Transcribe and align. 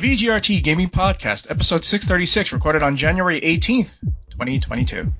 VGRT 0.00 0.62
Gaming 0.62 0.88
Podcast, 0.88 1.50
episode 1.50 1.84
636, 1.84 2.54
recorded 2.54 2.82
on 2.82 2.96
January 2.96 3.38
18th, 3.38 3.90
2022. 4.30 5.12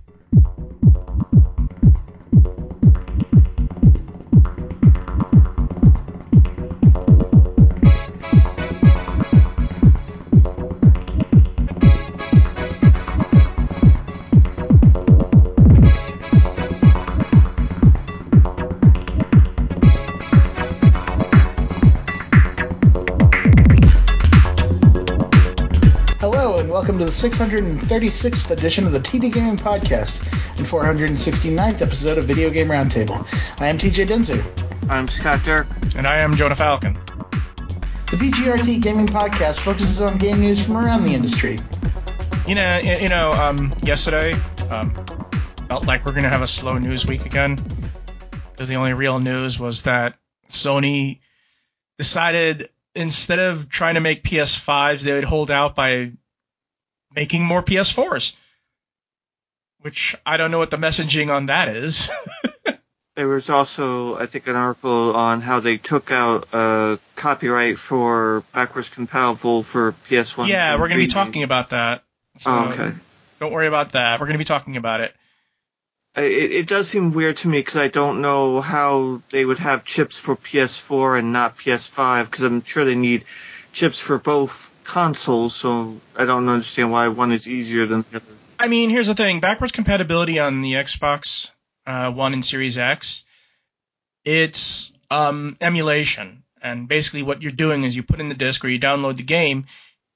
636th 27.91 28.53
edition 28.53 28.87
of 28.87 28.93
the 28.93 29.01
TD 29.01 29.33
Gaming 29.33 29.57
Podcast 29.57 30.21
and 30.57 30.65
469th 30.65 31.83
episode 31.83 32.19
of 32.19 32.25
Video 32.25 32.49
Game 32.49 32.69
Roundtable. 32.69 33.27
I 33.61 33.67
am 33.67 33.79
TJ 33.79 34.07
Denzer. 34.07 34.89
I'm 34.89 35.09
Scott 35.09 35.43
Dirk. 35.43 35.67
And 35.97 36.07
I 36.07 36.19
am 36.19 36.37
Jonah 36.37 36.55
Falcon. 36.55 36.95
The 38.13 38.17
VGRT 38.17 38.81
Gaming 38.81 39.09
Podcast 39.09 39.57
focuses 39.57 40.01
on 40.01 40.19
game 40.19 40.39
news 40.39 40.65
from 40.65 40.77
around 40.77 41.03
the 41.03 41.15
industry. 41.15 41.59
You 42.47 42.55
know, 42.55 42.79
you 42.79 43.09
know, 43.09 43.33
um, 43.33 43.75
yesterday 43.83 44.35
um, 44.71 44.95
felt 45.67 45.85
like 45.85 46.07
we're 46.07 46.15
gonna 46.15 46.29
have 46.29 46.43
a 46.43 46.47
slow 46.47 46.79
news 46.79 47.05
week 47.05 47.27
again 47.27 47.59
because 48.53 48.69
the 48.69 48.77
only 48.77 48.93
real 48.93 49.19
news 49.19 49.59
was 49.59 49.83
that 49.83 50.15
Sony 50.49 51.19
decided 51.99 52.69
instead 52.95 53.41
of 53.41 53.69
trying 53.69 53.95
to 53.95 54.01
make 54.01 54.23
PS5s, 54.23 55.01
they 55.01 55.13
would 55.13 55.25
hold 55.25 55.51
out 55.51 55.75
by 55.75 56.13
making 57.15 57.45
more 57.45 57.63
PS4s. 57.63 58.35
Which 59.81 60.15
I 60.27 60.37
don't 60.37 60.51
know 60.51 60.59
what 60.59 60.71
the 60.71 60.77
messaging 60.77 61.35
on 61.35 61.47
that 61.47 61.69
is. 61.69 62.11
There 63.17 63.29
was 63.29 63.51
also, 63.51 64.17
I 64.17 64.25
think, 64.27 64.47
an 64.47 64.57
article 64.57 65.15
on 65.15 65.43
how 65.43 65.61
they 65.61 65.77
took 65.77 66.11
out 66.11 66.49
uh, 66.55 66.97
copyright 67.17 67.79
for 67.79 68.45
backwards 68.55 68.89
compatible 68.89 69.63
for 69.63 69.93
PS1. 70.09 70.47
yeah, 70.47 70.79
we're 70.79 70.89
gonna 70.89 71.01
be 71.01 71.07
talking 71.07 71.43
about 71.43 71.69
that. 71.69 72.03
So 72.39 72.51
Oh, 72.51 72.69
okay. 72.71 72.93
Don't 73.41 73.53
worry 73.53 73.67
about 73.67 73.93
that. 73.93 74.21
We're 74.21 74.27
gonna 74.27 74.39
be 74.39 74.45
talking 74.45 74.79
about 74.79 75.01
it. 75.01 75.15
It, 76.17 76.53
it 76.53 76.67
does 76.67 76.89
seem 76.89 77.13
weird 77.13 77.37
to 77.39 77.49
me 77.49 77.59
because 77.59 77.77
I 77.77 77.89
don't 77.89 78.23
know 78.23 78.63
how 78.63 79.23
they 79.29 79.45
would 79.45 79.59
have 79.59 79.85
chips 79.85 80.19
for 80.19 80.35
PS4 80.35 81.19
and 81.19 81.33
not 81.33 81.59
PS5 81.59 82.25
because 82.25 82.45
I'm 82.45 82.63
sure 82.63 82.87
they 82.87 82.95
need 82.95 83.25
chips 83.73 84.01
for 84.01 84.19
both 84.19 84.70
consoles. 84.91 85.55
So 85.55 86.01
I 86.17 86.25
don't 86.25 86.49
understand 86.49 86.91
why 86.91 87.09
one 87.09 87.31
is 87.31 87.47
easier 87.47 87.87
than 87.87 88.05
the 88.11 88.17
other. 88.17 88.27
I 88.59 88.67
mean, 88.67 88.91
here's 88.91 89.07
the 89.07 89.15
thing: 89.15 89.41
backwards 89.41 89.73
compatibility 89.73 90.39
on 90.39 90.63
the 90.63 90.73
Xbox 90.73 91.51
uh, 91.87 92.11
One 92.11 92.33
and 92.33 92.45
Series 92.45 92.77
X, 92.77 93.25
it's 94.25 94.93
um, 95.11 95.57
emulation, 95.61 96.43
and 96.61 96.89
basically 96.89 97.23
what 97.23 97.41
you're 97.41 97.53
doing 97.53 97.85
is 97.85 97.95
you 97.95 98.03
put 98.03 98.21
in 98.21 98.29
the 98.29 98.35
disc 98.35 98.65
or 98.65 98.69
you 98.69 98.81
download 98.81 99.17
the 99.17 99.23
game. 99.23 99.67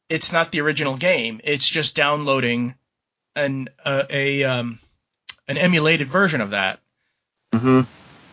It's 0.09 0.33
not 0.33 0.51
the 0.51 0.61
original 0.61 0.97
game; 0.97 1.41
it's 1.45 1.69
just 1.69 1.95
downloading 1.95 2.75
an 3.37 3.69
uh, 3.85 4.03
a 4.11 4.43
um, 4.43 4.81
an 5.47 5.57
emulated 5.57 6.09
version 6.09 6.41
of 6.41 6.51
that. 6.51 6.81
hmm 7.55 7.83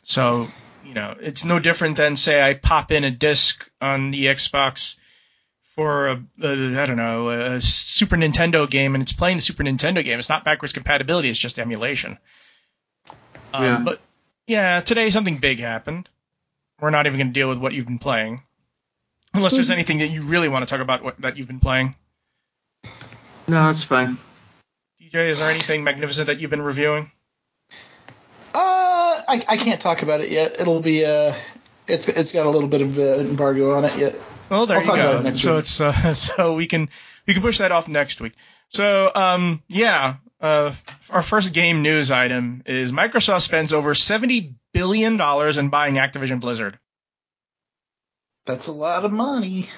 So 0.03 0.47
you 0.83 0.95
know, 0.95 1.15
it's 1.21 1.45
no 1.45 1.59
different 1.59 1.97
than 1.97 2.17
say 2.17 2.41
I 2.41 2.55
pop 2.55 2.91
in 2.91 3.03
a 3.03 3.11
disc 3.11 3.69
on 3.79 4.09
the 4.09 4.25
Xbox 4.25 4.95
for 5.75 6.07
a, 6.07 6.23
a 6.41 6.81
I 6.81 6.85
don't 6.85 6.97
know 6.97 7.29
a 7.29 7.61
Super 7.61 8.17
Nintendo 8.17 8.69
game 8.69 8.95
and 8.95 9.01
it's 9.01 9.13
playing 9.13 9.37
the 9.37 9.41
Super 9.41 9.63
Nintendo 9.63 10.03
game. 10.03 10.19
It's 10.19 10.29
not 10.29 10.43
backwards 10.43 10.73
compatibility. 10.73 11.29
It's 11.29 11.39
just 11.39 11.59
emulation. 11.59 12.17
Um, 13.53 13.63
Yeah. 13.63 13.79
But 13.79 14.01
yeah, 14.47 14.81
today 14.81 15.09
something 15.09 15.37
big 15.37 15.59
happened. 15.59 16.09
We're 16.79 16.89
not 16.89 17.05
even 17.05 17.19
going 17.19 17.27
to 17.27 17.33
deal 17.33 17.47
with 17.47 17.59
what 17.59 17.73
you've 17.73 17.85
been 17.85 17.99
playing, 17.99 18.41
unless 19.33 19.53
there's 19.53 19.69
anything 19.69 19.99
that 19.99 20.07
you 20.07 20.23
really 20.23 20.49
want 20.49 20.67
to 20.67 20.69
talk 20.69 20.81
about 20.81 21.03
what, 21.03 21.21
that 21.21 21.37
you've 21.37 21.47
been 21.47 21.59
playing. 21.59 21.95
No, 23.47 23.69
it's 23.69 23.83
fine. 23.83 24.17
TJ, 24.99 25.29
is 25.29 25.39
there 25.39 25.51
anything 25.51 25.83
magnificent 25.83 26.27
that 26.27 26.39
you've 26.39 26.49
been 26.49 26.61
reviewing? 26.61 27.11
Uh, 28.53 29.21
I, 29.27 29.45
I 29.47 29.57
can't 29.57 29.79
talk 29.79 30.01
about 30.01 30.21
it 30.21 30.31
yet. 30.31 30.59
It'll 30.59 30.81
be 30.81 31.05
uh, 31.05 31.35
it's 31.87 32.07
it's 32.07 32.33
got 32.33 32.47
a 32.47 32.49
little 32.49 32.67
bit 32.67 32.81
of 32.81 32.97
uh, 32.97 33.19
embargo 33.19 33.75
on 33.75 33.85
it 33.85 33.95
yet. 33.97 34.15
Well, 34.51 34.65
there 34.65 34.79
I'll 34.79 34.85
you 34.85 35.23
go. 35.23 35.31
so 35.31 35.53
week. 35.53 35.59
it's 35.59 35.79
uh, 35.79 36.13
so 36.13 36.55
we 36.55 36.67
can 36.67 36.89
we 37.25 37.33
can 37.33 37.41
push 37.41 37.59
that 37.59 37.71
off 37.71 37.87
next 37.87 38.19
week. 38.19 38.33
So 38.67 39.09
um 39.15 39.63
yeah, 39.69 40.15
uh 40.41 40.73
our 41.09 41.21
first 41.21 41.53
game 41.53 41.81
news 41.81 42.11
item 42.11 42.61
is 42.65 42.91
Microsoft 42.91 43.43
spends 43.43 43.71
over 43.71 43.95
70 43.95 44.55
billion 44.73 45.15
dollars 45.15 45.55
in 45.55 45.69
buying 45.69 45.95
Activision 45.95 46.41
Blizzard. 46.41 46.77
That's 48.45 48.67
a 48.67 48.73
lot 48.73 49.05
of 49.05 49.13
money. 49.13 49.69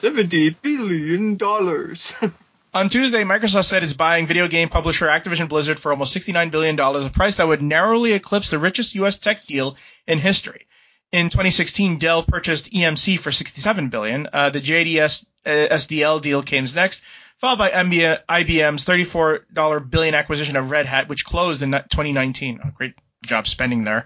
Seventy 0.00 0.50
billion 0.50 1.36
dollars. 1.36 2.14
On 2.74 2.90
Tuesday, 2.90 3.24
Microsoft 3.24 3.64
said 3.64 3.82
it's 3.82 3.94
buying 3.94 4.26
video 4.26 4.46
game 4.48 4.68
publisher 4.68 5.06
Activision 5.06 5.48
Blizzard 5.48 5.80
for 5.80 5.90
almost 5.90 6.14
$69 6.14 6.50
billion, 6.50 6.78
a 6.78 7.08
price 7.08 7.36
that 7.36 7.48
would 7.48 7.62
narrowly 7.62 8.12
eclipse 8.12 8.50
the 8.50 8.58
richest 8.58 8.94
U.S. 8.96 9.18
tech 9.18 9.46
deal 9.46 9.76
in 10.06 10.18
history. 10.18 10.67
In 11.10 11.30
2016, 11.30 11.98
Dell 11.98 12.22
purchased 12.22 12.70
EMC 12.72 13.18
for 13.18 13.32
67 13.32 13.88
billion. 13.88 14.28
Uh, 14.32 14.50
the 14.50 14.60
JDS 14.60 15.24
uh, 15.46 15.50
SDL 15.50 16.20
deal 16.20 16.42
came 16.42 16.66
next, 16.74 17.02
followed 17.38 17.58
by 17.58 17.70
MB- 17.70 18.20
IBM's 18.28 18.84
$34 18.84 19.90
billion 19.90 20.14
acquisition 20.14 20.56
of 20.56 20.70
Red 20.70 20.86
Hat, 20.86 21.08
which 21.08 21.24
closed 21.24 21.62
in 21.62 21.70
2019. 21.70 22.60
Oh, 22.62 22.70
great 22.74 22.94
job 23.24 23.48
spending 23.48 23.84
there. 23.84 24.04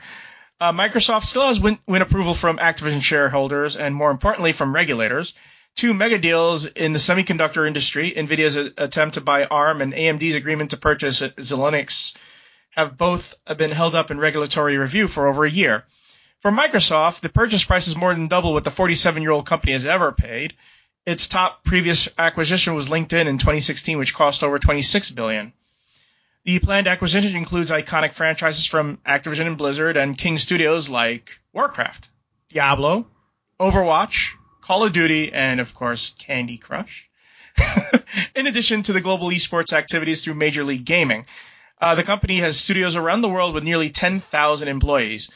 Uh, 0.61 0.73
Microsoft 0.73 1.25
still 1.25 1.49
has 1.49 1.59
win, 1.59 1.79
win 1.89 2.03
approval 2.03 2.35
from 2.35 2.59
Activision 2.59 3.03
shareholders 3.03 3.77
and, 3.77 3.95
more 3.95 4.13
importantly, 4.13 4.53
from 4.53 4.73
regulators 4.73 5.35
two 5.75 5.95
mega 5.95 6.19
deals 6.19 6.67
in 6.67 6.93
the 6.93 6.99
semiconductor 6.99 7.67
industry, 7.67 8.13
NVIDIA's 8.17 8.57
attempt 8.57 9.15
to 9.15 9.21
buy 9.21 9.45
ARM 9.45 9.81
and 9.81 9.93
AMD's 9.93 10.35
agreement 10.35 10.71
to 10.71 10.77
purchase 10.77 11.23
Xilinx, 11.23 12.15
have 12.71 12.97
both 12.97 13.35
been 13.57 13.71
held 13.71 13.95
up 13.95 14.11
in 14.11 14.19
regulatory 14.19 14.77
review 14.77 15.09
for 15.09 15.29
over 15.29 15.45
a 15.45 15.51
year. 15.51 15.85
For 16.43 16.51
Microsoft, 16.51 17.21
the 17.21 17.29
purchase 17.29 17.63
price 17.63 17.87
is 17.87 17.95
more 17.95 18.13
than 18.13 18.27
double 18.27 18.53
what 18.53 18.65
the 18.65 18.71
47-year-old 18.71 19.47
company 19.47 19.75
has 19.75 19.87
ever 19.87 20.11
paid. 20.11 20.55
Its 21.07 21.29
top 21.29 21.63
previous 21.63 22.09
acquisition 22.19 22.75
was 22.75 22.89
LinkedIn 22.89 23.27
in 23.27 23.39
2016, 23.39 23.97
which 23.97 24.13
cost 24.13 24.43
over 24.43 24.59
26 24.59 25.13
billion. 25.13 25.53
The 26.45 26.59
planned 26.59 26.89
acquisition 26.89 27.37
includes 27.37 27.71
iconic 27.71 28.13
franchises 28.13 28.67
from 28.67 28.99
Activision 29.07 29.47
and 29.47 29.57
Blizzard 29.57 29.97
and 29.97 30.19
King 30.19 30.37
Studios 30.37 30.89
like 30.89 31.31
Warcraft, 31.53 32.09
Diablo, 32.53 33.07
Overwatch, 33.61 34.33
Call 34.63 34.83
of 34.83 34.93
Duty, 34.93 35.33
and 35.33 35.61
of 35.61 35.75
course, 35.75 36.13
Candy 36.19 36.59
Crush. 36.59 37.09
In 38.35 38.49
addition 38.49 38.83
to 38.83 38.93
the 38.93 39.01
global 39.01 39.29
esports 39.29 39.73
activities 39.73 40.25
through 40.25 40.35
Major 40.35 40.65
League 40.65 40.85
Gaming, 40.85 41.25
uh, 41.81 41.95
the 41.95 42.03
company 42.03 42.41
has 42.41 42.59
studios 42.59 42.97
around 42.97 43.21
the 43.21 43.29
world 43.29 43.55
with 43.55 43.63
nearly 43.63 43.91
10,000 43.91 44.67
employees. 44.67 45.31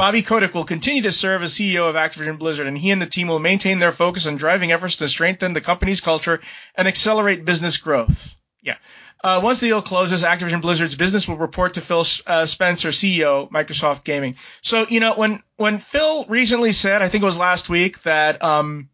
Bobby 0.00 0.22
Kotick 0.22 0.54
will 0.54 0.64
continue 0.64 1.02
to 1.02 1.12
serve 1.12 1.42
as 1.42 1.52
CEO 1.52 1.86
of 1.86 1.94
Activision 1.94 2.38
Blizzard, 2.38 2.66
and 2.66 2.78
he 2.78 2.90
and 2.90 3.02
the 3.02 3.06
team 3.06 3.28
will 3.28 3.38
maintain 3.38 3.80
their 3.80 3.92
focus 3.92 4.26
on 4.26 4.36
driving 4.36 4.72
efforts 4.72 4.96
to 4.96 5.08
strengthen 5.10 5.52
the 5.52 5.60
company's 5.60 6.00
culture 6.00 6.40
and 6.74 6.88
accelerate 6.88 7.44
business 7.44 7.76
growth. 7.76 8.34
Yeah. 8.62 8.76
Uh, 9.22 9.42
once 9.44 9.60
the 9.60 9.66
deal 9.66 9.82
closes, 9.82 10.24
Activision 10.24 10.62
Blizzard's 10.62 10.94
business 10.94 11.28
will 11.28 11.36
report 11.36 11.74
to 11.74 11.82
Phil 11.82 12.06
uh, 12.26 12.46
Spencer, 12.46 12.88
CEO, 12.88 13.50
Microsoft 13.50 14.02
Gaming. 14.02 14.36
So, 14.62 14.86
you 14.88 15.00
know, 15.00 15.16
when 15.16 15.42
when 15.56 15.78
Phil 15.78 16.24
recently 16.24 16.72
said, 16.72 17.02
I 17.02 17.10
think 17.10 17.22
it 17.22 17.26
was 17.26 17.36
last 17.36 17.68
week, 17.68 18.02
that 18.04 18.42
um, 18.42 18.88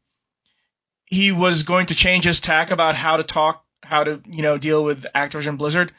he 1.05 1.31
was 1.31 1.63
going 1.63 1.87
to 1.87 1.95
change 1.95 2.25
his 2.25 2.41
tack 2.41 2.73
about 2.73 2.97
how 2.97 3.19
to 3.19 3.23
talk, 3.23 3.65
how 3.81 4.03
to, 4.03 4.21
you 4.27 4.43
know, 4.43 4.59
deal 4.59 4.83
with 4.83 5.07
Activision 5.15 5.57
Blizzard, 5.57 5.93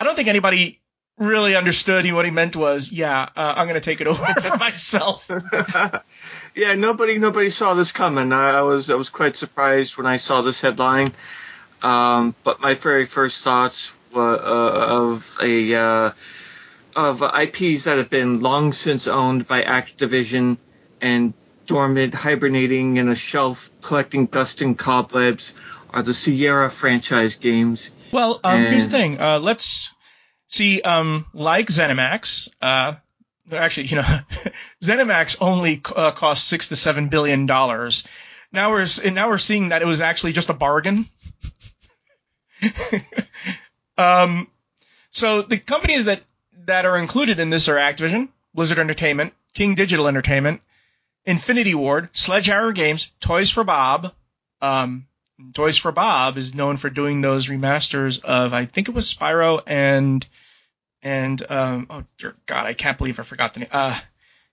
I 0.00 0.04
don't 0.04 0.16
think 0.16 0.28
anybody 0.28 0.80
really 1.18 1.56
understood 1.56 2.04
he, 2.04 2.12
what 2.12 2.24
he 2.24 2.30
meant 2.30 2.56
was, 2.56 2.92
yeah, 2.92 3.22
uh, 3.36 3.54
I'm 3.56 3.66
going 3.66 3.80
to 3.80 3.80
take 3.80 4.00
it 4.00 4.06
over 4.06 4.24
for 4.40 4.56
myself. 4.56 5.30
yeah, 6.54 6.74
nobody 6.74 7.18
nobody 7.18 7.50
saw 7.50 7.74
this 7.74 7.92
coming. 7.92 8.32
I, 8.32 8.58
I 8.58 8.62
was 8.62 8.90
I 8.90 8.94
was 8.94 9.08
quite 9.08 9.36
surprised 9.36 9.96
when 9.96 10.06
I 10.06 10.16
saw 10.16 10.42
this 10.42 10.60
headline. 10.60 11.12
Um, 11.82 12.34
but 12.42 12.60
my 12.60 12.74
very 12.74 13.06
first 13.06 13.44
thoughts 13.44 13.92
were 14.12 14.34
uh, 14.34 14.86
of 15.04 15.38
a 15.42 15.74
uh, 15.74 16.12
of 16.94 17.22
IPs 17.22 17.84
that 17.84 17.98
have 17.98 18.10
been 18.10 18.40
long 18.40 18.72
since 18.72 19.06
owned 19.06 19.46
by 19.46 19.62
Activision 19.62 20.56
and 21.00 21.34
dormant, 21.66 22.14
hibernating 22.14 22.96
in 22.96 23.08
a 23.08 23.14
shelf, 23.14 23.70
collecting 23.82 24.26
dust 24.26 24.62
and 24.62 24.78
cobwebs, 24.78 25.52
are 25.90 26.02
the 26.02 26.14
Sierra 26.14 26.70
franchise 26.70 27.34
games. 27.36 27.90
Well, 28.12 28.40
um, 28.42 28.62
here's 28.62 28.84
the 28.84 28.90
thing. 28.90 29.20
Uh, 29.20 29.38
let's 29.40 29.92
see. 30.48 30.80
Um, 30.82 31.26
like 31.32 31.68
ZeniMax, 31.68 32.48
uh, 32.60 32.94
actually, 33.50 33.88
you 33.88 33.96
know, 33.96 34.18
ZeniMax 34.82 35.38
only 35.40 35.80
uh, 35.94 36.12
cost 36.12 36.46
six 36.46 36.68
to 36.68 36.76
seven 36.76 37.08
billion 37.08 37.46
dollars. 37.46 38.06
now 38.52 38.70
we're 38.70 38.86
now 39.10 39.28
we're 39.28 39.38
seeing 39.38 39.70
that 39.70 39.82
it 39.82 39.86
was 39.86 40.00
actually 40.00 40.32
just 40.32 40.50
a 40.50 40.54
bargain. 40.54 41.06
um, 43.98 44.48
so 45.10 45.42
the 45.42 45.58
companies 45.58 46.06
that 46.06 46.22
that 46.66 46.84
are 46.84 46.98
included 46.98 47.38
in 47.38 47.50
this 47.50 47.68
are 47.68 47.76
Activision, 47.76 48.28
Blizzard 48.54 48.78
Entertainment, 48.78 49.32
King 49.54 49.74
Digital 49.74 50.08
Entertainment, 50.08 50.60
Infinity 51.24 51.74
Ward, 51.74 52.08
Sledgehammer 52.12 52.72
Games, 52.72 53.10
Toys 53.20 53.50
for 53.50 53.64
Bob. 53.64 54.12
Um, 54.60 55.06
Toys 55.52 55.76
for 55.76 55.92
Bob 55.92 56.38
is 56.38 56.54
known 56.54 56.76
for 56.76 56.88
doing 56.88 57.20
those 57.20 57.48
remasters 57.48 58.24
of 58.24 58.52
I 58.52 58.64
think 58.64 58.88
it 58.88 58.94
was 58.94 59.12
Spyro 59.12 59.62
and 59.66 60.26
and 61.02 61.50
um, 61.50 61.86
oh 61.90 62.04
dear 62.18 62.34
God, 62.46 62.66
I 62.66 62.72
can't 62.72 62.96
believe 62.96 63.20
I 63.20 63.22
forgot 63.22 63.54
the 63.54 63.60
name. 63.60 63.68
Uh, 63.70 63.98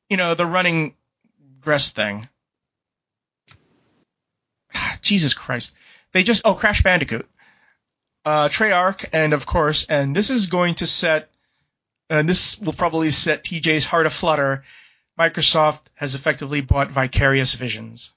you 0.09 0.18
know 0.18 0.35
the 0.35 0.45
running 0.45 0.95
Gress 1.62 1.91
thing. 1.91 2.27
Jesus 5.01 5.33
Christ, 5.33 5.74
they 6.12 6.24
just 6.24 6.41
oh 6.44 6.53
Crash 6.53 6.83
Bandicoot, 6.83 7.30
uh, 8.25 8.50
Treyarch, 8.50 9.06
and 9.13 9.31
of 9.33 9.45
course, 9.45 9.85
and 9.88 10.13
this 10.13 10.30
is 10.30 10.47
going 10.47 10.75
to 10.75 10.85
set, 10.85 11.30
and 12.09 12.27
this 12.27 12.59
will 12.59 12.74
probably 12.74 13.09
set 13.09 13.44
TJ's 13.44 13.85
heart 13.85 14.06
aflutter. 14.06 14.63
Microsoft 15.18 15.81
has 15.94 16.15
effectively 16.15 16.59
bought 16.62 16.91
Vicarious 16.91 17.53
Visions. 17.53 18.12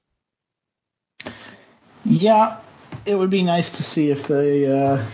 Yeah, 2.05 2.59
it 3.05 3.15
would 3.15 3.31
be 3.31 3.43
nice 3.43 3.77
to 3.77 3.83
see 3.83 4.11
if 4.11 4.27
they 4.27 4.67
uh, 4.67 5.05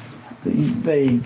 they. 0.44 1.20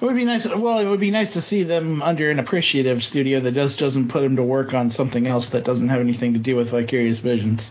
It 0.00 0.06
would 0.08 0.16
be 0.16 0.24
nice. 0.24 0.46
Well, 0.46 0.78
it 0.78 0.86
would 0.86 1.00
be 1.00 1.10
nice 1.10 1.32
to 1.32 1.40
see 1.40 1.62
them 1.62 2.02
under 2.02 2.30
an 2.30 2.38
appreciative 2.38 3.02
studio 3.02 3.40
that 3.40 3.52
just 3.52 3.78
doesn't 3.78 4.08
put 4.08 4.20
them 4.20 4.36
to 4.36 4.42
work 4.42 4.74
on 4.74 4.90
something 4.90 5.26
else 5.26 5.48
that 5.50 5.64
doesn't 5.64 5.88
have 5.88 6.00
anything 6.00 6.34
to 6.34 6.38
do 6.38 6.56
with 6.56 6.70
Vicarious 6.70 7.20
Visions. 7.20 7.70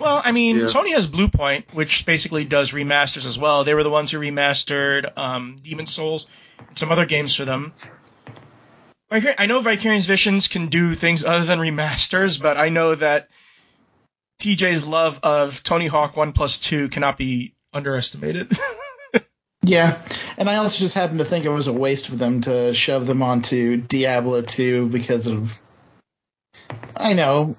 Well, 0.00 0.20
I 0.24 0.32
mean, 0.32 0.58
Yeah. 0.58 0.64
Sony 0.64 0.92
has 0.94 1.06
Blue 1.06 1.28
Point, 1.28 1.66
which 1.72 2.04
basically 2.06 2.44
does 2.44 2.72
remasters 2.72 3.26
as 3.26 3.38
well. 3.38 3.64
They 3.64 3.74
were 3.74 3.82
the 3.82 3.90
ones 3.90 4.10
who 4.10 4.18
remastered 4.18 5.16
um, 5.16 5.56
Demon's 5.62 5.92
Souls 5.92 6.26
and 6.68 6.78
some 6.78 6.90
other 6.90 7.06
games 7.06 7.34
for 7.34 7.44
them. 7.44 7.72
I 9.10 9.46
know 9.46 9.60
Vicarious 9.60 10.04
Visions 10.06 10.48
can 10.48 10.66
do 10.66 10.94
things 10.94 11.24
other 11.24 11.44
than 11.44 11.58
remasters, 11.58 12.40
but 12.40 12.58
I 12.58 12.68
know 12.68 12.94
that 12.94 13.28
TJ's 14.38 14.86
love 14.86 15.20
of 15.22 15.62
Tony 15.62 15.86
Hawk 15.86 16.16
1 16.16 16.32
plus 16.32 16.58
2 16.58 16.88
cannot 16.88 17.16
be 17.18 17.54
underestimated. 17.72 18.56
Yeah, 19.64 20.00
and 20.38 20.48
I 20.48 20.56
also 20.56 20.78
just 20.78 20.94
happen 20.94 21.18
to 21.18 21.26
think 21.26 21.44
it 21.44 21.50
was 21.50 21.66
a 21.66 21.72
waste 21.72 22.08
for 22.08 22.16
them 22.16 22.40
to 22.42 22.72
shove 22.72 23.06
them 23.06 23.22
onto 23.22 23.76
Diablo 23.76 24.40
2 24.40 24.88
because 24.88 25.26
of. 25.26 25.60
I 26.96 27.12
know. 27.12 27.56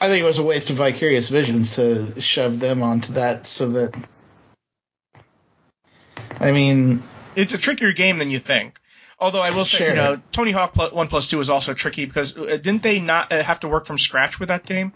I 0.00 0.08
think 0.08 0.22
it 0.22 0.24
was 0.24 0.38
a 0.38 0.42
waste 0.42 0.70
of 0.70 0.76
Vicarious 0.76 1.28
Visions 1.28 1.74
to 1.74 2.18
shove 2.22 2.58
them 2.60 2.82
onto 2.82 3.14
that 3.14 3.46
so 3.46 3.68
that. 3.70 4.02
I 6.40 6.52
mean, 6.52 7.02
it's 7.34 7.52
a 7.52 7.58
trickier 7.58 7.92
game 7.92 8.18
than 8.18 8.30
you 8.30 8.38
think. 8.38 8.78
Although 9.18 9.42
I 9.42 9.50
will 9.50 9.64
say, 9.66 9.78
Sure. 9.78 9.88
you 9.88 9.94
know, 9.94 10.22
Tony 10.32 10.52
Hawk 10.52 10.74
1 10.76 11.08
plus 11.08 11.28
2 11.28 11.40
is 11.40 11.50
also 11.50 11.74
tricky 11.74 12.06
because 12.06 12.38
uh, 12.38 12.56
didn't 12.56 12.82
they 12.82 13.00
not 13.00 13.30
uh, 13.32 13.42
have 13.42 13.60
to 13.60 13.68
work 13.68 13.84
from 13.84 13.98
scratch 13.98 14.38
with 14.40 14.48
that 14.48 14.64
game? 14.64 14.92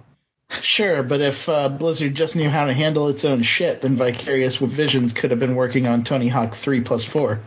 Sure, 0.60 1.02
but 1.02 1.20
if 1.20 1.48
uh, 1.48 1.68
Blizzard 1.68 2.14
just 2.14 2.36
knew 2.36 2.48
how 2.48 2.66
to 2.66 2.72
handle 2.72 3.08
its 3.08 3.24
own 3.24 3.42
shit, 3.42 3.80
then 3.82 3.96
Vicarious 3.96 4.56
Visions 4.56 5.12
could 5.12 5.30
have 5.30 5.40
been 5.40 5.54
working 5.56 5.86
on 5.86 6.04
Tony 6.04 6.28
Hawk 6.28 6.54
3 6.54 6.80
plus 6.82 7.04
4. 7.04 7.40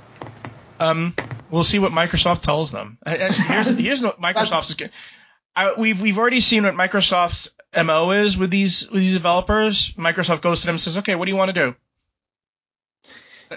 Um, 0.80 1.16
we'll 1.50 1.64
see 1.64 1.80
what 1.80 1.92
Microsoft 1.92 2.42
tells 2.42 2.72
them. 2.72 2.98
Here's, 3.06 3.38
here's 3.78 4.02
what 4.02 4.20
Microsoft's. 4.20 4.76
we've 5.78 6.02
we've 6.02 6.18
already 6.18 6.42
seen 6.42 6.64
what 6.64 6.76
Microsoft's 6.76 7.50
mo 7.84 8.12
is 8.12 8.38
with 8.38 8.52
these 8.52 8.90
with 8.90 9.02
these 9.02 9.14
developers. 9.14 9.94
Microsoft 9.94 10.42
goes 10.42 10.62
to 10.62 10.66
them 10.68 10.76
and 10.76 10.82
says, 10.82 10.98
"Okay, 10.98 11.16
what 11.16 11.26
do 11.26 11.32
you 11.32 11.38
want 11.38 11.54
to 11.56 11.66
do?" 11.66 11.76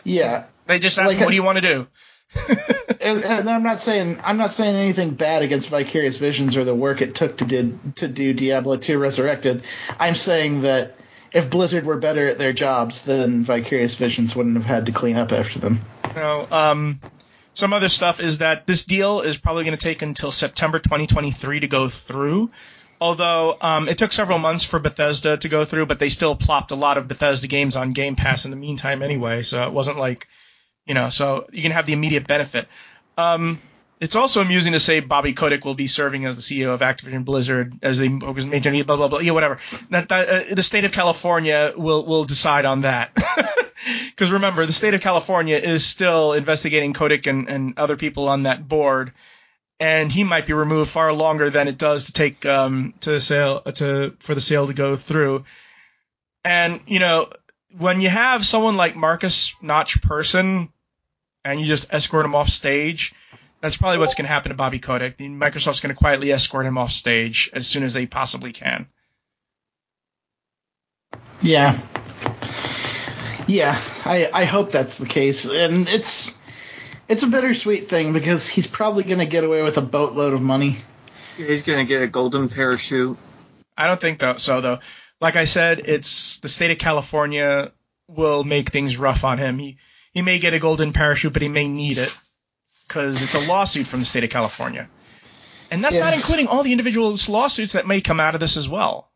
Yeah, 0.05 0.45
They 0.67 0.79
just 0.79 0.99
ask 0.99 1.06
Like 1.09 1.17
them, 1.17 1.23
a- 1.23 1.27
"What 1.27 1.31
do 1.31 1.37
you 1.37 1.43
want 1.43 1.56
to 1.56 1.62
do?" 1.62 1.87
And, 3.00 3.25
and 3.25 3.48
I'm 3.48 3.62
not 3.62 3.80
saying 3.80 4.20
I'm 4.22 4.36
not 4.36 4.52
saying 4.52 4.76
anything 4.76 5.12
bad 5.12 5.42
against 5.42 5.69
Vicarious 5.69 6.16
Visions 6.16 6.56
or 6.56 6.64
the 6.64 6.75
work 6.75 7.00
it 7.00 7.14
took 7.14 7.38
to 7.38 7.44
did 7.44 7.96
to 7.96 8.08
do 8.08 8.32
Diablo 8.32 8.76
2 8.76 8.98
Resurrected. 8.98 9.64
I'm 9.98 10.14
saying 10.14 10.62
that 10.62 10.96
if 11.32 11.50
Blizzard 11.50 11.84
were 11.84 11.96
better 11.96 12.26
at 12.28 12.38
their 12.38 12.52
jobs, 12.52 13.04
then 13.04 13.44
Vicarious 13.44 13.94
Visions 13.94 14.34
wouldn't 14.36 14.56
have 14.56 14.66
had 14.66 14.86
to 14.86 14.92
clean 14.92 15.16
up 15.16 15.32
after 15.32 15.58
them. 15.58 15.80
You 16.14 16.20
um, 16.50 17.00
some 17.54 17.72
other 17.72 17.88
stuff 17.88 18.20
is 18.20 18.38
that 18.38 18.66
this 18.66 18.84
deal 18.84 19.20
is 19.20 19.36
probably 19.36 19.64
going 19.64 19.76
to 19.76 19.82
take 19.82 20.02
until 20.02 20.30
September 20.30 20.78
2023 20.78 21.60
to 21.60 21.69
go 21.69 21.88
through. 21.88 22.50
Although 23.00 23.56
um, 23.60 23.88
it 23.88 23.98
took 23.98 24.12
several 24.12 24.38
months 24.38 24.64
for 24.64 24.78
Bethesda 24.78 25.36
to 25.36 25.48
go 25.48 25.64
through, 25.64 25.86
but 25.86 25.98
they 25.98 26.08
still 26.08 26.34
plopped 26.34 26.72
a 26.72 26.76
lot 26.76 26.98
of 26.98 27.06
Bethesda 27.06 27.46
games 27.46 27.76
on 27.76 27.92
Game 27.92 28.16
Pass 28.16 28.44
in 28.44 28.50
the 28.50 28.56
meantime 28.56 29.02
anyway. 29.02 29.42
So 29.42 29.62
it 29.62 29.72
wasn't 29.72 29.98
like, 29.98 30.28
you 30.88 30.94
know, 30.94 31.11
so 31.11 31.46
you 31.52 31.62
can 31.62 31.73
have 31.73 31.87
the 31.87 31.93
immediate 31.93 32.26
benefit. 32.26 32.67
Um, 33.17 33.61
it's 34.00 34.17
also 34.17 34.40
amusing 34.40 34.73
to 34.73 34.81
say 34.81 35.00
Bobby 35.00 35.32
Kotick 35.32 35.64
will 35.64 35.75
be 35.75 35.87
serving 35.87 36.25
as 36.25 36.37
the 36.37 36.43
CEO 36.43 36.73
of 36.73 36.81
Activision 36.81 37.25
Blizzard 37.25 37.75
as 37.82 38.00
was 38.00 38.46
maintaining 38.46 38.82
blah 38.85 38.96
blah 38.96 39.08
blah 39.08 39.19
yeah 39.19 39.32
whatever. 39.32 39.58
That, 39.90 40.08
that 40.08 40.29
uh, 40.29 40.55
the 40.55 40.62
state 40.62 40.85
of 40.85 40.93
California 40.93 41.73
will 41.76 42.05
will 42.05 42.25
decide 42.25 42.64
on 42.64 42.82
that. 42.82 43.17
Because 44.11 44.32
remember, 44.32 44.67
the 44.67 44.73
state 44.73 44.94
of 44.94 45.00
California 45.00 45.56
is 45.56 45.87
still 45.87 46.32
investigating 46.32 46.93
Kotick 46.93 47.26
and, 47.26 47.49
and 47.49 47.79
other 47.79 47.96
people 47.96 48.29
on 48.29 48.43
that 48.43 48.67
board, 48.67 49.12
and 49.79 50.11
he 50.11 50.25
might 50.25 50.46
be 50.46 50.52
removed 50.52 50.90
far 50.90 51.12
longer 51.12 51.50
than 51.50 51.69
it 51.69 51.79
does 51.79 52.06
to 52.06 52.12
take 52.12 52.44
um, 52.44 52.94
to 53.02 53.20
sale 53.20 53.61
to 53.61 54.17
for 54.19 54.35
the 54.35 54.40
sale 54.40 54.67
to 54.67 54.75
go 54.75 54.96
through. 54.96 55.44
And 56.44 56.81
you 56.87 56.99
know, 56.99 57.31
when 57.76 58.00
you 58.00 58.08
have 58.08 58.44
someone 58.44 58.76
like 58.76 58.96
Markus 58.96 59.55
Notch 59.62 60.02
Persson, 60.02 60.73
and 61.44 61.61
you 61.61 61.67
just 61.67 61.93
escort 61.93 62.25
him 62.25 62.35
off 62.35 62.49
stage, 62.49 63.14
that's 63.61 63.76
probably 63.76 63.99
what's 63.99 64.14
going 64.14 64.26
to 64.26 64.32
happen 64.32 64.50
to 64.50 64.56
Bobby 64.56 64.79
Kotick. 64.79 65.19
Microsoft's 65.19 65.81
going 65.81 65.94
to 65.94 65.99
quietly 65.99 66.32
escort 66.32 66.67
him 66.67 66.79
off 66.79 66.93
stage 66.93 67.50
as 67.52 67.67
soon 67.67 67.82
as 67.82 67.93
they 67.94 68.06
possibly 68.06 68.52
can. 68.52 68.87
Yeah. 71.40 71.81
Yeah, 73.46 73.81
I, 74.05 74.29
I 74.32 74.44
hope 74.44 74.73
that's 74.73 74.99
the 74.99 75.06
case. 75.06 75.46
And 75.46 75.88
it's 75.88 76.31
it's 77.08 77.23
a 77.23 77.26
bittersweet 77.26 77.88
thing 77.88 78.12
because 78.12 78.46
he's 78.46 78.67
probably 78.67 79.05
going 79.05 79.20
to 79.20 79.26
get 79.26 79.44
away 79.44 79.62
with 79.62 79.79
a 79.79 79.82
boatload 79.82 80.35
of 80.35 80.43
money. 80.43 80.76
He's 81.38 81.62
gonna 81.62 81.85
get 81.85 82.02
a 82.02 82.08
golden 82.08 82.49
parachute. 82.49 83.17
I 83.76 83.87
don't 83.87 84.00
think 84.00 84.19
though, 84.19 84.37
so 84.38 84.61
though. 84.61 84.81
Like 85.20 85.37
I 85.37 85.44
said, 85.44 85.82
it's 85.85 86.40
the 86.40 86.49
state 86.49 86.73
of 86.73 86.79
California 86.79 87.73
will 88.09 88.42
make 88.42 88.71
things 88.71 88.97
rough 88.97 89.25
on 89.25 89.38
him. 89.38 89.59
He 89.59 89.78
he 90.12 90.23
may 90.23 90.38
get 90.38 90.55
a 90.55 90.59
golden 90.59 90.93
parachute, 90.93 91.33
but 91.33 91.43
he 91.43 91.49
may 91.49 91.69
need 91.69 91.99
it 91.99 92.15
because 92.87 93.21
it's 93.23 93.35
a 93.35 93.41
lawsuit 93.41 93.87
from 93.87 94.00
the 94.00 94.07
state 94.07 94.25
of 94.25 94.31
California, 94.31 94.88
and 95.71 95.85
that's 95.85 95.97
Yeah. 95.97 96.05
not 96.05 96.15
including 96.15 96.47
all 96.47 96.62
the 96.62 96.73
individual 96.73 97.17
lawsuits 97.29 97.73
that 97.75 97.87
may 97.87 98.00
come 98.00 98.21
out 98.21 98.35
of 98.35 98.41
this 98.41 98.57
as 98.57 98.69
well. 98.69 99.11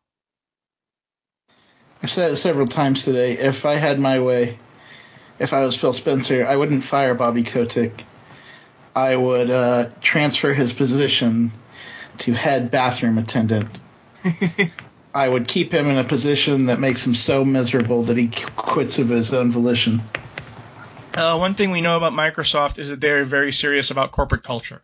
I've 2.02 2.10
said 2.10 2.32
it 2.32 2.36
several 2.36 2.66
times 2.66 3.04
today. 3.04 3.38
If 3.38 3.64
I 3.64 3.74
had 3.74 3.98
my 4.00 4.18
way, 4.20 4.58
if 5.38 5.52
I 5.52 5.60
was 5.60 5.76
Phil 5.76 5.92
Spencer, 5.92 6.46
I 6.46 6.56
wouldn't 6.56 6.82
fire 6.84 7.14
Bobby 7.14 7.44
Kotick. 7.44 8.04
I 8.94 9.14
would 9.16 9.50
uh, 9.50 9.88
transfer 10.00 10.52
his 10.52 10.72
position 10.72 11.52
to 12.18 12.32
head 12.32 12.70
bathroom 12.70 13.18
attendant. 13.18 13.68
I 15.14 15.28
would 15.28 15.46
keep 15.46 15.72
him 15.72 15.86
in 15.88 15.96
a 15.96 16.04
position 16.04 16.66
that 16.66 16.80
makes 16.80 17.06
him 17.06 17.14
so 17.14 17.44
miserable 17.44 18.04
that 18.04 18.16
he 18.16 18.28
quits 18.56 18.98
of 18.98 19.08
his 19.08 19.32
own 19.32 19.52
volition. 19.52 20.02
Uh, 21.14 21.36
one 21.36 21.54
thing 21.54 21.70
we 21.70 21.82
know 21.82 21.96
about 21.96 22.12
Microsoft 22.12 22.78
is 22.78 22.88
that 22.88 23.00
they're 23.00 23.24
very 23.24 23.52
serious 23.52 23.90
about 23.90 24.12
corporate 24.12 24.42
culture. 24.42 24.82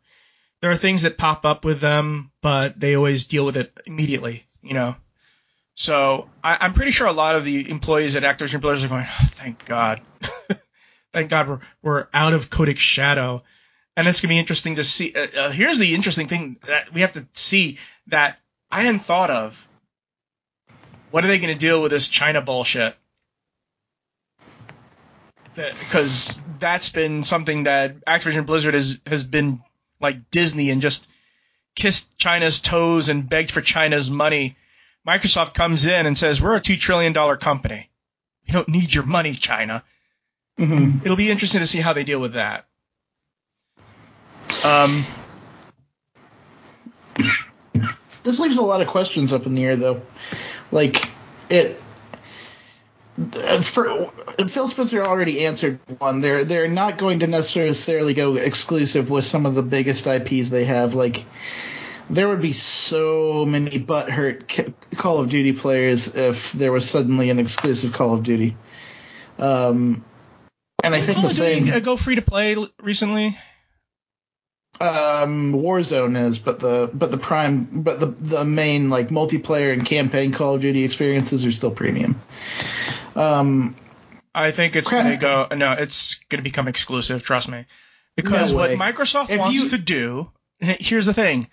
There 0.60 0.70
are 0.70 0.76
things 0.76 1.02
that 1.02 1.16
pop 1.16 1.44
up 1.44 1.64
with 1.64 1.80
them, 1.80 2.32
but 2.42 2.78
they 2.78 2.96
always 2.96 3.26
deal 3.26 3.46
with 3.46 3.56
it 3.56 3.76
immediately, 3.86 4.46
you 4.62 4.74
know. 4.74 4.96
So 5.74 6.28
I, 6.42 6.58
I'm 6.60 6.74
pretty 6.74 6.90
sure 6.90 7.06
a 7.06 7.12
lot 7.12 7.36
of 7.36 7.44
the 7.44 7.70
employees 7.70 8.16
at 8.16 8.24
Activision 8.24 8.60
Blizzard 8.60 8.86
are 8.86 8.94
going, 8.94 9.06
oh, 9.08 9.26
"Thank 9.26 9.64
God, 9.64 10.00
thank 11.12 11.30
God 11.30 11.48
we're 11.48 11.60
we're 11.82 12.06
out 12.12 12.34
of 12.34 12.50
Kotick's 12.50 12.80
shadow." 12.80 13.42
And 13.96 14.06
it's 14.06 14.20
gonna 14.20 14.32
be 14.32 14.38
interesting 14.38 14.76
to 14.76 14.84
see. 14.84 15.14
Uh, 15.14 15.26
uh, 15.40 15.50
here's 15.50 15.78
the 15.78 15.94
interesting 15.94 16.26
thing 16.26 16.56
that 16.66 16.92
we 16.92 17.02
have 17.02 17.12
to 17.12 17.26
see 17.34 17.78
that 18.08 18.38
I 18.70 18.82
hadn't 18.82 19.00
thought 19.04 19.30
of. 19.30 19.66
What 21.10 21.24
are 21.24 21.28
they 21.28 21.38
gonna 21.38 21.54
deal 21.54 21.80
with 21.80 21.92
this 21.92 22.08
China 22.08 22.42
bullshit? 22.42 22.96
Because 25.80 26.40
that's 26.58 26.88
been 26.88 27.24
something 27.24 27.64
that 27.64 28.04
Activision 28.04 28.46
Blizzard 28.46 28.74
has 28.74 28.98
has 29.06 29.22
been 29.22 29.60
like 30.00 30.30
Disney 30.30 30.70
and 30.70 30.80
just 30.80 31.08
kissed 31.74 32.16
China's 32.18 32.60
toes 32.60 33.08
and 33.08 33.28
begged 33.28 33.50
for 33.50 33.60
China's 33.60 34.10
money. 34.10 34.56
Microsoft 35.06 35.54
comes 35.54 35.86
in 35.86 36.06
and 36.06 36.16
says, 36.16 36.40
"We're 36.40 36.56
a 36.56 36.60
two 36.60 36.76
trillion 36.76 37.12
dollar 37.12 37.36
company. 37.36 37.90
We 38.46 38.52
don't 38.52 38.68
need 38.68 38.94
your 38.94 39.04
money, 39.04 39.34
China." 39.34 39.82
hmm 40.56 40.98
It'll 41.04 41.16
be 41.16 41.30
interesting 41.30 41.60
to 41.60 41.66
see 41.66 41.80
how 41.80 41.92
they 41.92 42.04
deal 42.04 42.20
with 42.20 42.34
that. 42.34 42.66
Um, 44.64 45.06
This 48.22 48.38
leaves 48.38 48.58
a 48.58 48.62
lot 48.62 48.82
of 48.82 48.88
questions 48.88 49.32
up 49.32 49.46
in 49.46 49.54
the 49.54 49.64
air, 49.64 49.76
though. 49.76 50.02
Like 50.70 51.08
it. 51.48 51.80
For, 53.62 54.12
Phil 54.48 54.68
Spencer 54.68 55.02
already 55.02 55.44
answered 55.44 55.80
one. 55.98 56.20
They're 56.20 56.44
they're 56.44 56.68
not 56.68 56.98
going 56.98 57.20
to 57.20 57.26
necessarily 57.26 58.14
go 58.14 58.36
exclusive 58.36 59.10
with 59.10 59.24
some 59.24 59.44
of 59.44 59.56
the 59.56 59.62
biggest 59.62 60.06
IPs 60.06 60.50
they 60.50 60.64
have. 60.66 60.94
Like 60.94 61.24
there 62.08 62.28
would 62.28 62.40
be 62.40 62.52
so 62.52 63.44
many 63.44 63.80
butthurt 63.80 64.72
Call 64.96 65.18
of 65.18 65.30
Duty 65.30 65.52
players 65.52 66.14
if 66.14 66.52
there 66.52 66.70
was 66.70 66.88
suddenly 66.88 67.30
an 67.30 67.40
exclusive 67.40 67.92
Call 67.92 68.14
of 68.14 68.22
Duty. 68.22 68.56
Um, 69.38 70.04
and 70.84 70.94
I 70.94 71.00
think 71.00 71.18
Call 71.18 71.28
the 71.28 71.34
same. 71.34 71.72
uh, 71.72 71.80
go 71.80 71.96
free 71.96 72.14
to 72.14 72.22
play 72.22 72.56
recently. 72.80 73.36
Um, 74.80 75.52
Warzone 75.54 76.28
is, 76.28 76.38
but 76.38 76.60
the 76.60 76.88
but 76.94 77.10
the 77.10 77.18
prime, 77.18 77.82
but 77.82 77.98
the 77.98 78.06
the 78.06 78.44
main 78.44 78.90
like 78.90 79.08
multiplayer 79.08 79.72
and 79.72 79.84
campaign 79.84 80.30
Call 80.30 80.54
of 80.54 80.60
Duty 80.60 80.84
experiences 80.84 81.44
are 81.44 81.50
still 81.50 81.72
premium. 81.72 82.22
Um, 83.18 83.76
I 84.34 84.50
think 84.52 84.76
it's 84.76 84.88
Crap. 84.88 85.06
to 85.06 85.16
go. 85.16 85.46
No, 85.56 85.72
it's 85.72 86.14
going 86.28 86.38
to 86.38 86.42
become 86.42 86.68
exclusive. 86.68 87.22
Trust 87.22 87.48
me. 87.48 87.66
Because 88.16 88.50
No 88.52 88.58
what. 88.58 88.70
Microsoft 88.70 89.30
If 89.30 89.38
wants 89.40 89.54
you- 89.54 89.68
to 89.70 89.78
do. 89.78 90.30
Here's 90.60 91.06
the 91.06 91.14
thing. 91.14 91.48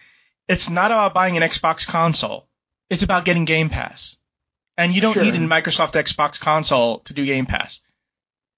It's 0.47 0.69
not 0.69 0.91
about 0.91 1.13
buying 1.13 1.37
an 1.37 1.43
Xbox 1.43 1.87
console. 1.87 2.47
It's 2.89 3.03
about 3.03 3.25
getting 3.25 3.45
Game 3.45 3.69
Pass. 3.69 4.15
And 4.77 4.93
you 4.93 5.01
don't 5.01 5.13
Sure. 5.13 5.23
need 5.23 5.33
a 5.35 5.39
Microsoft 5.39 5.93
Xbox 5.93 6.39
console 6.39 6.99
to 7.05 7.13
do 7.13 7.25
Game 7.25 7.45
Pass. 7.45 7.81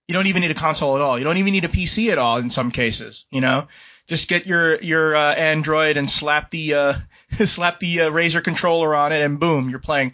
You 0.08 0.14
don't 0.14 0.28
even 0.28 0.42
need 0.42 0.52
a 0.52 0.56
console 0.56 0.96
at 0.96 1.02
all. 1.02 1.18
You 1.18 1.24
don't 1.26 1.38
even 1.38 1.54
need 1.54 1.66
a 1.66 1.70
PC 1.70 2.12
at 2.12 2.18
all 2.18 2.38
in 2.38 2.50
some 2.50 2.72
cases. 2.72 3.26
You 3.30 3.42
know, 3.42 3.68
just 4.08 4.28
get 4.30 4.46
your 4.48 4.82
your 4.82 5.16
uh, 5.16 5.34
Android 5.36 5.96
and 5.98 6.10
slap 6.10 6.50
the 6.50 6.74
uh, 6.74 6.94
slap 7.46 7.80
the 7.80 8.02
uh, 8.02 8.10
Razer 8.10 8.44
controller 8.44 8.96
on 8.96 9.12
it, 9.12 9.22
and 9.22 9.40
boom, 9.40 9.70
you're 9.70 9.80
playing. 9.80 10.14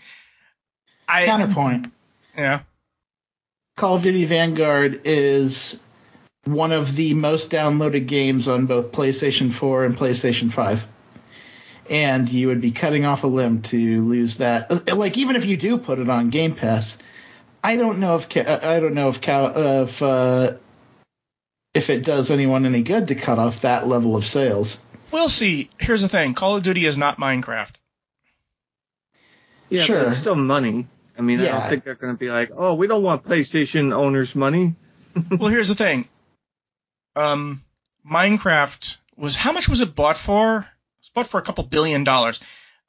I 1.07 1.25
counterpoint. 1.25 1.91
yeah. 2.35 2.61
Call 3.75 3.95
of 3.95 4.03
Duty 4.03 4.25
Vanguard 4.25 5.01
is 5.05 5.79
one 6.45 6.71
of 6.71 6.95
the 6.95 7.13
most 7.13 7.49
downloaded 7.49 8.07
games 8.07 8.47
on 8.47 8.65
both 8.65 8.91
PlayStation 8.91 9.51
4 9.51 9.85
and 9.85 9.97
PlayStation 9.97 10.51
5. 10.51 10.85
And 11.89 12.29
you 12.29 12.47
would 12.47 12.61
be 12.61 12.71
cutting 12.71 13.05
off 13.05 13.23
a 13.23 13.27
limb 13.27 13.61
to 13.63 14.01
lose 14.03 14.37
that. 14.37 14.95
Like 14.95 15.17
even 15.17 15.35
if 15.35 15.45
you 15.45 15.57
do 15.57 15.77
put 15.77 15.99
it 15.99 16.09
on 16.09 16.29
Game 16.29 16.55
Pass, 16.55 16.97
I 17.63 17.75
don't 17.75 17.99
know 17.99 18.15
if 18.15 18.27
I 18.37 18.79
don't 18.79 18.93
know 18.93 19.09
if 19.09 19.19
if 19.27 20.01
uh, 20.01 20.53
if 21.73 21.89
it 21.89 22.05
does 22.05 22.29
anyone 22.31 22.65
any 22.65 22.83
good 22.83 23.07
to 23.09 23.15
cut 23.15 23.39
off 23.39 23.61
that 23.61 23.87
level 23.87 24.15
of 24.15 24.25
sales. 24.25 24.77
We'll 25.11 25.29
see. 25.29 25.69
Here's 25.77 26.01
the 26.01 26.07
thing: 26.09 26.33
Call 26.35 26.55
of 26.55 26.63
Duty 26.63 26.85
is 26.85 26.97
not 26.97 27.17
Minecraft. 27.17 27.73
Yeah, 29.69 29.83
Sure. 29.83 29.99
but 30.03 30.07
it's 30.09 30.17
still 30.17 30.35
money. 30.35 30.87
I 31.17 31.21
mean, 31.21 31.41
I 31.41 31.45
don't 31.45 31.69
think 31.69 31.83
they're 31.83 31.95
going 31.95 32.13
to 32.13 32.19
be 32.19 32.29
like, 32.29 32.51
oh, 32.55 32.73
we 32.73 32.87
don't 32.87 33.03
want 33.03 33.23
PlayStation 33.23 33.93
owners' 33.93 34.35
money. 34.35 34.75
well, 35.31 35.49
here's 35.49 35.67
the 35.67 35.75
thing. 35.75 36.07
Um, 37.15 37.63
Minecraft 38.09 38.97
was 39.15 39.35
how 39.35 39.51
much 39.51 39.69
was 39.69 39.81
it 39.81 39.95
bought 39.95 40.17
for? 40.17 40.57
It 40.57 41.01
was 41.01 41.11
bought 41.13 41.27
for 41.27 41.39
a 41.39 41.43
couple 41.43 41.63
billion 41.63 42.03
dollars. 42.03 42.39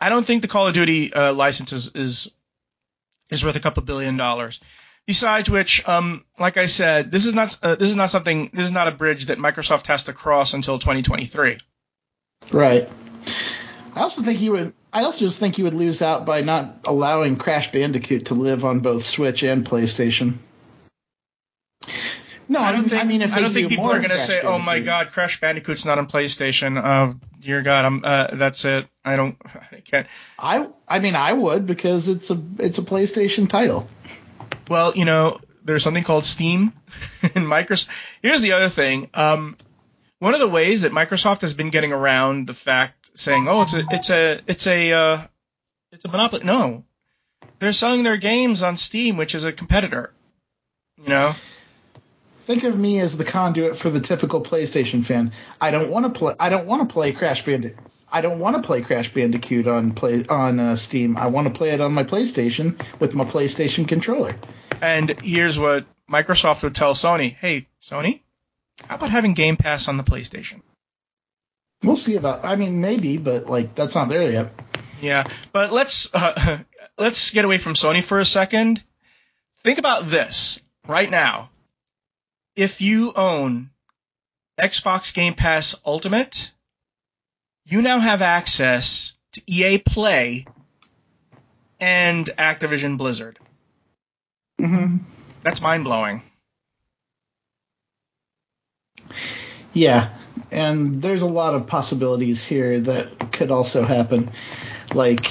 I 0.00 0.08
don't 0.08 0.26
think 0.26 0.42
the 0.42 0.48
Call 0.48 0.66
of 0.66 0.74
Duty 0.74 1.12
uh, 1.12 1.32
license 1.34 1.72
is, 1.72 1.92
is 1.94 2.30
is 3.30 3.44
worth 3.44 3.56
a 3.56 3.60
couple 3.60 3.82
billion 3.82 4.16
dollars. 4.16 4.60
Besides 5.06 5.50
which, 5.50 5.86
um, 5.86 6.24
like 6.38 6.56
I 6.56 6.66
said, 6.66 7.10
this 7.10 7.26
is 7.26 7.34
not 7.34 7.58
uh, 7.62 7.74
this 7.74 7.90
is 7.90 7.96
not 7.96 8.10
something 8.10 8.50
this 8.54 8.64
is 8.64 8.72
not 8.72 8.88
a 8.88 8.92
bridge 8.92 9.26
that 9.26 9.38
Microsoft 9.38 9.86
has 9.86 10.04
to 10.04 10.14
cross 10.14 10.54
until 10.54 10.78
2023. 10.78 11.58
Right. 12.50 12.88
I 13.94 14.00
also 14.00 14.22
think 14.22 14.40
you 14.40 14.52
would. 14.52 14.74
I 14.92 15.02
also 15.02 15.24
just 15.24 15.38
think 15.38 15.58
you 15.58 15.64
would 15.64 15.74
lose 15.74 16.02
out 16.02 16.26
by 16.26 16.40
not 16.42 16.80
allowing 16.86 17.36
Crash 17.36 17.70
Bandicoot 17.72 18.26
to 18.26 18.34
live 18.34 18.64
on 18.64 18.80
both 18.80 19.06
Switch 19.06 19.42
and 19.42 19.64
PlayStation. 19.66 20.38
No, 22.48 22.60
I 22.60 22.72
don't 22.72 22.82
mean- 22.82 22.90
think 22.90 23.02
I 23.02 23.06
mean, 23.06 23.22
if 23.22 23.32
I 23.32 23.40
don't 23.40 23.52
think 23.52 23.68
people 23.68 23.86
are 23.86 23.98
going 23.98 24.10
to 24.10 24.18
say, 24.18 24.40
"Oh 24.42 24.58
my 24.58 24.80
God, 24.80 25.10
Crash 25.10 25.40
Bandicoot's 25.40 25.84
not 25.84 25.98
on 25.98 26.06
PlayStation." 26.06 26.80
Oh 26.82 27.18
dear 27.40 27.62
God, 27.62 27.84
I'm 27.84 28.04
uh, 28.04 28.34
that's 28.34 28.64
it. 28.64 28.86
I 29.04 29.16
don't 29.16 29.36
I 29.72 29.80
can't. 29.80 30.06
I 30.38 30.68
I 30.86 30.98
mean, 30.98 31.16
I 31.16 31.32
would 31.32 31.66
because 31.66 32.08
it's 32.08 32.30
a 32.30 32.42
it's 32.58 32.78
a 32.78 32.82
PlayStation 32.82 33.48
title. 33.48 33.86
Well, 34.68 34.94
you 34.94 35.04
know, 35.04 35.40
there's 35.64 35.82
something 35.82 36.04
called 36.04 36.24
Steam 36.24 36.72
and 37.22 37.46
Microsoft. 37.46 37.88
Here's 38.22 38.42
the 38.42 38.52
other 38.52 38.68
thing. 38.68 39.08
Um, 39.14 39.56
one 40.18 40.34
of 40.34 40.40
the 40.40 40.48
ways 40.48 40.82
that 40.82 40.92
Microsoft 40.92 41.42
has 41.42 41.54
been 41.54 41.70
getting 41.70 41.92
around 41.92 42.46
the 42.46 42.54
fact 42.54 43.03
saying, 43.14 43.48
"Oh, 43.48 43.62
it's 43.62 43.74
a 43.74 43.84
it's 43.90 44.10
a 44.10 44.40
it's 44.46 44.66
a 44.66 44.92
uh, 44.92 45.26
it's 45.92 46.04
a 46.04 46.08
monopoly." 46.08 46.44
No, 46.44 46.84
they're 47.58 47.72
selling 47.72 48.02
their 48.02 48.16
games 48.16 48.62
on 48.62 48.76
Steam, 48.76 49.16
which 49.16 49.34
is 49.34 49.44
a 49.44 49.52
competitor. 49.52 50.12
You 50.98 51.08
know, 51.08 51.34
Think 52.44 52.64
of 52.64 52.78
me 52.78 53.00
as 53.00 53.16
the 53.16 53.24
conduit 53.24 53.78
for 53.78 53.88
the 53.88 54.00
typical 54.00 54.42
PlayStation 54.42 55.02
fan. 55.02 55.32
I 55.58 55.70
don't 55.70 55.90
want 55.90 56.04
to 56.04 56.18
play. 56.18 56.34
I 56.38 56.50
don't 56.50 56.66
want 56.66 56.86
to 56.86 56.92
play 56.92 57.12
Crash 57.12 57.42
Bandicoot. 57.42 57.78
I 58.12 58.20
don't 58.20 58.38
want 58.38 58.56
to 58.56 58.62
play 58.62 58.82
Crash 58.82 59.14
Bandicoot 59.14 59.66
on 59.66 59.92
play 59.92 60.26
on 60.28 60.60
uh, 60.60 60.76
Steam. 60.76 61.16
I 61.16 61.28
want 61.28 61.48
to 61.48 61.54
play 61.54 61.70
it 61.70 61.80
on 61.80 61.94
my 61.94 62.04
PlayStation 62.04 62.78
with 63.00 63.14
my 63.14 63.24
PlayStation 63.24 63.88
controller. 63.88 64.36
and 64.82 65.18
here's 65.22 65.58
what 65.58 65.86
Microsoft 66.06 66.62
would 66.64 66.74
tell 66.74 66.92
Sony: 66.92 67.34
Hey, 67.34 67.66
Sony, 67.82 68.20
how 68.86 68.96
about 68.96 69.10
having 69.10 69.32
Game 69.32 69.56
Pass 69.56 69.88
on 69.88 69.96
the 69.96 70.04
PlayStation? 70.04 70.60
We'll 71.84 71.96
see 71.96 72.16
about. 72.16 72.44
I 72.44 72.56
mean, 72.56 72.80
maybe, 72.80 73.16
but 73.18 73.46
like 73.48 73.74
that's 73.74 73.94
not 73.94 74.08
there 74.08 74.30
yet. 74.30 74.52
Yeah, 75.00 75.24
but 75.52 75.72
let's 75.72 76.12
uh, 76.14 76.58
let's 76.98 77.30
get 77.30 77.44
away 77.44 77.58
from 77.58 77.74
Sony 77.74 78.02
for 78.02 78.18
a 78.18 78.24
second. 78.24 78.82
Think 79.62 79.78
about 79.78 80.10
this 80.10 80.60
right 80.86 81.10
now. 81.10 81.50
If 82.56 82.80
you 82.80 83.12
own 83.14 83.70
Xbox 84.58 85.12
Game 85.12 85.34
Pass 85.34 85.74
Ultimate, 85.84 86.50
you 87.64 87.82
now 87.82 87.98
have 87.98 88.22
access 88.22 89.12
to 89.32 89.42
EA 89.46 89.78
Play 89.78 90.46
and 91.80 92.26
Activision 92.38 92.98
Blizzard. 92.98 93.38
Mm-hmm. 94.60 94.98
That's 95.42 95.60
mind 95.60 95.84
blowing. 95.84 96.22
Yeah, 99.72 100.16
and 100.54 101.02
there's 101.02 101.22
a 101.22 101.26
lot 101.28 101.54
of 101.54 101.66
possibilities 101.66 102.44
here 102.44 102.80
that 102.80 103.32
could 103.32 103.50
also 103.50 103.84
happen. 103.84 104.30
Like, 104.92 105.30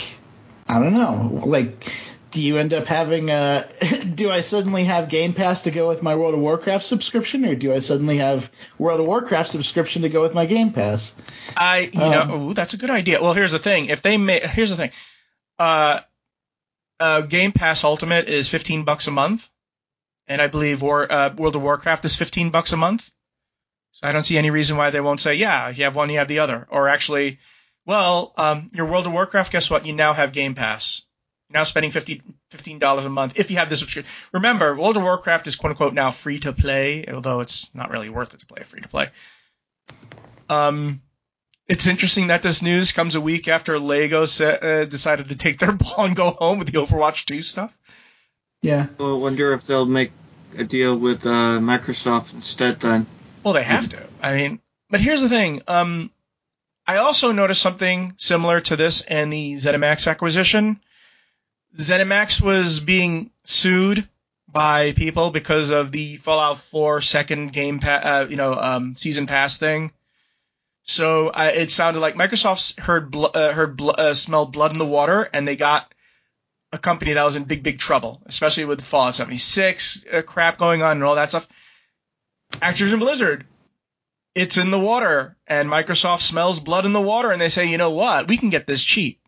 I 0.68 0.80
don't 0.80 0.94
know. 0.94 1.42
Like, 1.46 1.92
do 2.32 2.42
you 2.42 2.58
end 2.58 2.74
up 2.74 2.86
having 2.88 3.30
a? 3.30 3.68
Do 4.16 4.32
I 4.32 4.42
suddenly 4.42 4.86
have 4.86 5.10
Game 5.10 5.34
Pass 5.34 5.62
to 5.62 5.72
go 5.72 5.88
with 5.88 6.02
my 6.02 6.16
World 6.16 6.34
of 6.34 6.40
Warcraft 6.40 6.86
subscription, 6.86 7.46
or 7.46 7.54
do 7.56 7.72
I 7.74 7.80
suddenly 7.80 8.18
have 8.18 8.52
World 8.80 9.00
of 9.00 9.06
Warcraft 9.06 9.50
subscription 9.52 10.02
to 10.04 10.10
go 10.10 10.22
with 10.22 10.34
my 10.34 10.46
Game 10.46 10.72
Pass? 10.74 11.14
I, 11.56 11.90
you 11.94 12.02
Um, 12.02 12.12
know, 12.12 12.50
ooh, 12.50 12.54
that's 12.54 12.74
a 12.74 12.78
good 12.78 12.90
idea. 12.90 13.22
Well, 13.22 13.34
here's 13.34 13.52
the 13.52 13.60
thing. 13.60 13.88
If 13.88 14.02
they 14.02 14.18
make, 14.18 14.44
here's 14.46 14.72
the 14.72 14.76
thing. 14.78 14.92
Uh, 15.60 16.00
uh, 17.00 17.22
Game 17.22 17.52
Pass 17.52 17.84
Ultimate 17.84 18.28
is 18.30 18.50
15 18.50 18.84
bucks 18.84 19.08
a 19.08 19.12
month, 19.12 19.50
and 20.28 20.42
I 20.42 20.48
believe 20.48 20.82
War, 20.82 21.12
uh, 21.12 21.34
World 21.36 21.56
of 21.56 21.62
Warcraft 21.62 22.06
is 22.06 22.16
15 22.16 22.50
bucks 22.50 22.72
a 22.72 22.78
month. 22.78 23.10
So 24.04 24.10
I 24.10 24.12
don't 24.12 24.26
see 24.26 24.38
any 24.38 24.50
reason 24.50 24.76
why 24.76 24.90
they 24.90 25.00
won't 25.00 25.22
say, 25.22 25.36
yeah, 25.36 25.70
if 25.70 25.78
you 25.78 25.86
have 25.86 25.96
one, 25.96 26.10
you 26.10 26.18
have 26.18 26.28
the 26.28 26.40
other. 26.40 26.68
Or 26.70 26.90
actually, 26.90 27.40
well, 27.86 28.34
um, 28.36 28.70
your 28.74 28.86
World 28.86 29.08
of 29.08 29.14
Warcraft, 29.14 29.50
guess 29.50 29.70
what? 29.70 29.86
You 29.86 29.94
now 29.94 30.12
have 30.12 30.34
Game 30.34 30.56
Pass. 30.56 31.04
You're 31.50 31.60
now 31.60 31.64
spending 31.64 31.92
50, 31.92 32.22
$15 32.52 33.06
a 33.06 33.10
month 33.10 33.34
if 33.38 33.50
you 33.50 33.58
have 33.58 33.70
the 33.70 33.78
subscription. 33.78 34.12
Remember, 34.34 34.76
World 34.76 34.98
of 34.98 35.04
Warcraft 35.04 35.48
is 35.48 35.56
quote 35.56 35.72
unquote 35.72 35.94
now 35.94 36.12
free 36.12 36.40
to 36.42 36.52
play, 36.52 37.06
although 37.08 37.40
it's 37.40 37.74
not 37.74 37.92
really 37.92 38.10
worth 38.10 38.34
it 38.34 38.42
to 38.42 38.46
play 38.46 38.64
free 38.64 38.82
to 38.82 38.90
play. 38.90 39.10
Um, 40.50 41.02
it's 41.70 41.88
interesting 41.88 42.28
that 42.28 42.44
this 42.44 42.62
news 42.62 42.92
comes 42.92 43.16
a 43.16 43.22
week 43.22 43.48
after 43.48 43.80
Lego 43.80 44.26
sa- 44.26 44.44
uh, 44.44 44.84
decided 44.84 45.30
to 45.30 45.36
take 45.36 45.60
their 45.60 45.72
ball 45.72 46.04
and 46.04 46.16
go 46.16 46.32
home 46.32 46.60
with 46.60 46.70
the 46.70 46.78
Overwatch 46.78 47.24
2 47.24 47.42
stuff. 47.42 47.78
Yeah. 48.62 48.88
I 49.00 49.14
wonder 49.14 49.54
if 49.54 49.64
they'll 49.64 49.86
make 49.86 50.12
a 50.58 50.66
deal 50.66 50.98
with 50.98 51.26
uh, 51.26 51.60
Microsoft 51.60 52.34
instead 52.34 52.82
then. 52.82 53.08
Well, 53.44 53.54
they 53.54 53.64
have 53.64 53.90
to. 53.90 54.02
I 54.22 54.36
mean, 54.36 54.60
but 54.90 55.02
here's 55.02 55.22
the 55.22 55.30
thing. 55.30 55.62
Um, 55.68 56.12
I 56.86 56.98
also 56.98 57.32
noticed 57.32 57.62
something 57.62 58.14
similar 58.18 58.62
to 58.62 58.76
this 58.76 59.02
and 59.02 59.32
the 59.32 59.56
ZeniMax 59.56 60.10
acquisition. 60.10 60.80
ZeniMax 61.78 62.42
was 62.42 62.80
being 62.80 63.32
sued 63.46 64.08
by 64.48 64.92
people 64.94 65.32
because 65.32 65.72
of 65.72 65.92
the 65.92 66.18
Fallout 66.18 66.60
4 66.60 67.02
second 67.02 67.52
game, 67.52 67.80
pa- 67.80 68.02
uh, 68.04 68.28
you 68.30 68.36
know, 68.36 68.54
um, 68.54 68.96
season 68.96 69.28
pass 69.28 69.58
thing. 69.58 69.92
So 70.84 71.30
uh, 71.30 71.52
it 71.54 71.72
sounded 71.72 72.02
like 72.02 72.16
Microsoft 72.16 72.80
heard 72.80 73.10
bl- 73.10 73.28
uh, 73.34 73.54
heard 73.54 73.78
bl- 73.78 73.92
uh, 73.98 74.14
smelled 74.14 74.52
blood 74.52 74.74
in 74.74 74.78
the 74.78 74.86
water, 74.86 75.24
and 75.24 75.48
they 75.48 75.56
got 75.56 75.92
a 76.74 76.78
company 76.78 77.14
that 77.14 77.24
was 77.24 77.36
in 77.36 77.46
big 77.46 77.64
big 77.64 77.80
trouble, 77.80 78.22
especially 78.26 78.66
with 78.66 78.82
Fallout 78.82 79.16
76 79.16 80.06
uh, 80.12 80.22
crap 80.22 80.58
going 80.58 80.82
on 80.82 80.98
and 80.98 81.04
all 81.04 81.16
that 81.16 81.30
stuff. 81.30 81.48
Activision 82.62 83.00
Blizzard, 83.00 83.46
it's 84.36 84.58
in 84.58 84.72
the 84.72 84.80
water, 84.80 85.36
and 85.48 85.70
Microsoft 85.70 86.22
smells 86.22 86.60
blood 86.60 86.86
in 86.86 86.94
the 86.94 87.02
water, 87.02 87.32
and 87.32 87.40
they 87.40 87.50
say, 87.50 87.66
you 87.66 87.78
know 87.78 87.92
what, 87.92 88.28
we 88.28 88.38
can 88.38 88.50
get 88.50 88.66
this 88.66 88.84
cheap. 88.84 89.20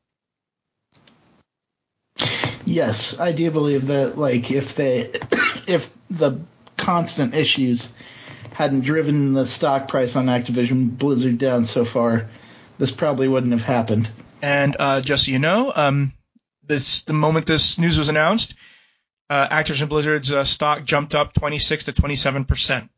Yes, 2.65 3.19
I 3.19 3.31
do 3.31 3.51
believe 3.51 3.87
that. 3.87 4.17
Like, 4.17 4.49
if 4.49 4.75
they, 4.75 5.11
if 5.67 5.91
the 6.09 6.39
constant 6.77 7.35
issues 7.35 7.89
hadn't 8.51 8.81
driven 8.81 9.33
the 9.33 9.45
stock 9.45 9.87
price 9.87 10.15
on 10.15 10.25
Activision 10.25 10.97
Blizzard 10.97 11.37
down 11.37 11.65
so 11.65 11.85
far, 11.85 12.29
this 12.77 12.91
probably 12.91 13.27
wouldn't 13.27 13.51
have 13.51 13.61
happened. 13.61 14.09
And 14.41 14.75
uh, 14.79 15.01
just 15.01 15.25
so 15.25 15.31
you 15.31 15.39
know, 15.39 15.71
um, 15.75 16.13
this 16.63 17.03
the 17.03 17.13
moment 17.13 17.45
this 17.45 17.77
news 17.77 17.97
was 17.97 18.09
announced, 18.09 18.55
uh, 19.29 19.47
Activision 19.47 19.89
Blizzard's 19.89 20.31
uh, 20.31 20.45
stock 20.45 20.85
jumped 20.85 21.15
up 21.15 21.33
26 21.33 21.85
to 21.85 21.93
27 21.93 22.45
percent. 22.45 22.89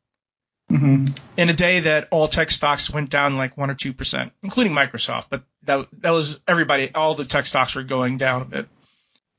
Mm-hmm. 0.71 1.05
In 1.37 1.49
a 1.49 1.53
day 1.53 1.81
that 1.81 2.09
all 2.11 2.27
tech 2.27 2.51
stocks 2.51 2.89
went 2.89 3.09
down 3.09 3.37
like 3.37 3.55
one 3.55 3.69
or 3.69 3.75
two 3.75 3.93
percent, 3.93 4.33
including 4.43 4.73
Microsoft, 4.73 5.27
but 5.29 5.43
that 5.63 5.87
that 6.01 6.11
was 6.11 6.41
everybody. 6.47 6.93
All 6.93 7.15
the 7.15 7.23
tech 7.25 7.45
stocks 7.45 7.75
were 7.75 7.83
going 7.83 8.17
down 8.17 8.41
a 8.41 8.45
bit. 8.45 8.67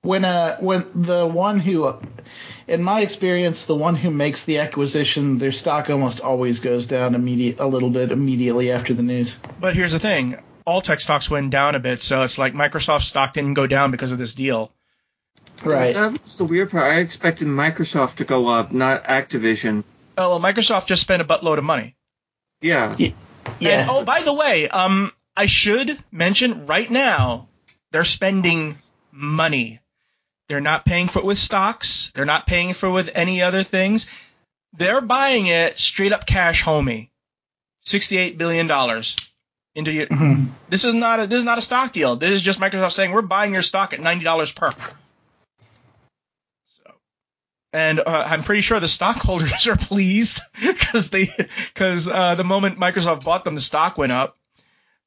When 0.00 0.25
uh 0.25 0.56
when 0.58 0.87
the 0.94 1.26
one 1.26 1.61
who, 1.61 1.94
in 2.66 2.82
my 2.82 3.02
experience, 3.02 3.66
the 3.66 3.75
one 3.75 3.94
who 3.94 4.11
makes 4.11 4.44
the 4.44 4.58
acquisition, 4.58 5.37
their 5.37 5.52
stock 5.52 5.90
almost 5.90 6.20
always 6.20 6.61
goes 6.61 6.87
down 6.87 7.14
immediate 7.14 7.61
a 7.61 7.66
little 7.66 7.90
bit 7.90 8.11
immediately 8.11 8.73
after 8.73 8.94
the 8.94 9.02
news. 9.02 9.38
But 9.61 9.75
here's 9.75 9.92
the 9.92 9.99
thing: 9.99 10.38
all 10.64 10.80
tech 10.80 11.00
stocks 11.00 11.28
went 11.28 11.50
down 11.50 11.75
a 11.75 11.80
bit, 11.80 12.00
so 12.00 12.23
it's 12.23 12.38
like 12.38 12.54
Microsoft 12.54 13.02
stock 13.02 13.35
didn't 13.35 13.54
go 13.54 13.66
down 13.66 13.90
because 13.90 14.12
of 14.12 14.18
this 14.18 14.35
deal. 14.35 14.73
Right. 15.64 15.94
That 15.94 16.23
was 16.23 16.37
the 16.37 16.44
weird 16.44 16.70
part. 16.70 16.85
I 16.85 17.00
expected 17.00 17.49
Microsoft 17.49 18.16
to 18.16 18.25
go 18.25 18.49
up, 18.49 18.73
not 18.73 19.04
Activision. 19.04 19.85
Oh, 20.18 20.38
well, 20.38 20.40
Microsoft 20.40 20.87
just 20.87 21.02
spent 21.02 21.22
a 21.22 21.25
buttload 21.25 21.58
of 21.58 21.64
money. 21.64 21.96
Yeah. 22.60 22.96
Yeah. 22.98 23.12
And, 23.80 23.90
oh, 23.90 24.04
by 24.04 24.22
the 24.22 24.32
way, 24.32 24.68
um, 24.68 25.12
I 25.37 25.46
should 25.46 25.98
mention 26.10 26.66
right 26.66 26.90
now, 26.90 27.48
they're 27.92 28.04
spending 28.04 28.78
money. 29.12 29.80
They're 30.48 30.60
not 30.60 30.84
paying 30.84 31.08
for 31.08 31.20
it 31.20 31.25
with 31.25 31.38
stocks. 31.38 32.10
They're 32.14 32.25
not 32.25 32.46
paying 32.46 32.75
for 32.75 32.88
it 32.88 32.92
with 32.92 33.10
any 33.14 33.42
other 33.42 33.62
things. 33.62 34.06
They're 34.72 35.00
buying 35.00 35.46
it 35.46 35.78
straight 35.78 36.12
up 36.12 36.26
cash, 36.26 36.64
homie. 36.64 37.10
Sixty-eight 37.80 38.37
billion 38.37 38.66
dollars 38.66 39.16
into 39.75 39.92
your. 39.92 40.06
Mhm. 40.06 40.48
This 40.68 40.84
is 40.84 40.94
not 40.94 41.20
a 41.20 41.26
this 41.26 41.38
is 41.38 41.44
not 41.44 41.58
a 41.58 41.62
stock 41.62 41.92
deal. 41.92 42.16
This 42.16 42.32
is 42.32 42.42
just 42.42 42.60
Microsoft 42.60 42.92
saying 42.92 43.12
we're 43.12 43.22
buying 43.22 43.54
your 43.54 43.62
stock 43.62 43.92
at 43.92 44.00
ninety 44.00 44.25
dollars 44.25 44.52
per. 44.52 44.72
And 47.72 48.00
uh, 48.00 48.04
I'm 48.06 48.44
pretty 48.44 48.62
sure 48.62 48.80
the 48.80 48.88
stockholders 48.88 49.66
are 49.68 49.76
pleased 49.76 50.40
because 50.60 51.10
they 51.10 51.30
because 51.75 52.08
uh, 52.08 52.34
the 52.34 52.44
moment 52.44 52.78
Microsoft 52.78 53.25
bought 53.25 53.44
them, 53.44 53.54
the 53.54 53.60
stock 53.60 53.98
went 53.98 54.12
up. 54.12 54.38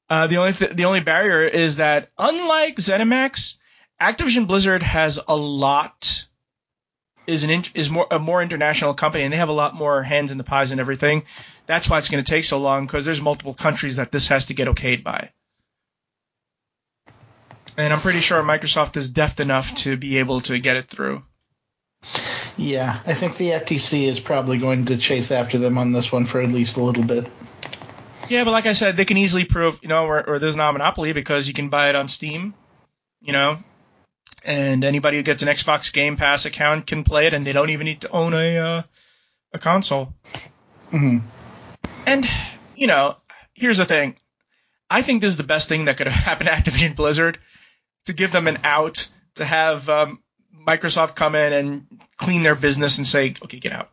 Uh, 0.10 0.27
the 0.27 0.38
only 0.38 0.53
th- 0.53 0.75
the 0.75 0.86
only 0.86 1.00
barrier 1.00 1.44
is 1.44 1.77
that 1.77 2.12
unlike 2.18 2.75
ZeniMax, 2.75 3.56
Activision 4.00 4.46
Blizzard 4.46 4.84
has 4.84 5.20
a 5.27 5.36
lot 5.36 6.27
is 7.27 7.44
an 7.44 7.50
in- 7.50 7.65
is 7.74 7.89
more 7.89 8.08
a 8.12 8.20
more 8.20 8.41
international 8.41 8.94
company 8.94 9.24
and 9.24 9.34
they 9.34 9.38
have 9.38 9.50
a 9.50 9.53
lot 9.53 9.74
more 9.74 10.03
hands 10.03 10.32
in 10.32 10.38
the 10.38 10.44
pies 10.44 10.72
and 10.72 10.80
everything. 10.80 11.24
That's 11.65 11.89
why 11.89 11.98
it's 11.98 12.10
going 12.10 12.24
to 12.24 12.30
take 12.30 12.46
so 12.46 12.60
long 12.60 12.86
because 12.86 13.06
there's 13.06 13.22
multiple 13.22 13.53
countries 13.53 13.96
that 13.96 14.12
this 14.12 14.27
has 14.27 14.48
to 14.48 14.53
get 14.53 14.68
okayed 14.68 15.03
by. 15.03 15.32
And 17.77 17.94
I'm 17.94 18.01
pretty 18.01 18.20
sure 18.20 18.41
Microsoft 18.44 18.98
is 18.98 19.10
deft 19.10 19.39
enough 19.39 19.74
to 19.75 19.96
be 19.96 20.18
able 20.18 20.41
to 20.41 20.60
get 20.60 20.75
it 20.75 20.89
through. 20.89 21.24
Yeah, 22.62 23.00
I 23.08 23.15
think 23.15 23.38
the 23.38 23.50
FTC 23.50 24.08
is 24.08 24.20
probably 24.20 24.60
going 24.60 24.86
to 24.86 24.98
chase 24.98 25.32
after 25.32 25.58
them 25.58 25.80
on 25.80 25.94
this 25.94 26.12
one 26.12 26.25
for 26.25 26.39
at 26.39 26.50
least 26.50 26.77
a 26.77 26.84
little 26.84 27.03
bit. 27.03 27.27
Yeah, 28.30 28.44
but 28.44 28.51
like 28.51 28.68
I 28.68 28.74
said, 28.74 28.98
they 28.98 29.06
can 29.06 29.18
easily 29.18 29.46
prove, 29.46 29.80
you 29.82 29.89
know, 29.89 30.06
or, 30.06 30.30
or 30.30 30.39
there's 30.39 30.56
not 30.56 30.70
a 30.70 30.74
monopoly 30.74 31.13
because 31.13 31.48
you 31.48 31.56
can 31.56 31.70
buy 31.70 31.89
it 31.89 31.96
on 31.96 32.08
Steam, 32.08 32.53
you 33.20 33.34
know, 33.34 33.58
and 34.46 34.84
anybody 34.84 35.18
who 35.18 35.24
gets 35.24 35.41
an 35.41 35.50
Xbox 35.50 35.91
Game 35.91 36.18
Pass 36.18 36.46
account 36.46 36.86
can 36.86 37.03
play 37.03 37.25
it, 37.25 37.34
and 37.34 37.48
they 37.48 37.51
don't 37.51 37.72
even 37.72 37.86
need 37.86 38.01
to 38.01 38.12
own 38.12 38.36
a 38.36 38.58
uh, 38.58 38.84
a 39.53 39.60
console. 39.60 40.13
Mm-hmm. 40.92 41.25
And 42.05 42.29
you 42.75 42.86
know, 42.86 43.18
here's 43.55 43.79
the 43.79 43.86
thing, 43.86 44.16
I 44.88 45.01
think 45.01 45.22
this 45.22 45.31
is 45.31 45.38
the 45.38 45.44
best 45.44 45.68
thing 45.68 45.86
that 45.86 45.98
could 45.98 46.07
have 46.09 46.24
happened 46.24 46.48
to 46.48 46.53
Activision 46.53 46.96
Blizzard 46.96 47.40
to 48.05 48.14
give 48.14 48.31
them 48.31 48.48
an 48.48 48.59
out 48.64 49.07
to 49.36 49.46
have 49.46 49.90
um, 49.90 50.20
Microsoft 50.55 51.16
come 51.16 51.35
in 51.35 51.53
and 51.53 51.87
clean 52.18 52.44
their 52.44 52.55
business 52.55 52.98
and 52.98 53.07
say, 53.07 53.33
okay, 53.44 53.59
get 53.59 53.72
out. 53.72 53.90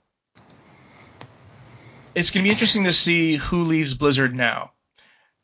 It's 2.14 2.30
going 2.30 2.42
to 2.42 2.48
be 2.48 2.52
interesting 2.52 2.84
to 2.84 2.92
see 2.92 3.36
who 3.36 3.64
leaves 3.64 3.94
Blizzard 3.94 4.34
now. 4.34 4.72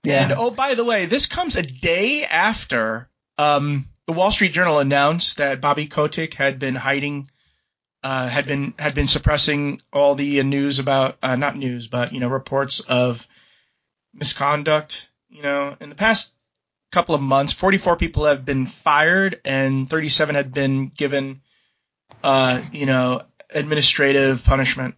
Yeah. 0.03 0.25
And 0.25 0.33
oh, 0.33 0.51
by 0.51 0.75
the 0.75 0.85
way, 0.85 1.07
this 1.07 1.27
comes 1.27 1.57
a 1.57 1.63
day 1.63 2.25
after 2.25 3.09
um, 3.39 3.89
the 4.07 4.13
Wall 4.13 4.31
Street 4.31 4.53
Journal 4.53 4.79
announced 4.79 5.39
that 5.39 5.61
Bobby 5.61 5.87
Kotick 5.87 6.35
had 6.35 6.59
been 6.59 6.75
hiding, 6.75 7.31
uh, 8.03 8.29
had 8.29 8.47
been 8.47 8.75
had 8.79 8.95
been 8.95 9.09
suppressing 9.09 9.81
all 9.93 10.15
the 10.15 10.41
uh, 10.41 10.43
news 10.43 10.79
about 10.79 11.17
uh, 11.23 11.37
not 11.37 11.57
news, 11.57 11.87
but 11.87 12.13
you 12.13 12.21
know 12.21 12.29
reports 12.29 12.81
of 12.81 13.27
misconduct. 14.13 15.09
You 15.31 15.43
know, 15.43 15.77
in 15.81 15.89
the 15.89 15.95
past 15.95 16.34
couple 16.95 17.17
of 17.17 17.21
months, 17.21 17.53
44 17.53 17.97
people 17.97 18.27
have 18.27 18.45
been 18.45 18.67
fired 18.67 19.41
and 19.45 19.91
37 19.91 20.37
had 20.37 20.55
been 20.55 20.87
given, 20.87 21.41
uh, 22.23 22.63
you 22.73 22.87
know, 22.87 23.23
administrative 23.51 24.45
punishment. 24.45 24.95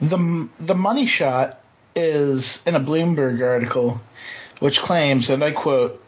The 0.00 0.48
the 0.58 0.74
money 0.74 1.06
shot 1.06 1.60
is 1.94 2.62
in 2.66 2.74
a 2.74 2.80
Bloomberg 2.80 3.40
article, 3.40 4.00
which 4.58 4.80
claims, 4.80 5.30
and 5.30 5.42
I 5.42 5.52
quote, 5.52 6.02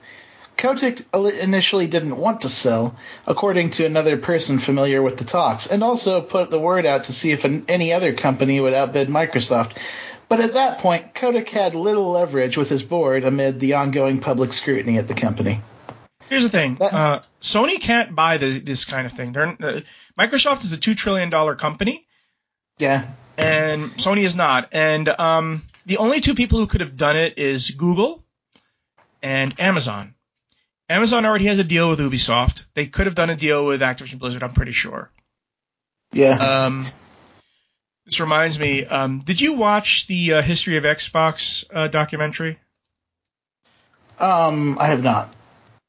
Kotick 0.58 1.04
initially 1.14 1.86
didn't 1.86 2.16
want 2.16 2.40
to 2.40 2.48
sell, 2.48 2.96
according 3.28 3.70
to 3.70 3.86
another 3.86 4.16
person 4.16 4.58
familiar 4.58 5.00
with 5.00 5.16
the 5.16 5.24
talks, 5.24 5.68
and 5.68 5.84
also 5.84 6.20
put 6.20 6.50
the 6.50 6.58
word 6.58 6.84
out 6.84 7.04
to 7.04 7.12
see 7.12 7.30
if 7.30 7.44
an, 7.44 7.64
any 7.68 7.92
other 7.92 8.12
company 8.12 8.60
would 8.60 8.74
outbid 8.74 9.08
Microsoft. 9.08 9.78
But 10.28 10.40
at 10.40 10.54
that 10.54 10.78
point, 10.78 11.14
Kotick 11.14 11.48
had 11.48 11.74
little 11.74 12.10
leverage 12.10 12.56
with 12.56 12.68
his 12.68 12.82
board 12.82 13.24
amid 13.24 13.60
the 13.60 13.74
ongoing 13.74 14.20
public 14.20 14.52
scrutiny 14.52 14.98
at 14.98 15.08
the 15.08 15.14
company. 15.14 15.62
Here's 16.28 16.42
the 16.42 16.50
thing: 16.50 16.74
That- 16.76 16.92
uh, 16.92 17.20
Sony 17.40 17.80
can't 17.80 18.14
buy 18.14 18.36
this, 18.36 18.60
this 18.62 18.84
kind 18.84 19.06
of 19.06 19.12
thing. 19.12 19.32
They're, 19.32 19.46
uh, 19.46 19.80
Microsoft 20.18 20.64
is 20.64 20.72
a 20.72 20.76
two 20.76 20.94
trillion 20.94 21.30
dollar 21.30 21.54
company, 21.54 22.06
Yeah. 22.78 23.06
and 23.38 23.92
Sony 23.94 24.24
is 24.24 24.34
not. 24.34 24.68
And 24.72 25.08
um, 25.08 25.62
the 25.86 25.96
only 25.96 26.20
two 26.20 26.34
people 26.34 26.58
who 26.58 26.66
could 26.66 26.82
have 26.82 26.96
done 26.96 27.16
it 27.16 27.38
is 27.38 27.70
Google 27.70 28.22
and 29.22 29.58
Amazon. 29.58 30.14
Amazon 30.90 31.24
already 31.24 31.46
has 31.46 31.58
a 31.58 31.64
deal 31.64 31.88
with 31.88 31.98
Ubisoft. 32.00 32.64
They 32.74 32.86
could 32.86 33.06
have 33.06 33.14
done 33.14 33.30
a 33.30 33.36
deal 33.36 33.64
with 33.64 33.80
Activision 33.80 34.18
Blizzard. 34.18 34.42
I'm 34.42 34.52
pretty 34.52 34.72
sure. 34.72 35.10
Yeah. 36.12 36.36
Um, 36.66 36.86
this 38.08 38.20
reminds 38.20 38.58
me. 38.58 38.86
Um, 38.86 39.18
did 39.20 39.38
you 39.38 39.52
watch 39.52 40.06
the 40.06 40.34
uh, 40.34 40.42
History 40.42 40.78
of 40.78 40.84
Xbox 40.84 41.64
uh, 41.72 41.88
documentary? 41.88 42.58
um, 44.18 44.78
I 44.80 44.86
have 44.88 45.02
not. 45.04 45.32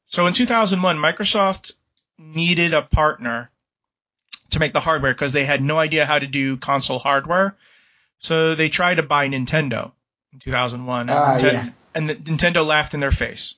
So 0.06 0.26
in 0.26 0.34
2001, 0.34 0.98
Microsoft 0.98 1.72
needed 2.18 2.74
a 2.74 2.82
partner 2.82 3.50
to 4.50 4.58
make 4.58 4.72
the 4.72 4.80
hardware 4.80 5.12
because 5.14 5.32
they 5.32 5.44
had 5.44 5.62
no 5.62 5.78
idea 5.78 6.04
how 6.06 6.18
to 6.18 6.26
do 6.26 6.56
console 6.56 6.98
hardware. 6.98 7.56
So 8.18 8.54
they 8.54 8.68
tried 8.68 8.96
to 8.96 9.02
buy 9.02 9.28
Nintendo 9.28 9.92
in 10.32 10.40
2001, 10.40 11.00
and, 11.00 11.10
Ah, 11.10 11.38
Ninten- 11.38 11.52
yeah. 11.52 11.68
and 11.94 12.08
the- 12.10 12.14
Nintendo 12.16 12.66
laughed 12.66 12.92
in 12.94 13.00
their 13.00 13.12
face. 13.12 13.54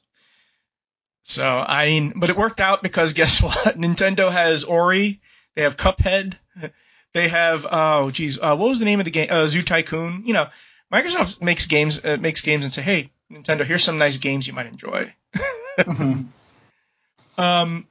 So 1.25 1.45
I 1.47 1.87
mean, 1.87 2.13
but 2.17 2.31
it 2.31 2.37
worked 2.37 2.61
out 2.61 2.83
because 2.83 3.13
guess 3.15 3.43
what? 3.43 3.77
Nintendo 3.77 4.31
has 4.31 4.65
Ori, 4.65 5.21
they 5.55 5.63
have 5.63 5.77
Cuphead, 5.77 6.35
they 7.15 7.29
have 7.29 7.67
oh 7.71 8.11
geez, 8.11 8.39
uh, 8.41 8.57
what 8.57 8.71
was 8.71 8.79
the 8.79 8.85
name 8.85 9.01
of 9.01 9.05
the 9.05 9.11
game? 9.11 9.29
Uh, 9.31 9.47
Zoo 9.47 9.63
Tycoon. 9.63 10.25
You 10.27 10.35
know, 10.35 10.49
Microsoft 10.93 11.41
makes 11.43 11.67
games, 11.67 12.01
uh, 12.05 12.17
makes 12.21 12.43
games 12.43 12.65
and 12.65 12.73
say, 12.73 12.83
hey, 12.83 13.11
Nintendo, 13.31 13.65
here's 13.65 13.85
some 13.85 13.99
nice 13.99 14.19
games 14.19 14.47
you 14.47 14.53
might 14.53 14.67
enjoy. 14.67 15.13
Mhm. 15.79 16.27
Um, 17.39 17.87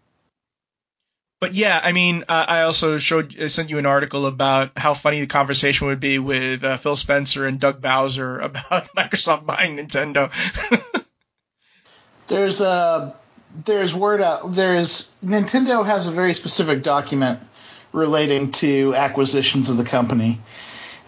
but 1.39 1.55
yeah, 1.55 1.79
I 1.81 1.93
mean, 1.93 2.25
uh, 2.29 2.45
I 2.47 2.61
also 2.61 2.99
showed, 2.99 3.35
I 3.41 3.47
sent 3.47 3.71
you 3.71 3.79
an 3.79 3.87
article 3.87 4.27
about 4.27 4.77
how 4.77 4.93
funny 4.93 5.21
the 5.21 5.25
conversation 5.25 5.87
would 5.87 5.99
be 5.99 6.19
with 6.19 6.63
uh, 6.63 6.77
Phil 6.77 6.95
Spencer 6.95 7.47
and 7.47 7.59
Doug 7.59 7.81
Bowser 7.81 8.39
about 8.41 8.93
Microsoft 8.95 9.47
buying 9.47 9.77
Nintendo. 9.77 10.31
There's 12.27 12.61
a 12.61 13.15
there's 13.65 13.93
word 13.93 14.21
out 14.21 14.53
there's 14.53 15.09
Nintendo 15.25 15.85
has 15.85 16.05
a 16.07 16.11
very 16.11 16.35
specific 16.35 16.83
document 16.83 17.39
relating 17.93 18.51
to 18.53 18.95
acquisitions 18.95 19.69
of 19.69 19.77
the 19.77 19.83
company. 19.83 20.39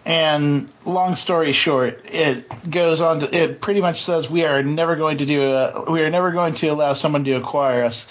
And 0.05 0.69
long 0.83 1.15
story 1.15 1.53
short, 1.53 2.05
it 2.05 2.69
goes 2.69 2.99
on 2.99 3.21
to 3.21 3.35
it 3.35 3.61
pretty 3.61 3.79
much 3.79 4.03
says 4.03 4.29
we 4.29 4.43
are 4.43 4.61
never 4.61 4.97
going 4.97 5.19
to 5.19 5.25
do 5.25 5.41
a 5.41 5.89
we 5.89 6.03
are 6.03 6.09
never 6.09 6.31
going 6.31 6.55
to 6.55 6.67
allow 6.67 6.93
someone 6.93 7.23
to 7.23 7.33
acquire 7.33 7.85
us 7.85 8.07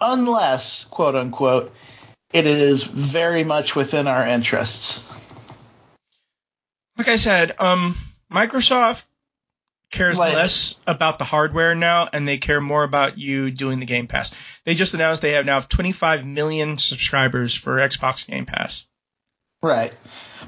unless, 0.00 0.84
quote 0.84 1.14
unquote, 1.14 1.72
it 2.32 2.46
is 2.46 2.82
very 2.84 3.44
much 3.44 3.76
within 3.76 4.06
our 4.06 4.26
interests. 4.26 5.06
like 6.96 7.08
I 7.08 7.16
said, 7.16 7.60
um, 7.60 7.96
Microsoft 8.32 9.04
cares 9.90 10.16
Like- 10.16 10.34
less 10.34 10.76
about 10.86 11.18
the 11.18 11.24
hardware 11.24 11.74
now, 11.74 12.08
and 12.12 12.26
they 12.26 12.38
care 12.38 12.60
more 12.60 12.84
about 12.84 13.18
you 13.18 13.50
doing 13.50 13.80
the 13.80 13.86
Game 13.86 14.06
Pass. 14.06 14.32
They 14.64 14.74
just 14.74 14.94
announced 14.94 15.22
they 15.22 15.32
have 15.32 15.46
now 15.46 15.60
25 15.60 16.24
million 16.26 16.78
subscribers 16.78 17.54
for 17.54 17.76
Xbox 17.76 18.26
Game 18.26 18.46
Pass. 18.46 18.86
Right. 19.62 19.94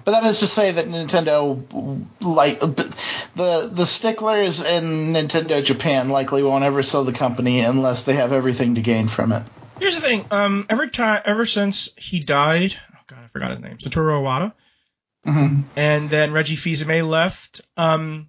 But 0.04 0.10
that 0.12 0.24
is 0.24 0.40
to 0.40 0.46
say 0.46 0.72
that 0.72 0.86
Nintendo, 0.86 2.04
like 2.20 2.60
the 2.60 3.70
the 3.72 3.86
sticklers 3.86 4.60
in 4.60 5.12
Nintendo 5.14 5.64
Japan, 5.64 6.10
likely 6.10 6.42
won't 6.42 6.64
ever 6.64 6.82
sell 6.82 7.04
the 7.04 7.12
company 7.14 7.60
unless 7.60 8.02
they 8.02 8.12
have 8.14 8.32
everything 8.32 8.74
to 8.74 8.82
gain 8.82 9.08
from 9.08 9.32
it. 9.32 9.42
Here's 9.78 9.94
the 9.94 10.00
thing. 10.02 10.24
Um, 10.30 10.66
every 10.68 10.90
time, 10.90 11.22
ever 11.24 11.46
since 11.46 11.90
he 11.96 12.18
died, 12.20 12.76
oh 12.94 12.98
god, 13.06 13.18
I 13.24 13.28
forgot 13.28 13.50
his 13.50 13.60
name, 13.60 13.78
Satoru 13.78 14.20
Iwata, 14.22 14.52
Mm-hmm. 15.26 15.62
and 15.76 16.08
then 16.08 16.32
Reggie 16.32 16.54
Fils-Aimé 16.56 17.06
left. 17.08 17.60
Um, 17.76 18.28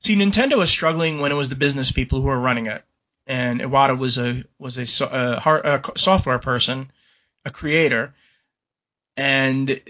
see, 0.00 0.16
Nintendo 0.16 0.58
was 0.58 0.68
struggling 0.70 1.20
when 1.20 1.30
it 1.32 1.36
was 1.36 1.48
the 1.48 1.54
business 1.54 1.92
people 1.92 2.20
who 2.20 2.26
were 2.26 2.38
running 2.38 2.66
it, 2.66 2.83
and 3.26 3.60
Iwata 3.60 3.96
was 3.98 4.18
a 4.18 4.44
was 4.58 4.78
a, 4.78 5.06
a, 5.06 5.40
hard, 5.40 5.64
a 5.64 5.98
software 5.98 6.38
person, 6.38 6.90
a 7.44 7.50
creator, 7.50 8.14
and 9.16 9.80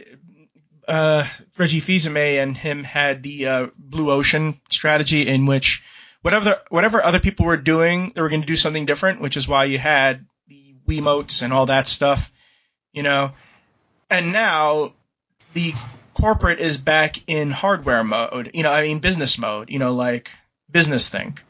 uh, 0.87 1.27
Reggie 1.57 1.81
Fils-Aimé 1.81 2.43
and 2.43 2.57
him 2.57 2.85
had 2.85 3.23
the 3.23 3.47
uh, 3.47 3.67
blue 3.77 4.11
ocean 4.11 4.61
strategy 4.71 5.27
in 5.27 5.47
which 5.47 5.83
whatever 6.23 6.61
whatever 6.69 7.03
other 7.03 7.21
people 7.21 7.47
were 7.47 7.57
doing, 7.57 8.13
they 8.15 8.21
were 8.21 8.29
going 8.29 8.43
to 8.43 8.47
do 8.47 8.57
something 8.57 8.87
different, 8.87 9.21
which 9.21 9.37
is 9.37 9.49
why 9.49 9.65
you 9.65 9.79
had 9.79 10.25
the 10.49 10.75
Wiimotes 10.87 11.43
and 11.43 11.53
all 11.53 11.67
that 11.67 11.89
stuff, 11.89 12.31
you 12.93 13.03
know. 13.03 13.33
And 14.11 14.33
now 14.33 14.93
the 15.55 15.75
corporate 16.15 16.61
is 16.61 16.79
back 16.79 17.17
in 17.27 17.51
hardware 17.51 18.05
mode, 18.05 18.51
you 18.55 18.63
know, 18.63 18.73
I 18.73 18.83
mean 18.83 19.01
business 19.01 19.39
mode, 19.39 19.71
you 19.71 19.79
know, 19.79 19.93
like 19.93 20.31
business 20.71 21.09
think. 21.09 21.43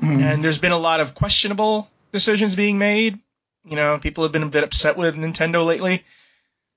Mhm. 0.00 0.22
And 0.22 0.44
there's 0.44 0.58
been 0.58 0.72
a 0.72 0.78
lot 0.78 1.00
of 1.00 1.14
questionable 1.14 1.90
decisions 2.12 2.54
being 2.54 2.78
made. 2.78 3.18
You 3.64 3.76
know, 3.76 3.98
people 3.98 4.24
have 4.24 4.32
been 4.32 4.42
a 4.42 4.48
bit 4.48 4.64
upset 4.64 4.96
with 4.96 5.14
Nintendo 5.14 5.64
lately. 5.64 6.04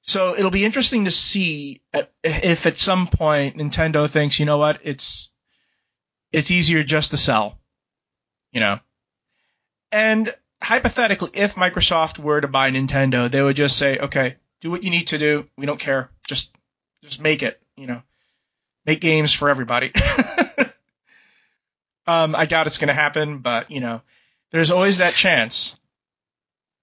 So 0.01 0.35
it'll 0.35 0.51
be 0.51 0.65
interesting 0.65 1.05
to 1.05 1.11
see 1.11 1.81
if 2.23 2.65
at 2.65 2.79
some 2.79 3.07
point 3.07 3.57
Nintendo 3.57 4.09
thinks, 4.09 4.39
you 4.39 4.45
know 4.45 4.57
what, 4.57 4.79
it's 4.83 5.29
it's 6.31 6.51
easier 6.51 6.83
just 6.83 7.11
to 7.11 7.17
sell, 7.17 7.59
you 8.51 8.59
know. 8.59 8.79
And 9.91 10.33
hypothetically, 10.61 11.31
if 11.33 11.55
Microsoft 11.55 12.17
were 12.19 12.39
to 12.39 12.47
buy 12.47 12.71
Nintendo, 12.71 13.29
they 13.29 13.41
would 13.41 13.55
just 13.55 13.77
say, 13.77 13.97
okay, 13.97 14.35
do 14.61 14.71
what 14.71 14.83
you 14.83 14.89
need 14.89 15.07
to 15.07 15.17
do. 15.17 15.47
We 15.57 15.65
don't 15.65 15.79
care. 15.79 16.09
Just 16.27 16.55
just 17.03 17.19
make 17.19 17.43
it, 17.43 17.61
you 17.75 17.87
know. 17.87 18.01
Make 18.85 19.01
games 19.01 19.33
for 19.33 19.49
everybody. 19.49 19.91
um, 22.09 22.35
I 22.35 22.47
doubt 22.47 22.65
it's 22.65 22.79
going 22.79 22.87
to 22.87 22.93
happen, 22.93 23.37
but 23.37 23.69
you 23.69 23.81
know, 23.81 24.01
there's 24.51 24.71
always 24.71 24.97
that 24.97 25.13
chance 25.13 25.75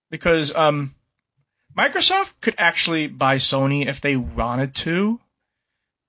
because 0.09 0.55
um, 0.55 0.95
Microsoft 1.77 2.33
could 2.41 2.55
actually 2.59 3.09
buy 3.09 3.37
Sony 3.37 3.87
if 3.89 4.01
they 4.01 4.17
wanted 4.17 4.77
to. 4.77 5.19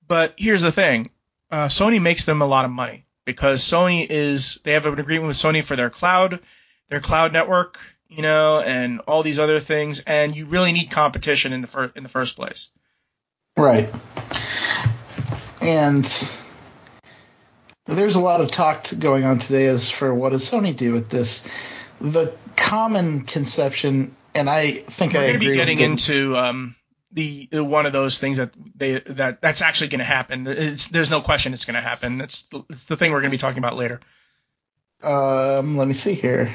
But 0.08 0.36
here's 0.38 0.62
the 0.62 0.72
thing: 0.72 1.10
uh, 1.50 1.66
Sony 1.66 2.00
makes 2.00 2.26
them 2.26 2.44
a 2.44 2.46
lot 2.46 2.66
of 2.66 2.72
money 2.72 3.06
because 3.26 3.64
Sony 3.64 4.06
is 4.08 4.60
they 4.64 4.74
have 4.74 4.86
an 4.86 5.00
agreement 5.00 5.30
with 5.30 5.38
Sony 5.38 5.64
for 5.64 5.76
their 5.76 5.90
cloud, 5.90 6.40
their 6.90 7.02
cloud 7.02 7.34
network, 7.34 7.80
you 8.08 8.22
know, 8.22 8.62
and 8.62 9.00
all 9.08 9.24
these 9.24 9.40
other 9.40 9.60
things. 9.60 10.00
And 10.06 10.36
you 10.36 10.46
really 10.46 10.74
need 10.74 10.92
competition 10.92 11.54
in 11.54 11.62
the 11.62 11.68
fir- 11.68 11.92
in 11.96 12.04
the 12.04 12.10
first 12.10 12.36
place. 12.36 12.70
Right. 13.58 13.92
And 15.60 16.06
there's 17.88 18.16
a 18.16 18.22
lot 18.22 18.42
of 18.42 18.52
talk 18.52 18.88
going 18.98 19.24
on 19.24 19.40
today 19.40 19.68
as 19.68 19.90
for 19.90 20.14
what 20.14 20.30
does 20.30 20.50
Sony 20.50 20.76
do 20.76 20.94
with 20.94 21.10
this. 21.10 21.44
The 22.00 22.34
common 22.56 23.22
conception, 23.22 24.16
and 24.36 24.50
I 24.50 24.72
think 24.74 25.14
We're 25.14 25.20
I 25.20 25.24
going 25.24 25.34
to 25.34 25.38
agree 25.38 25.50
be 25.50 25.56
getting 25.56 25.80
into 25.80 26.36
um, 26.36 26.76
the 27.12 27.48
the- 27.52 27.64
one 27.64 27.86
of 27.86 27.94
those 27.94 28.20
things 28.20 28.38
that 28.38 28.52
they 28.76 29.00
that 29.00 29.42
that's 29.42 29.62
actually 29.62 29.88
going 29.88 30.00
to 30.00 30.06
happen. 30.06 30.46
It's, 30.48 30.88
there's 30.88 31.10
no 31.10 31.22
question 31.22 31.54
it's 31.54 31.66
going 31.66 31.76
to 31.76 31.82
happen. 31.82 32.22
It's 32.22 32.44
the, 32.44 32.64
it's 32.70 32.86
the 32.86 32.96
thing 32.96 33.12
we're 33.12 33.22
going 33.22 33.32
to 33.32 33.38
be 33.38 33.42
talking 33.42 33.60
about 33.60 33.76
later. 33.78 34.00
Um, 35.02 35.78
let 35.78 35.88
me 35.88 35.94
see 35.94 36.14
here. 36.14 36.54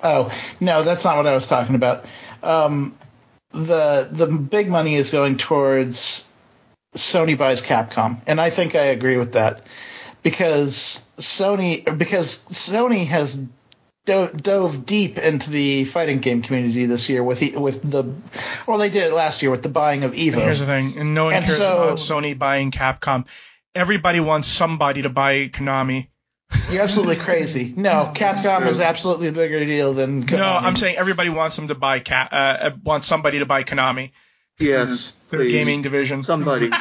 Oh 0.00 0.32
no, 0.60 0.84
that's 0.84 1.04
not 1.04 1.16
what 1.16 1.26
I 1.26 1.34
was 1.34 1.46
talking 1.46 1.74
about. 1.74 2.04
Um, 2.42 2.96
the 3.52 4.08
the 4.10 4.26
big 4.26 4.68
money 4.68 4.94
is 4.94 5.10
going 5.10 5.38
towards 5.38 6.27
Sony 6.96 7.36
buys 7.36 7.62
Capcom, 7.62 8.20
and 8.26 8.40
I 8.40 8.50
think 8.50 8.74
I 8.74 8.86
agree 8.86 9.16
with 9.16 9.32
that 9.32 9.62
because 10.22 11.02
Sony 11.18 11.84
because 11.98 12.38
Sony 12.50 13.06
has 13.06 13.34
do- 14.06 14.30
dove 14.34 14.86
deep 14.86 15.18
into 15.18 15.50
the 15.50 15.84
fighting 15.84 16.18
game 16.20 16.42
community 16.42 16.86
this 16.86 17.08
year 17.08 17.22
with 17.22 17.40
the, 17.40 17.56
with 17.56 17.88
the 17.88 18.12
well 18.66 18.78
they 18.78 18.88
did 18.90 19.04
it 19.04 19.12
last 19.12 19.42
year 19.42 19.50
with 19.50 19.62
the 19.62 19.68
buying 19.68 20.02
of 20.04 20.12
Evo. 20.12 20.32
And 20.34 20.42
here's 20.42 20.60
the 20.60 20.66
thing, 20.66 20.98
and 20.98 21.14
no 21.14 21.26
one 21.26 21.34
And 21.34 21.44
cares 21.44 21.58
so- 21.58 21.82
about 21.84 21.98
Sony 21.98 22.36
buying 22.38 22.70
Capcom. 22.70 23.26
Everybody 23.74 24.18
wants 24.18 24.48
somebody 24.48 25.02
to 25.02 25.08
buy 25.10 25.48
Konami. 25.48 26.08
You're 26.70 26.82
absolutely 26.82 27.16
crazy. 27.24 27.72
No, 27.76 28.10
Capcom 28.14 28.66
is 28.66 28.80
absolutely 28.80 29.28
a 29.28 29.32
bigger 29.32 29.64
deal 29.64 29.92
than 29.92 30.24
Konami. 30.26 30.38
No, 30.38 30.46
I'm 30.48 30.74
saying 30.76 30.96
everybody 30.96 31.28
wants 31.28 31.56
them 31.56 31.68
to 31.68 31.74
buy 31.74 32.00
Ca- 32.00 32.28
uh, 32.32 32.34
uh, 32.34 32.70
wants 32.82 33.06
somebody 33.06 33.40
to 33.40 33.46
buy 33.46 33.62
Konami, 33.64 34.12
Yes, 34.58 35.12
their 35.30 35.40
please. 35.40 35.52
gaming 35.52 35.82
division. 35.82 36.22
Somebody. 36.22 36.70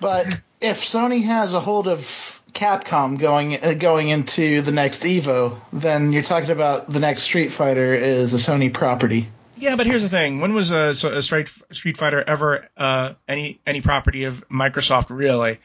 But 0.00 0.40
if 0.60 0.80
Sony 0.84 1.24
has 1.24 1.54
a 1.54 1.60
hold 1.60 1.88
of 1.88 2.40
Capcom 2.52 3.18
going 3.18 3.62
uh, 3.62 3.74
going 3.74 4.08
into 4.08 4.62
the 4.62 4.72
next 4.72 5.02
Evo, 5.02 5.58
then 5.72 6.12
you're 6.12 6.22
talking 6.22 6.50
about 6.50 6.88
the 6.90 7.00
next 7.00 7.24
Street 7.24 7.52
Fighter 7.52 7.94
is 7.94 8.32
a 8.34 8.36
Sony 8.38 8.72
property. 8.72 9.28
Yeah, 9.56 9.76
but 9.76 9.86
here's 9.86 10.02
the 10.02 10.08
thing: 10.08 10.40
when 10.40 10.54
was 10.54 10.70
a, 10.72 10.88
a 10.90 11.22
Street 11.22 11.50
Street 11.72 11.96
Fighter 11.96 12.22
ever 12.26 12.68
uh, 12.76 13.14
any 13.28 13.60
any 13.66 13.80
property 13.80 14.24
of 14.24 14.46
Microsoft 14.48 15.06
really? 15.10 15.58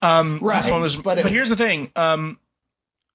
Um, 0.00 0.38
Right, 0.40 0.62
this 0.62 0.70
one 0.70 0.82
was- 0.82 0.96
but 0.96 1.04
but, 1.04 1.18
it- 1.18 1.26
here's 1.26 1.48
the 1.48 1.56
thing: 1.56 1.90
um, 1.96 2.38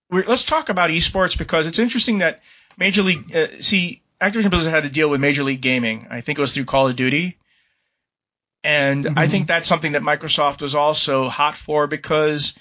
we're, 0.09 0.25
let's 0.27 0.45
talk 0.45 0.69
about 0.69 0.89
esports 0.89 1.37
because 1.37 1.67
it's 1.67 1.79
interesting 1.79 2.19
that 2.19 2.41
Major 2.77 3.03
League. 3.03 3.33
Uh, 3.35 3.47
see, 3.59 4.02
Activision 4.23 4.51
Blizzard 4.51 4.71
had 4.71 4.83
to 4.83 4.89
deal 4.89 5.09
with 5.09 5.19
Major 5.19 5.43
League 5.43 5.59
Gaming. 5.59 6.07
I 6.09 6.21
think 6.21 6.39
it 6.39 6.41
was 6.41 6.53
through 6.53 6.63
Call 6.63 6.87
of 6.87 6.95
Duty, 6.95 7.37
and 8.63 9.05
I 9.05 9.27
Mhm. 9.27 9.31
think 9.31 9.47
that's 9.47 9.67
something 9.67 9.91
that 9.91 10.01
Microsoft 10.01 10.61
was 10.61 10.75
also 10.75 11.27
hot 11.27 11.57
for 11.57 11.87
because 11.87 12.57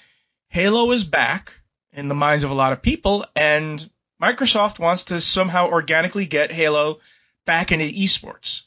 Halo 0.49 0.91
is 0.91 1.05
back 1.05 1.53
in 1.93 2.09
the 2.09 2.15
minds 2.15 2.43
of 2.43 2.51
a 2.51 2.53
lot 2.53 2.73
of 2.73 2.81
people, 2.81 3.25
and 3.33 3.89
Microsoft 4.21 4.77
wants 4.77 5.05
to 5.05 5.21
somehow 5.21 5.69
organically 5.69 6.25
get 6.25 6.51
Halo 6.51 6.99
back 7.45 7.71
into 7.71 7.85
esports. 7.85 8.63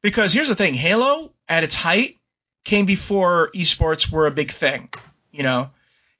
Because 0.00 0.32
here's 0.32 0.48
the 0.48 0.56
thing, 0.56 0.72
Halo 0.72 1.34
at 1.46 1.62
its 1.62 1.74
height 1.74 2.16
came 2.64 2.86
before 2.86 3.50
esports 3.54 4.10
were 4.10 4.26
a 4.26 4.30
big 4.30 4.50
thing. 4.50 4.88
You 5.30 5.42
know, 5.42 5.70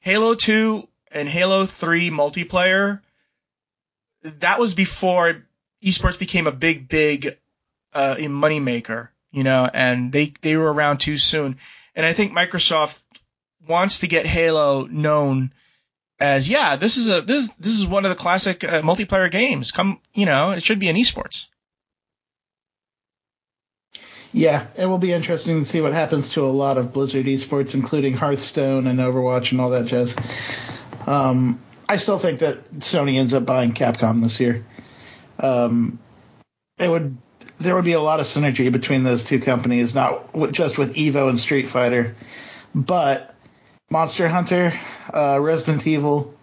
Halo 0.00 0.35
2 0.35 0.87
and 1.11 1.26
Halo 1.28 1.64
3 1.64 2.11
multiplayer, 2.11 3.00
that 4.22 4.59
was 4.59 4.74
before 4.74 5.46
esports 5.83 6.19
became 6.19 6.47
a 6.47 6.53
big, 6.53 6.88
big 6.88 7.38
uh, 7.93 8.16
money 8.29 8.61
maker, 8.61 9.11
you 9.33 9.45
know, 9.45 9.69
and 9.73 10.12
they, 10.12 10.35
they 10.43 10.57
were 10.57 10.73
around 10.73 10.99
too 10.99 11.19
soon. 11.19 11.59
And 11.95 12.07
I 12.07 12.12
think 12.12 12.33
Microsoft 12.33 13.03
wants 13.66 14.01
to 14.01 14.09
get 14.09 14.27
Halo 14.27 14.87
known 14.87 15.53
as, 16.19 16.49
yeah, 16.49 16.77
this 16.77 16.97
is 16.97 17.09
a, 17.09 17.23
this, 17.23 17.49
this 17.59 17.79
is 17.79 17.87
one 17.87 18.05
of 18.05 18.11
the 18.11 18.23
classic 18.23 18.62
uh, 18.64 18.83
multiplayer 18.83 19.31
games. 19.31 19.73
Come, 19.73 20.01
you 20.14 20.27
know, 20.27 20.53
it 20.53 20.62
should 20.62 20.79
be 20.79 20.88
in 20.88 20.97
esports. 20.97 21.47
Yeah, 24.33 24.66
it 24.77 24.87
will 24.87 24.99
be 24.99 25.12
interesting 25.12 25.59
to 25.59 25.64
see 25.64 25.81
what 25.81 25.93
happens 25.93 26.31
to 26.31 26.45
a 26.45 26.47
lot 26.47 26.79
of 26.79 26.93
Blizzard 26.93 27.27
esports, 27.27 27.75
including 27.75 28.14
Hearthstone 28.14 28.87
and 28.87 29.01
Overwatch 29.01 29.51
and 29.51 29.61
all 29.61 29.71
that 29.71 29.87
jazz. 29.87 30.14
Um, 31.07 31.61
I 31.88 31.97
still 31.97 32.19
think 32.19 32.38
that 32.38 32.73
Sony 32.75 33.16
ends 33.16 33.35
up 33.35 33.45
buying 33.45 33.73
Capcom 33.73 34.23
this 34.23 34.38
year. 34.38 34.64
Um, 35.42 35.98
it 36.79 36.88
would 36.88 37.16
there 37.59 37.74
would 37.74 37.85
be 37.85 37.92
a 37.92 38.00
lot 38.00 38.20
of 38.20 38.26
synergy 38.26 38.70
between 38.72 39.03
those 39.05 39.22
two 39.24 39.40
companies, 39.40 39.94
not 39.94 40.33
w- 40.33 40.53
just 40.53 40.79
with 40.79 40.94
Evo 40.94 41.29
and 41.29 41.38
Street 41.38 41.68
Fighter, 41.68 42.16
but 42.74 43.35
Monster 43.90 44.29
Hunter, 44.29 44.72
uh, 45.12 45.38
Resident 45.40 45.87
Evil. 45.87 46.35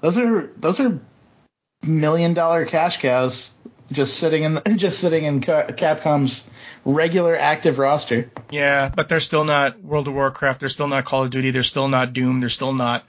Those 0.00 0.18
are 0.18 0.50
those 0.56 0.80
are 0.80 1.00
million 1.82 2.34
dollar 2.34 2.64
cash 2.66 3.00
cows 3.00 3.50
just 3.92 4.18
sitting 4.18 4.42
in 4.42 4.60
just 4.78 4.98
sitting 5.00 5.24
in 5.24 5.40
Capcom's 5.40 6.44
regular 6.84 7.36
active 7.36 7.78
roster. 7.78 8.30
Yeah, 8.50 8.90
but 8.94 9.08
they're 9.08 9.20
still 9.20 9.44
not 9.44 9.82
World 9.82 10.08
of 10.08 10.14
Warcraft. 10.14 10.60
They're 10.60 10.68
still 10.68 10.88
not 10.88 11.04
Call 11.04 11.24
of 11.24 11.30
Duty. 11.30 11.50
They're 11.50 11.62
still 11.62 11.88
not 11.88 12.12
Doom. 12.12 12.40
They're 12.40 12.48
still 12.48 12.72
not 12.72 13.04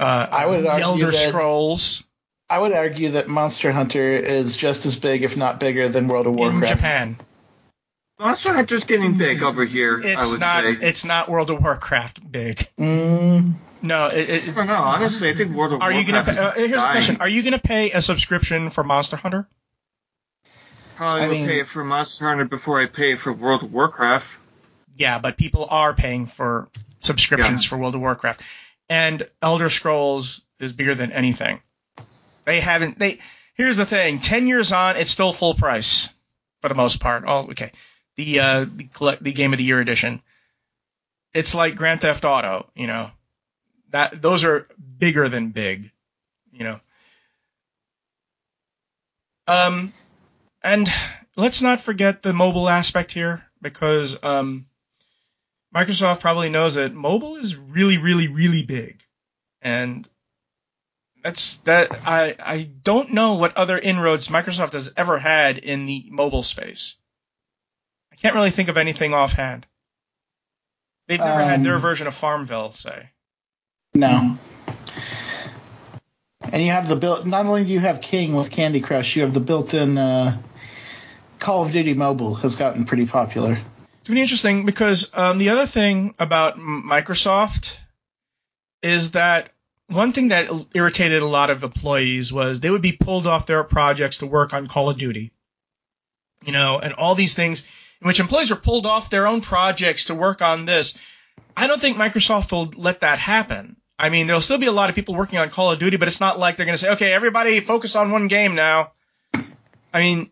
uh, 0.00 0.26
I 0.30 0.46
would 0.46 0.64
the 0.64 0.70
argue 0.70 0.84
Elder 0.84 1.10
that- 1.10 1.28
Scrolls 1.28 2.02
I 2.50 2.58
would 2.58 2.72
argue 2.72 3.10
that 3.12 3.28
Monster 3.28 3.72
Hunter 3.72 4.00
is 4.16 4.56
just 4.56 4.86
as 4.86 4.96
big, 4.96 5.22
if 5.22 5.36
not 5.36 5.60
bigger, 5.60 5.88
than 5.88 6.08
World 6.08 6.26
of 6.26 6.34
Warcraft. 6.34 6.54
in 6.54 6.60
Warcraft. 6.60 6.78
Japan. 6.80 7.16
Monster 8.20 8.52
Hunter's 8.54 8.84
getting 8.84 9.16
big 9.16 9.42
over 9.42 9.64
here, 9.64 10.00
I 10.04 10.08
It's 10.14 10.30
would 10.30 10.40
not. 10.40 10.64
say. 10.64 10.72
It's 10.80 11.04
not 11.04 11.28
World 11.28 11.50
of 11.50 11.62
Warcraft 11.62 12.32
big. 12.32 12.66
Mm, 12.78 13.52
No, 13.82 14.06
it, 14.06 14.28
it, 14.30 14.48
I 14.56 14.66
don't. 14.66 14.70
Honestly, 14.70 15.28
I 15.30 15.34
think 15.34 15.54
World 15.54 15.72
of 15.74 15.82
are 15.82 15.92
you 15.92 15.98
Warcraft 16.12 16.26
gonna? 16.36 16.38
Pay, 16.38 16.44
uh, 16.44 16.50
is 16.64 16.70
here's 16.70 16.82
a 16.82 16.90
question. 16.90 17.16
Are 17.20 17.28
you 17.28 17.42
gonna 17.44 17.58
pay 17.60 17.92
a 17.92 18.02
subscription 18.02 18.70
for 18.70 18.82
Monster 18.82 19.16
Hunter? 19.16 19.46
Probably 20.96 21.20
I 21.22 21.26
will 21.28 21.34
mean- 21.34 21.46
pay 21.46 21.62
for 21.62 21.84
Monster 21.84 22.26
Hunter 22.26 22.44
before 22.44 22.80
I 22.80 22.86
pay 22.86 23.14
for 23.14 23.32
World 23.32 23.62
of 23.62 23.72
Warcraft. 23.72 24.28
Yeah, 24.96 25.18
but 25.20 25.36
people 25.36 25.66
are 25.70 25.94
paying 25.94 26.26
for 26.26 26.68
subscriptions 27.00 27.64
for 27.64 27.78
World 27.78 27.94
of 27.94 28.00
Warcraft, 28.00 28.42
and 28.88 29.28
Elder 29.40 29.70
Scrolls 29.70 30.42
is 30.58 30.72
bigger 30.72 30.96
than 30.96 31.12
anything. 31.12 31.60
They 32.48 32.60
haven't. 32.60 32.98
They 32.98 33.18
here's 33.56 33.76
the 33.76 33.84
thing: 33.84 34.20
ten 34.20 34.46
years 34.46 34.72
on, 34.72 34.96
it's 34.96 35.10
still 35.10 35.34
full 35.34 35.52
price 35.52 36.08
for 36.62 36.68
the 36.68 36.74
most 36.74 36.98
part. 36.98 37.24
Oh, 37.26 37.48
okay. 37.50 37.72
The 38.16 38.40
uh, 38.40 38.66
the, 38.74 38.84
collect, 38.84 39.22
the 39.22 39.34
Game 39.34 39.52
of 39.52 39.58
the 39.58 39.64
Year 39.64 39.80
edition. 39.80 40.22
It's 41.34 41.54
like 41.54 41.76
Grand 41.76 42.00
Theft 42.00 42.24
Auto, 42.24 42.70
you 42.74 42.86
know. 42.86 43.10
That 43.90 44.22
those 44.22 44.44
are 44.44 44.66
bigger 44.96 45.28
than 45.28 45.50
big, 45.50 45.90
you 46.50 46.64
know. 46.64 46.80
Um, 49.46 49.92
and 50.62 50.90
let's 51.36 51.60
not 51.60 51.80
forget 51.80 52.22
the 52.22 52.32
mobile 52.32 52.66
aspect 52.66 53.12
here 53.12 53.44
because 53.60 54.16
um, 54.22 54.64
Microsoft 55.76 56.20
probably 56.20 56.48
knows 56.48 56.76
that 56.76 56.94
mobile 56.94 57.36
is 57.36 57.56
really, 57.56 57.98
really, 57.98 58.28
really 58.28 58.62
big, 58.62 59.02
and 59.60 60.08
that's 61.22 61.56
that. 61.58 61.92
I 62.06 62.34
I 62.38 62.62
don't 62.62 63.12
know 63.12 63.34
what 63.34 63.56
other 63.56 63.78
inroads 63.78 64.28
Microsoft 64.28 64.72
has 64.72 64.92
ever 64.96 65.18
had 65.18 65.58
in 65.58 65.86
the 65.86 66.06
mobile 66.10 66.42
space. 66.42 66.96
I 68.12 68.16
can't 68.16 68.34
really 68.34 68.50
think 68.50 68.68
of 68.68 68.76
anything 68.76 69.14
offhand. 69.14 69.66
They've 71.06 71.18
never 71.18 71.42
had 71.42 71.64
their 71.64 71.76
Um, 71.76 71.80
version 71.80 72.06
of 72.06 72.14
Farmville, 72.14 72.72
say. 72.72 73.10
No. 73.94 74.36
And 76.40 76.62
you 76.62 76.70
have 76.70 76.88
the 76.88 76.96
built. 76.96 77.26
Not 77.26 77.46
only 77.46 77.64
do 77.64 77.72
you 77.72 77.80
have 77.80 78.00
King 78.00 78.34
with 78.34 78.50
Candy 78.50 78.80
Crush, 78.80 79.16
you 79.16 79.22
have 79.22 79.34
the 79.34 79.40
built-in 79.40 79.98
uh, 79.98 80.38
Call 81.38 81.64
of 81.64 81.72
Duty 81.72 81.94
Mobile 81.94 82.34
has 82.36 82.56
gotten 82.56 82.84
pretty 82.84 83.06
popular. 83.06 83.60
It's 84.00 84.08
really 84.08 84.22
interesting 84.22 84.64
because 84.66 85.10
um, 85.14 85.38
the 85.38 85.50
other 85.50 85.66
thing 85.66 86.14
about 86.18 86.58
Microsoft 86.58 87.76
is 88.82 89.12
that 89.12 89.50
one 89.88 90.12
thing 90.12 90.28
that 90.28 90.50
irritated 90.74 91.22
a 91.22 91.26
lot 91.26 91.50
of 91.50 91.62
employees 91.62 92.32
was 92.32 92.60
they 92.60 92.70
would 92.70 92.82
be 92.82 92.92
pulled 92.92 93.26
off 93.26 93.46
their 93.46 93.64
projects 93.64 94.18
to 94.18 94.26
work 94.26 94.52
on 94.52 94.66
Call 94.66 94.90
of 94.90 94.98
Duty, 94.98 95.32
you 96.44 96.52
know, 96.52 96.78
and 96.78 96.92
all 96.92 97.14
these 97.14 97.34
things 97.34 97.66
in 98.00 98.06
which 98.06 98.20
employees 98.20 98.52
are 98.52 98.56
pulled 98.56 98.86
off 98.86 99.10
their 99.10 99.26
own 99.26 99.40
projects 99.40 100.06
to 100.06 100.14
work 100.14 100.42
on 100.42 100.66
this. 100.66 100.96
I 101.56 101.66
don't 101.66 101.80
think 101.80 101.96
Microsoft 101.96 102.52
will 102.52 102.72
let 102.76 103.00
that 103.00 103.18
happen. 103.18 103.76
I 103.98 104.10
mean, 104.10 104.26
there'll 104.26 104.42
still 104.42 104.58
be 104.58 104.66
a 104.66 104.72
lot 104.72 104.90
of 104.90 104.94
people 104.94 105.14
working 105.14 105.38
on 105.38 105.50
Call 105.50 105.72
of 105.72 105.78
Duty, 105.78 105.96
but 105.96 106.06
it's 106.06 106.20
not 106.20 106.38
like 106.38 106.56
they're 106.56 106.66
going 106.66 106.78
to 106.78 106.82
say, 106.82 106.90
okay, 106.90 107.12
everybody 107.12 107.58
focus 107.60 107.96
on 107.96 108.12
one 108.12 108.28
game 108.28 108.54
now. 108.54 108.92
I 109.92 110.00
mean, 110.00 110.30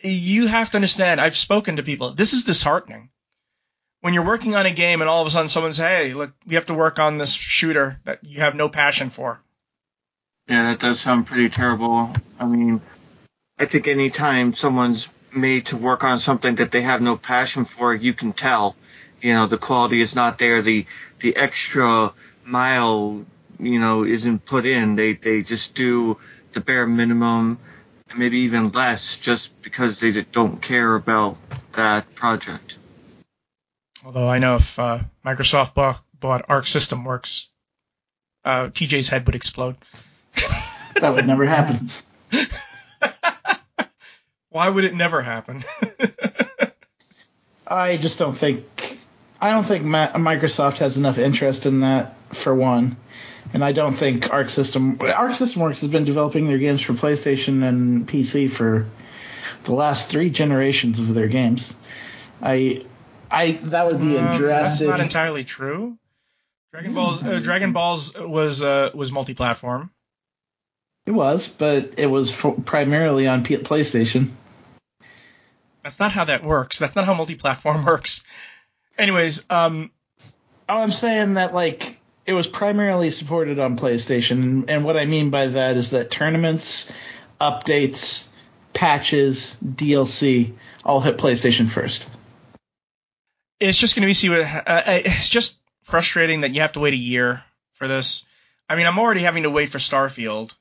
you 0.00 0.46
have 0.46 0.70
to 0.70 0.76
understand, 0.76 1.20
I've 1.20 1.36
spoken 1.36 1.76
to 1.76 1.82
people. 1.82 2.12
This 2.12 2.32
is 2.32 2.44
disheartening. 2.44 3.10
When 4.02 4.14
you're 4.14 4.26
working 4.26 4.56
on 4.56 4.66
a 4.66 4.72
game 4.72 5.00
and 5.00 5.08
all 5.08 5.22
of 5.22 5.28
a 5.28 5.30
sudden 5.30 5.48
someone 5.48 5.72
says, 5.72 5.84
hey, 5.84 6.12
look, 6.12 6.32
we 6.44 6.56
have 6.56 6.66
to 6.66 6.74
work 6.74 6.98
on 6.98 7.18
this 7.18 7.32
shooter 7.32 8.00
that 8.04 8.22
you 8.22 8.40
have 8.40 8.54
no 8.54 8.68
passion 8.68 9.10
for. 9.10 9.40
Yeah, 10.48 10.64
that 10.64 10.80
does 10.80 11.00
sound 11.00 11.28
pretty 11.28 11.48
terrible. 11.48 12.12
I 12.38 12.46
mean, 12.46 12.80
I 13.58 13.64
think 13.64 13.86
anytime 13.86 14.54
someone's 14.54 15.08
made 15.34 15.66
to 15.66 15.76
work 15.76 16.02
on 16.02 16.18
something 16.18 16.56
that 16.56 16.72
they 16.72 16.82
have 16.82 17.00
no 17.00 17.16
passion 17.16 17.64
for, 17.64 17.94
you 17.94 18.12
can 18.12 18.32
tell. 18.32 18.74
You 19.20 19.34
know, 19.34 19.46
the 19.46 19.56
quality 19.56 20.00
is 20.00 20.16
not 20.16 20.38
there. 20.38 20.62
The 20.62 20.84
the 21.20 21.36
extra 21.36 22.12
mile, 22.44 23.24
you 23.60 23.78
know, 23.78 24.04
isn't 24.04 24.44
put 24.44 24.66
in. 24.66 24.96
They 24.96 25.12
they 25.12 25.42
just 25.42 25.76
do 25.76 26.18
the 26.52 26.60
bare 26.60 26.88
minimum, 26.88 27.58
maybe 28.16 28.38
even 28.38 28.72
less, 28.72 29.16
just 29.16 29.62
because 29.62 30.00
they 30.00 30.10
don't 30.10 30.60
care 30.60 30.96
about 30.96 31.36
that 31.74 32.12
project. 32.16 32.78
Although 34.04 34.28
I 34.28 34.38
know 34.38 34.56
if 34.56 34.78
uh, 34.78 35.00
Microsoft 35.24 35.74
bought, 35.74 36.02
bought 36.18 36.46
Arc 36.48 36.66
System 36.66 37.04
Works, 37.04 37.46
uh, 38.44 38.66
TJ's 38.66 39.08
head 39.08 39.26
would 39.26 39.34
explode. 39.34 39.76
That 41.00 41.14
would 41.14 41.26
never 41.26 41.46
happen. 41.46 41.90
Why 44.50 44.68
would 44.68 44.84
it 44.84 44.94
never 44.94 45.22
happen? 45.22 45.64
I 47.66 47.96
just 47.96 48.18
don't 48.18 48.36
think. 48.36 48.64
I 49.40 49.50
don't 49.50 49.64
think 49.64 49.84
Ma- 49.84 50.12
Microsoft 50.12 50.78
has 50.78 50.96
enough 50.96 51.18
interest 51.18 51.66
in 51.66 51.80
that 51.80 52.14
for 52.34 52.54
one, 52.54 52.96
and 53.52 53.64
I 53.64 53.72
don't 53.72 53.94
think 53.94 54.30
Arc 54.30 54.50
System 54.50 54.98
Arc 55.00 55.34
System 55.36 55.62
Works 55.62 55.80
has 55.80 55.88
been 55.88 56.04
developing 56.04 56.48
their 56.48 56.58
games 56.58 56.80
for 56.80 56.92
PlayStation 56.92 57.66
and 57.66 58.06
PC 58.06 58.50
for 58.50 58.86
the 59.64 59.72
last 59.72 60.08
three 60.08 60.30
generations 60.30 61.00
of 61.00 61.14
their 61.14 61.28
games. 61.28 61.72
I, 62.42 62.84
I 63.32 63.52
that 63.52 63.86
would 63.86 64.00
be 64.00 64.16
a 64.16 64.22
Um, 64.22 64.42
that's 64.42 64.80
not 64.80 65.00
entirely 65.00 65.44
true. 65.44 65.98
Dragon 66.72 66.94
Balls, 66.94 67.22
uh, 67.22 67.38
Dragon 67.40 67.72
Balls 67.72 68.14
was 68.16 68.62
uh, 68.62 68.90
was 68.94 69.10
multi-platform. 69.10 69.90
It 71.06 71.10
was, 71.10 71.48
but 71.48 71.94
it 71.98 72.06
was 72.06 72.32
f- 72.32 72.64
primarily 72.64 73.26
on 73.26 73.42
P- 73.42 73.56
PlayStation. 73.56 74.30
That's 75.82 75.98
not 75.98 76.12
how 76.12 76.24
that 76.26 76.44
works. 76.44 76.78
That's 76.78 76.94
not 76.94 77.06
how 77.06 77.14
multi-platform 77.14 77.84
works. 77.86 78.22
Anyways, 78.96 79.44
um, 79.50 79.90
Oh, 80.68 80.76
I'm 80.76 80.92
saying 80.92 81.34
that 81.34 81.52
like 81.54 81.98
it 82.24 82.32
was 82.32 82.46
primarily 82.46 83.10
supported 83.10 83.58
on 83.58 83.76
PlayStation, 83.76 84.42
and, 84.42 84.70
and 84.70 84.84
what 84.84 84.96
I 84.96 85.06
mean 85.06 85.30
by 85.30 85.48
that 85.48 85.76
is 85.76 85.90
that 85.90 86.10
tournaments, 86.10 86.88
updates, 87.40 88.26
patches, 88.72 89.54
DLC 89.64 90.54
all 90.84 91.00
hit 91.00 91.18
PlayStation 91.18 91.68
first. 91.68 92.08
It's 93.68 93.78
just 93.78 93.94
going 93.94 94.02
to 94.02 94.06
be 94.06 94.14
see 94.14 94.28
what. 94.28 94.40
Uh, 94.40 94.62
uh, 94.66 94.82
it's 94.86 95.28
just 95.28 95.56
frustrating 95.82 96.40
that 96.40 96.52
you 96.52 96.62
have 96.62 96.72
to 96.72 96.80
wait 96.80 96.94
a 96.94 96.98
year 96.98 97.44
for 97.74 97.86
this. 97.86 98.24
I 98.68 98.76
mean, 98.76 98.86
I'm 98.86 98.98
already 98.98 99.20
having 99.20 99.44
to 99.44 99.50
wait 99.50 99.70
for 99.70 99.78
Starfield. 99.78 100.52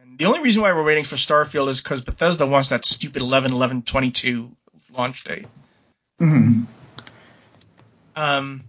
And 0.00 0.18
the 0.18 0.26
only 0.26 0.40
reason 0.40 0.62
why 0.62 0.72
we're 0.72 0.84
waiting 0.84 1.04
for 1.04 1.16
Starfield 1.16 1.68
is 1.68 1.80
because 1.80 2.02
Bethesda 2.02 2.46
wants 2.46 2.70
that 2.70 2.84
stupid 2.84 3.22
11 3.22 3.52
11 3.52 3.82
22 3.82 4.54
launch 4.92 5.24
date. 5.24 5.46
Mm-hmm. 6.20 6.64
Um, 8.16 8.64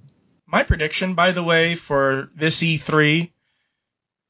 my 0.45 0.63
prediction, 0.63 1.15
by 1.15 1.31
the 1.31 1.43
way, 1.43 1.75
for 1.75 2.29
this 2.35 2.61
E3 2.61 3.31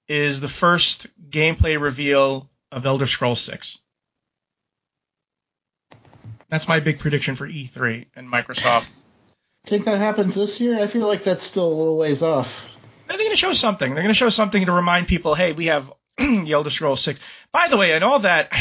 is 0.07 0.39
the 0.39 0.49
first 0.49 1.07
gameplay 1.29 1.79
reveal 1.79 2.49
of 2.71 2.85
Elder 2.85 3.05
Scrolls 3.05 3.41
6. 3.41 3.77
That's 6.49 6.67
my 6.67 6.79
big 6.79 6.99
prediction 6.99 7.35
for 7.35 7.47
E3 7.47 8.07
and 8.15 8.27
Microsoft. 8.27 8.87
Think 9.65 9.85
that 9.85 9.99
happens 9.99 10.35
this 10.35 10.59
year? 10.59 10.79
I 10.79 10.87
feel 10.87 11.07
like 11.07 11.23
that's 11.23 11.43
still 11.43 11.67
a 11.67 11.75
little 11.75 11.97
ways 11.97 12.23
off. 12.23 12.61
They're 13.07 13.17
going 13.17 13.29
to 13.31 13.37
show 13.37 13.53
something. 13.53 13.93
They're 13.93 14.03
going 14.03 14.13
to 14.13 14.17
show 14.17 14.29
something 14.29 14.65
to 14.65 14.71
remind 14.71 15.07
people, 15.07 15.35
hey, 15.35 15.51
we 15.51 15.67
have 15.67 15.91
the 16.17 16.51
Elder 16.51 16.69
Scrolls 16.69 17.01
6. 17.01 17.19
By 17.51 17.67
the 17.67 17.77
way, 17.77 17.93
and 17.93 18.03
all 18.03 18.19
that, 18.19 18.51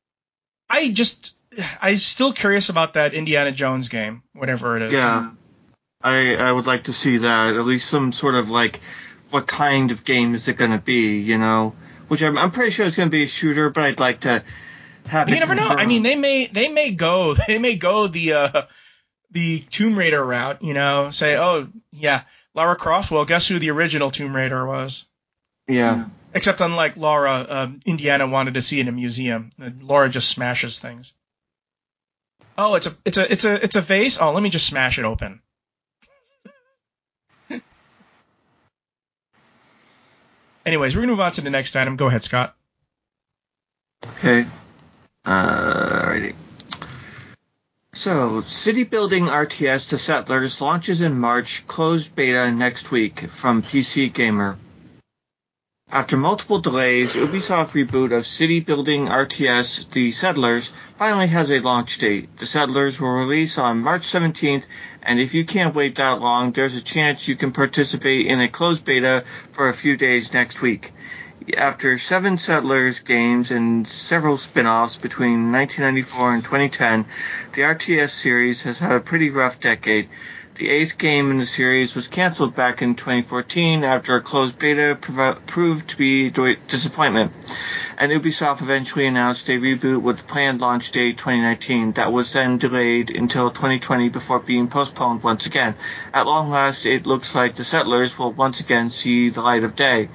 I 0.70 0.90
just, 0.90 1.34
I'm 1.82 1.96
still 1.96 2.32
curious 2.32 2.68
about 2.68 2.94
that 2.94 3.14
Indiana 3.14 3.52
Jones 3.52 3.88
game, 3.88 4.22
whatever 4.32 4.76
it 4.76 4.82
is. 4.82 4.92
Yeah, 4.92 5.30
I 6.02 6.36
I 6.36 6.52
would 6.52 6.66
like 6.66 6.84
to 6.84 6.92
see 6.92 7.18
that 7.18 7.56
at 7.56 7.64
least 7.64 7.88
some 7.88 8.12
sort 8.12 8.34
of 8.34 8.50
like 8.50 8.80
what 9.30 9.46
kind 9.46 9.90
of 9.90 10.04
game 10.04 10.34
is 10.34 10.48
it 10.48 10.56
going 10.56 10.70
to 10.70 10.78
be? 10.78 11.18
You 11.18 11.38
know, 11.38 11.74
which 12.08 12.22
I'm 12.22 12.38
I'm 12.38 12.50
pretty 12.50 12.70
sure 12.70 12.86
it's 12.86 12.96
going 12.96 13.08
to 13.08 13.10
be 13.10 13.24
a 13.24 13.28
shooter, 13.28 13.70
but 13.70 13.84
I'd 13.84 14.00
like 14.00 14.20
to 14.20 14.42
have. 15.06 15.28
You 15.28 15.36
it 15.36 15.40
never 15.40 15.54
know. 15.54 15.68
I 15.68 15.86
mean, 15.86 16.02
they 16.02 16.16
may 16.16 16.46
they 16.46 16.68
may 16.68 16.92
go 16.92 17.34
they 17.46 17.58
may 17.58 17.76
go 17.76 18.06
the 18.06 18.32
uh, 18.32 18.62
the 19.30 19.60
Tomb 19.70 19.98
Raider 19.98 20.24
route. 20.24 20.62
You 20.62 20.74
know, 20.74 21.10
say, 21.10 21.36
oh 21.36 21.68
yeah, 21.92 22.22
Lara 22.54 22.76
Croft. 22.76 23.10
Well, 23.10 23.24
guess 23.24 23.46
who 23.46 23.58
the 23.58 23.70
original 23.70 24.10
Tomb 24.10 24.34
Raider 24.34 24.66
was? 24.66 25.04
yeah. 25.68 26.06
Except 26.32 26.60
unlike 26.60 26.96
Laura, 26.96 27.44
um, 27.48 27.80
Indiana 27.84 28.24
wanted 28.24 28.54
to 28.54 28.62
see 28.62 28.78
it 28.78 28.82
in 28.82 28.88
a 28.88 28.92
museum. 28.92 29.50
Uh, 29.60 29.70
Laura 29.80 30.08
just 30.08 30.28
smashes 30.28 30.78
things. 30.78 31.12
Oh, 32.56 32.76
it's 32.76 32.86
a 32.86 32.96
it's 33.04 33.18
a 33.18 33.32
it's 33.32 33.44
a 33.44 33.64
it's 33.64 33.74
a 33.74 33.80
vase. 33.80 34.20
Oh, 34.20 34.30
let 34.32 34.40
me 34.42 34.50
just 34.50 34.66
smash 34.66 34.98
it 35.00 35.04
open. 35.04 35.40
Anyways, 40.66 40.94
we're 40.94 41.00
gonna 41.00 41.12
move 41.12 41.20
on 41.20 41.32
to 41.32 41.40
the 41.40 41.50
next 41.50 41.74
item. 41.74 41.96
Go 41.96 42.06
ahead, 42.06 42.22
Scott. 42.22 42.54
Okay. 44.06 44.46
Alrighty. 45.26 46.34
So, 47.92 48.40
City 48.42 48.84
Building 48.84 49.24
RTS 49.24 49.90
The 49.90 49.98
Settlers 49.98 50.60
launches 50.60 51.00
in 51.00 51.18
March, 51.18 51.66
closed 51.66 52.14
beta 52.14 52.52
next 52.52 52.92
week 52.92 53.28
from 53.28 53.62
PC 53.64 54.12
Gamer. 54.12 54.58
After 55.90 56.16
multiple 56.16 56.60
delays, 56.60 57.14
Ubisoft 57.14 57.72
reboot 57.72 58.16
of 58.16 58.28
City 58.28 58.60
Building 58.60 59.08
RTS 59.08 59.90
The 59.90 60.12
Settlers 60.12 60.70
finally 60.98 61.26
has 61.26 61.50
a 61.50 61.58
launch 61.58 61.98
date. 61.98 62.36
The 62.36 62.46
Settlers 62.46 63.00
will 63.00 63.10
release 63.10 63.58
on 63.58 63.80
March 63.80 64.02
17th, 64.02 64.66
and 65.02 65.18
if 65.18 65.34
you 65.34 65.44
can't 65.44 65.74
wait 65.74 65.96
that 65.96 66.20
long, 66.20 66.52
there's 66.52 66.76
a 66.76 66.80
chance 66.80 67.26
you 67.26 67.34
can 67.34 67.50
participate 67.50 68.26
in 68.26 68.40
a 68.40 68.48
closed 68.48 68.84
beta 68.84 69.24
for 69.50 69.68
a 69.68 69.74
few 69.74 69.96
days 69.96 70.32
next 70.32 70.62
week. 70.62 70.92
After 71.56 71.96
seven 71.96 72.36
Settlers 72.36 72.98
games 72.98 73.50
and 73.50 73.88
several 73.88 74.36
spin-offs 74.36 74.98
between 74.98 75.50
1994 75.50 76.34
and 76.34 76.44
2010, 76.44 77.06
the 77.54 77.62
RTS 77.62 78.10
series 78.10 78.60
has 78.62 78.78
had 78.78 78.92
a 78.92 79.00
pretty 79.00 79.30
rough 79.30 79.58
decade. 79.58 80.10
The 80.56 80.68
eighth 80.68 80.98
game 80.98 81.30
in 81.30 81.38
the 81.38 81.46
series 81.46 81.94
was 81.94 82.08
cancelled 82.08 82.54
back 82.54 82.82
in 82.82 82.94
2014 82.94 83.84
after 83.84 84.16
a 84.16 84.20
closed 84.20 84.58
beta 84.58 84.98
prov- 85.00 85.46
proved 85.46 85.88
to 85.88 85.96
be 85.96 86.26
a 86.26 86.56
disappointment. 86.68 87.32
And 87.96 88.12
Ubisoft 88.12 88.60
eventually 88.60 89.06
announced 89.06 89.48
a 89.48 89.52
reboot 89.52 90.02
with 90.02 90.26
planned 90.26 90.60
launch 90.60 90.92
date 90.92 91.16
2019 91.16 91.92
that 91.92 92.12
was 92.12 92.30
then 92.34 92.58
delayed 92.58 93.16
until 93.16 93.50
2020 93.50 94.10
before 94.10 94.40
being 94.40 94.68
postponed 94.68 95.22
once 95.22 95.46
again. 95.46 95.74
At 96.12 96.26
long 96.26 96.50
last, 96.50 96.84
it 96.84 97.06
looks 97.06 97.34
like 97.34 97.54
the 97.54 97.64
Settlers 97.64 98.18
will 98.18 98.32
once 98.32 98.60
again 98.60 98.90
see 98.90 99.30
the 99.30 99.40
light 99.40 99.64
of 99.64 99.74
day. 99.74 100.10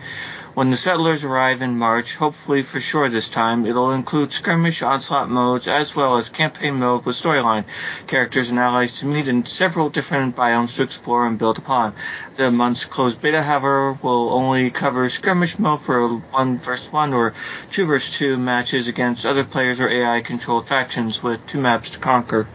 When 0.56 0.72
the 0.72 0.78
settlers 0.78 1.26
arrive 1.26 1.62
in 1.62 1.78
March, 1.78 2.16
hopefully 2.16 2.64
for 2.64 2.80
sure 2.80 3.10
this 3.10 3.28
time, 3.28 3.66
it'll 3.66 3.92
include 3.92 4.32
skirmish 4.32 4.82
onslaught 4.82 5.30
modes 5.30 5.68
as 5.68 5.94
well 5.94 6.16
as 6.16 6.30
campaign 6.30 6.76
mode 6.76 7.04
with 7.04 7.18
storyline, 7.18 7.66
characters 8.08 8.50
and 8.50 8.58
allies 8.58 9.00
to 9.00 9.06
meet 9.06 9.28
in 9.28 9.46
several 9.46 9.90
different 9.90 10.34
biomes 10.34 10.74
to 10.78 10.84
explore 10.84 11.28
and 11.28 11.38
build 11.38 11.58
upon. 11.58 11.94
The 12.38 12.52
month's 12.52 12.86
closed 12.86 13.22
beta, 13.22 13.44
however, 13.44 14.00
will 14.02 14.32
only 14.32 14.72
cover 14.72 15.10
skirmish 15.10 15.60
mode 15.60 15.82
for 15.82 16.08
one 16.08 16.60
versus 16.60 16.90
one 16.90 17.14
or 17.14 17.34
two 17.72 17.86
versus 17.86 18.16
two 18.16 18.38
matches 18.38 18.88
against 18.88 19.26
other 19.26 19.44
players 19.44 19.82
or 19.82 19.90
AI 19.90 20.22
controlled 20.22 20.70
factions 20.70 21.22
with 21.22 21.46
two 21.48 21.60
maps 21.60 21.90
to 21.90 22.00
conquer. 22.00 22.48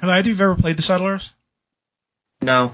Have 0.00 0.08
either 0.08 0.30
of 0.30 0.38
you 0.38 0.44
ever 0.44 0.56
played 0.56 0.78
the 0.78 0.82
Settlers? 0.82 1.34
No. 2.40 2.72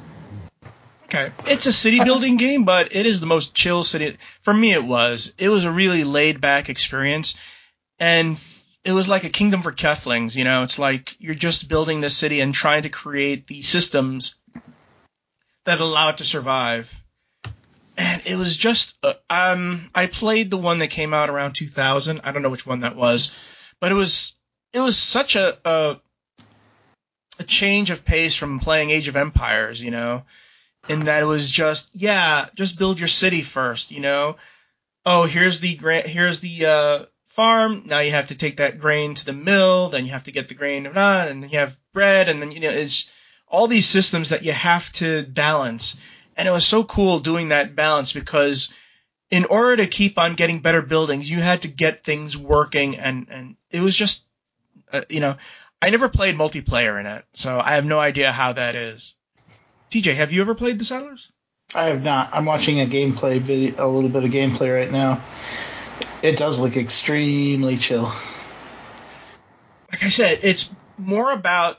Okay. 1.06 1.30
It's 1.46 1.66
a 1.66 1.72
city 1.72 2.02
building 2.02 2.36
game, 2.36 2.64
but 2.64 2.94
it 2.94 3.06
is 3.06 3.20
the 3.20 3.26
most 3.26 3.54
chill 3.54 3.84
city. 3.84 4.16
For 4.42 4.52
me, 4.52 4.72
it 4.72 4.84
was. 4.84 5.32
It 5.38 5.48
was 5.48 5.62
a 5.62 5.70
really 5.70 6.02
laid 6.02 6.40
back 6.40 6.68
experience. 6.68 7.36
And 8.00 8.40
it 8.84 8.90
was 8.90 9.08
like 9.08 9.22
a 9.22 9.28
kingdom 9.28 9.62
for 9.62 9.70
Keflings, 9.70 10.34
you 10.34 10.42
know? 10.42 10.64
It's 10.64 10.80
like 10.80 11.14
you're 11.20 11.36
just 11.36 11.68
building 11.68 12.00
this 12.00 12.16
city 12.16 12.40
and 12.40 12.52
trying 12.52 12.82
to 12.82 12.88
create 12.88 13.46
the 13.46 13.62
systems 13.62 14.34
that 15.64 15.78
allow 15.78 16.08
it 16.08 16.18
to 16.18 16.24
survive. 16.24 16.92
And 17.96 18.22
it 18.26 18.36
was 18.36 18.56
just, 18.56 18.96
uh, 19.04 19.14
um, 19.30 19.88
I 19.94 20.06
played 20.06 20.50
the 20.50 20.56
one 20.56 20.80
that 20.80 20.88
came 20.88 21.14
out 21.14 21.30
around 21.30 21.52
2000. 21.52 22.20
I 22.24 22.32
don't 22.32 22.42
know 22.42 22.50
which 22.50 22.66
one 22.66 22.80
that 22.80 22.96
was, 22.96 23.30
but 23.80 23.92
it 23.92 23.94
was, 23.94 24.36
it 24.72 24.80
was 24.80 24.98
such 24.98 25.36
a, 25.36 25.56
a, 25.64 26.00
a 27.38 27.44
change 27.44 27.90
of 27.90 28.04
pace 28.04 28.34
from 28.34 28.58
playing 28.58 28.90
Age 28.90 29.06
of 29.06 29.16
Empires, 29.16 29.80
you 29.80 29.92
know? 29.92 30.24
In 30.88 31.04
that 31.04 31.22
it 31.22 31.26
was 31.26 31.50
just 31.50 31.88
yeah, 31.92 32.46
just 32.54 32.78
build 32.78 32.98
your 32.98 33.08
city 33.08 33.42
first, 33.42 33.90
you 33.90 34.00
know. 34.00 34.36
Oh, 35.04 35.24
here's 35.24 35.60
the 35.60 35.76
gra- 35.76 36.06
here's 36.06 36.40
the 36.40 36.66
uh, 36.66 37.04
farm. 37.26 37.84
Now 37.86 38.00
you 38.00 38.12
have 38.12 38.28
to 38.28 38.34
take 38.34 38.56
that 38.58 38.78
grain 38.78 39.14
to 39.14 39.24
the 39.24 39.32
mill. 39.32 39.88
Then 39.88 40.04
you 40.04 40.12
have 40.12 40.24
to 40.24 40.32
get 40.32 40.48
the 40.48 40.54
grain, 40.54 40.86
and 40.86 41.42
then 41.42 41.50
you 41.50 41.58
have 41.58 41.78
bread, 41.92 42.28
and 42.28 42.40
then 42.40 42.52
you 42.52 42.60
know 42.60 42.70
it's 42.70 43.08
all 43.48 43.68
these 43.68 43.86
systems 43.86 44.30
that 44.30 44.42
you 44.42 44.52
have 44.52 44.90
to 44.94 45.24
balance. 45.24 45.96
And 46.36 46.46
it 46.46 46.50
was 46.52 46.66
so 46.66 46.84
cool 46.84 47.20
doing 47.20 47.48
that 47.48 47.74
balance 47.74 48.12
because 48.12 48.72
in 49.30 49.46
order 49.46 49.76
to 49.78 49.86
keep 49.86 50.18
on 50.18 50.34
getting 50.34 50.60
better 50.60 50.82
buildings, 50.82 51.30
you 51.30 51.40
had 51.40 51.62
to 51.62 51.68
get 51.68 52.04
things 52.04 52.36
working, 52.36 52.96
and 52.96 53.26
and 53.30 53.56
it 53.70 53.80
was 53.80 53.96
just 53.96 54.22
uh, 54.92 55.02
you 55.08 55.20
know 55.20 55.36
I 55.80 55.90
never 55.90 56.08
played 56.08 56.36
multiplayer 56.36 56.98
in 56.98 57.06
it, 57.06 57.24
so 57.34 57.60
I 57.60 57.74
have 57.74 57.84
no 57.84 58.00
idea 58.00 58.32
how 58.32 58.52
that 58.54 58.74
is. 58.74 59.14
TJ, 59.96 60.14
have 60.16 60.30
you 60.30 60.42
ever 60.42 60.54
played 60.54 60.78
the 60.78 60.84
Settlers? 60.84 61.32
I 61.74 61.86
have 61.86 62.02
not. 62.02 62.28
I'm 62.34 62.44
watching 62.44 62.80
a 62.80 62.86
gameplay 62.86 63.40
video, 63.40 63.86
a 63.86 63.88
little 63.88 64.10
bit 64.10 64.24
of 64.24 64.30
gameplay 64.30 64.74
right 64.74 64.90
now. 64.90 65.24
It 66.22 66.36
does 66.36 66.58
look 66.58 66.76
extremely 66.76 67.78
chill. 67.78 68.12
Like 69.90 70.04
I 70.04 70.10
said, 70.10 70.40
it's 70.42 70.70
more 70.98 71.32
about 71.32 71.78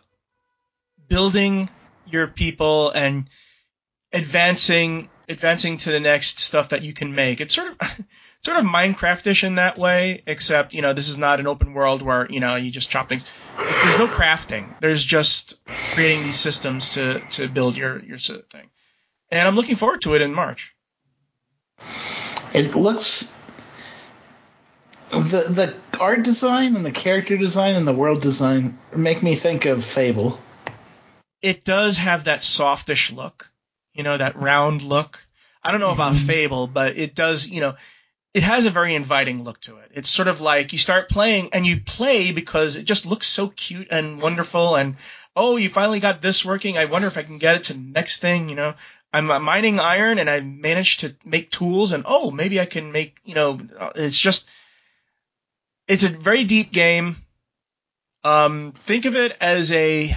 building 1.08 1.70
your 2.08 2.26
people 2.26 2.90
and 2.90 3.30
advancing 4.12 5.10
advancing 5.30 5.78
to 5.78 5.92
the 5.92 6.00
next 6.00 6.40
stuff 6.40 6.70
that 6.70 6.82
you 6.82 6.94
can 6.94 7.14
make. 7.14 7.40
It's 7.40 7.54
sort 7.54 7.70
of 7.70 7.78
sort 8.44 8.58
of 8.58 8.66
Minecraftish 8.66 9.44
in 9.44 9.56
that 9.56 9.78
way, 9.78 10.24
except 10.26 10.74
you 10.74 10.82
know 10.82 10.94
this 10.94 11.10
is 11.10 11.18
not 11.18 11.40
an 11.40 11.48
open 11.48 11.74
world 11.74 12.02
where 12.02 12.28
you 12.30 12.40
know 12.40 12.56
you 12.56 12.72
just 12.72 12.90
chop 12.90 13.10
things. 13.10 13.26
There's 13.58 14.00
no 14.00 14.08
crafting. 14.08 14.74
There's 14.80 15.04
just 15.04 15.64
creating 15.94 16.24
these 16.24 16.40
systems 16.40 16.94
to 16.94 17.20
to 17.32 17.48
build 17.48 17.78
your 17.78 18.00
your 18.00 18.18
thing. 18.18 18.70
And 19.30 19.48
I'm 19.48 19.56
looking 19.56 19.76
forward 19.76 20.02
to 20.04 20.16
it 20.16 20.22
in 20.22 20.34
March. 20.34 20.74
It 22.54 22.76
looks 22.76 23.30
the 25.10 25.18
the 25.20 25.76
art 26.00 26.24
design 26.24 26.76
and 26.76 26.86
the 26.86 26.92
character 26.92 27.38
design 27.38 27.76
and 27.76 27.88
the 27.88 27.94
world 27.94 28.22
design 28.22 28.78
make 28.96 29.22
me 29.24 29.36
think 29.36 29.66
of 29.66 29.84
Fable. 29.84 30.40
It 31.42 31.64
does 31.64 31.98
have 31.98 32.26
that 32.26 32.44
softish 32.44 33.12
look, 33.12 33.52
you 33.94 34.04
know, 34.04 34.18
that 34.18 34.36
round 34.36 34.82
look. 34.82 35.26
I 35.64 35.72
don't 35.72 35.82
know 35.82 35.92
about 35.92 36.14
mm-hmm. 36.14 36.26
Fable, 36.26 36.68
but 36.68 36.98
it 36.98 37.14
does, 37.14 37.48
you 37.48 37.62
know, 37.62 37.76
it 38.38 38.44
has 38.44 38.66
a 38.66 38.70
very 38.70 38.94
inviting 38.94 39.44
look 39.44 39.60
to 39.62 39.78
it. 39.78 39.90
It's 39.96 40.12
sort 40.12 40.28
of 40.28 40.42
like 40.42 40.72
you 40.72 40.78
start 40.78 41.10
playing 41.10 41.50
and 41.54 41.66
you 41.66 41.82
play 41.82 42.32
because 42.32 42.76
it 42.76 42.84
just 42.84 43.08
looks 43.08 43.26
so 43.26 43.48
cute 43.48 43.88
and 43.90 44.22
wonderful 44.22 44.76
and 44.76 44.98
oh, 45.36 45.58
you 45.58 45.72
finally 45.72 46.00
got 46.00 46.22
this 46.22 46.46
working. 46.46 46.78
I 46.78 46.86
wonder 46.86 47.08
if 47.08 47.18
I 47.18 47.24
can 47.24 47.40
get 47.40 47.56
it 47.56 47.64
to 47.64 47.74
the 47.74 47.80
next 47.80 48.20
thing, 48.22 48.48
you 48.48 48.56
know. 48.56 48.76
I'm 49.12 49.26
mining 49.42 49.80
iron 49.80 50.20
and 50.20 50.30
I 50.30 50.42
managed 50.42 51.00
to 51.00 51.16
make 51.26 51.50
tools 51.50 51.94
and 51.94 52.04
oh, 52.06 52.30
maybe 52.30 52.62
I 52.62 52.68
can 52.68 52.92
make, 52.92 53.18
you 53.26 53.34
know, 53.34 53.60
it's 53.96 54.20
just 54.20 54.46
it's 55.88 56.04
a 56.04 56.10
very 56.10 56.44
deep 56.44 56.72
game. 56.72 57.16
Um, 58.24 58.72
think 58.86 59.06
of 59.06 59.16
it 59.16 59.36
as 59.42 59.72
a 59.72 60.16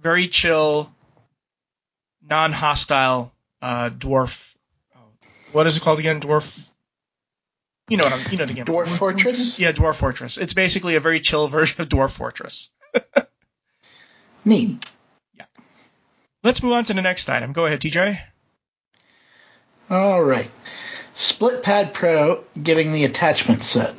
very 0.00 0.26
chill, 0.26 0.92
non-hostile 2.28 3.32
uh, 3.60 3.90
dwarf. 3.90 4.52
What 5.52 5.68
is 5.68 5.76
it 5.76 5.84
called 5.84 6.00
again? 6.00 6.20
Dwarf 6.20 6.70
you 7.88 7.96
know 7.96 8.04
what 8.04 8.12
I'm, 8.12 8.30
you 8.30 8.38
know 8.38 8.46
the 8.46 8.54
game. 8.54 8.64
Dwarf 8.64 8.88
Fortress? 8.88 9.58
Yeah, 9.58 9.72
Dwarf 9.72 9.96
Fortress. 9.96 10.38
It's 10.38 10.54
basically 10.54 10.94
a 10.94 11.00
very 11.00 11.20
chill 11.20 11.48
version 11.48 11.82
of 11.82 11.88
Dwarf 11.88 12.10
Fortress. 12.10 12.70
Neat. 14.44 14.84
Yeah. 15.36 15.44
Let's 16.42 16.62
move 16.62 16.72
on 16.72 16.84
to 16.84 16.94
the 16.94 17.02
next 17.02 17.28
item. 17.28 17.52
Go 17.52 17.66
ahead, 17.66 17.80
TJ. 17.80 18.20
All 19.90 20.22
right. 20.22 20.50
Split 21.14 21.62
Pad 21.62 21.92
Pro 21.92 22.44
getting 22.60 22.92
the 22.92 23.04
attachment 23.04 23.62
set. 23.62 23.94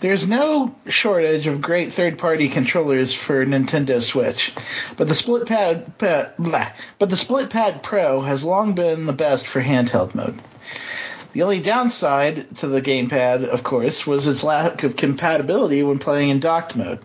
There's 0.00 0.28
no 0.28 0.74
shortage 0.86 1.46
of 1.46 1.62
great 1.62 1.94
third-party 1.94 2.50
controllers 2.50 3.14
for 3.14 3.44
Nintendo 3.46 4.02
Switch, 4.02 4.52
but 4.96 5.08
the 5.08 5.14
Split 5.14 5.46
Pad, 5.46 5.96
blah, 5.96 6.70
but 6.98 7.08
the 7.08 7.16
Split 7.16 7.48
Pad 7.48 7.82
Pro 7.82 8.20
has 8.20 8.44
long 8.44 8.74
been 8.74 9.06
the 9.06 9.14
best 9.14 9.46
for 9.46 9.62
handheld 9.62 10.14
mode. 10.14 10.40
The 11.34 11.42
only 11.42 11.58
downside 11.58 12.58
to 12.58 12.68
the 12.68 12.80
gamepad, 12.80 13.48
of 13.48 13.64
course, 13.64 14.06
was 14.06 14.28
its 14.28 14.44
lack 14.44 14.84
of 14.84 14.94
compatibility 14.94 15.82
when 15.82 15.98
playing 15.98 16.28
in 16.28 16.38
docked 16.38 16.76
mode. 16.76 17.00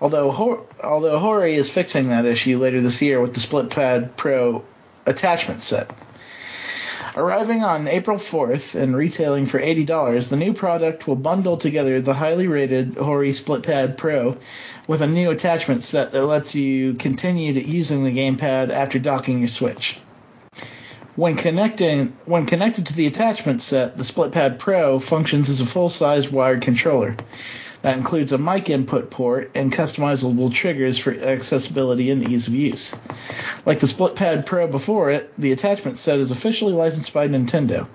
Although 0.00 0.64
although 0.82 1.18
Hori 1.18 1.56
is 1.56 1.70
fixing 1.70 2.08
that 2.08 2.24
issue 2.24 2.58
later 2.58 2.80
this 2.80 3.02
year 3.02 3.20
with 3.20 3.34
the 3.34 3.40
SplitPad 3.40 4.16
Pro 4.16 4.64
attachment 5.04 5.60
set. 5.60 5.90
Arriving 7.18 7.62
on 7.62 7.86
April 7.86 8.16
4th 8.16 8.74
and 8.74 8.96
retailing 8.96 9.44
for 9.44 9.60
$80, 9.60 10.30
the 10.30 10.36
new 10.36 10.54
product 10.54 11.06
will 11.06 11.16
bundle 11.16 11.58
together 11.58 12.00
the 12.00 12.14
highly 12.14 12.46
rated 12.46 12.96
Hori 12.96 13.32
SplitPad 13.32 13.98
Pro 13.98 14.38
with 14.86 15.02
a 15.02 15.06
new 15.06 15.30
attachment 15.30 15.84
set 15.84 16.12
that 16.12 16.24
lets 16.24 16.54
you 16.54 16.94
continue 16.94 17.52
using 17.52 18.04
the 18.04 18.16
gamepad 18.16 18.70
after 18.70 18.98
docking 18.98 19.40
your 19.40 19.48
Switch. 19.48 19.98
When 21.16 21.36
connecting 21.36 22.14
when 22.26 22.44
connected 22.44 22.86
to 22.88 22.94
the 22.94 23.06
attachment 23.06 23.62
set, 23.62 23.96
the 23.96 24.02
SplitPad 24.02 24.58
Pro 24.58 24.98
functions 24.98 25.48
as 25.48 25.62
a 25.62 25.66
full-size 25.66 26.30
wired 26.30 26.60
controller. 26.60 27.16
That 27.80 27.96
includes 27.96 28.32
a 28.32 28.38
mic 28.38 28.68
input 28.68 29.10
port 29.10 29.50
and 29.54 29.72
customizable 29.72 30.52
triggers 30.52 30.98
for 30.98 31.14
accessibility 31.14 32.10
and 32.10 32.28
ease 32.28 32.48
of 32.48 32.54
use. 32.54 32.94
Like 33.64 33.80
the 33.80 33.86
SplitPad 33.86 34.44
Pro 34.44 34.66
before 34.66 35.10
it, 35.10 35.32
the 35.38 35.52
attachment 35.52 35.98
set 35.98 36.18
is 36.18 36.32
officially 36.32 36.74
licensed 36.74 37.14
by 37.14 37.28
Nintendo. 37.28 37.86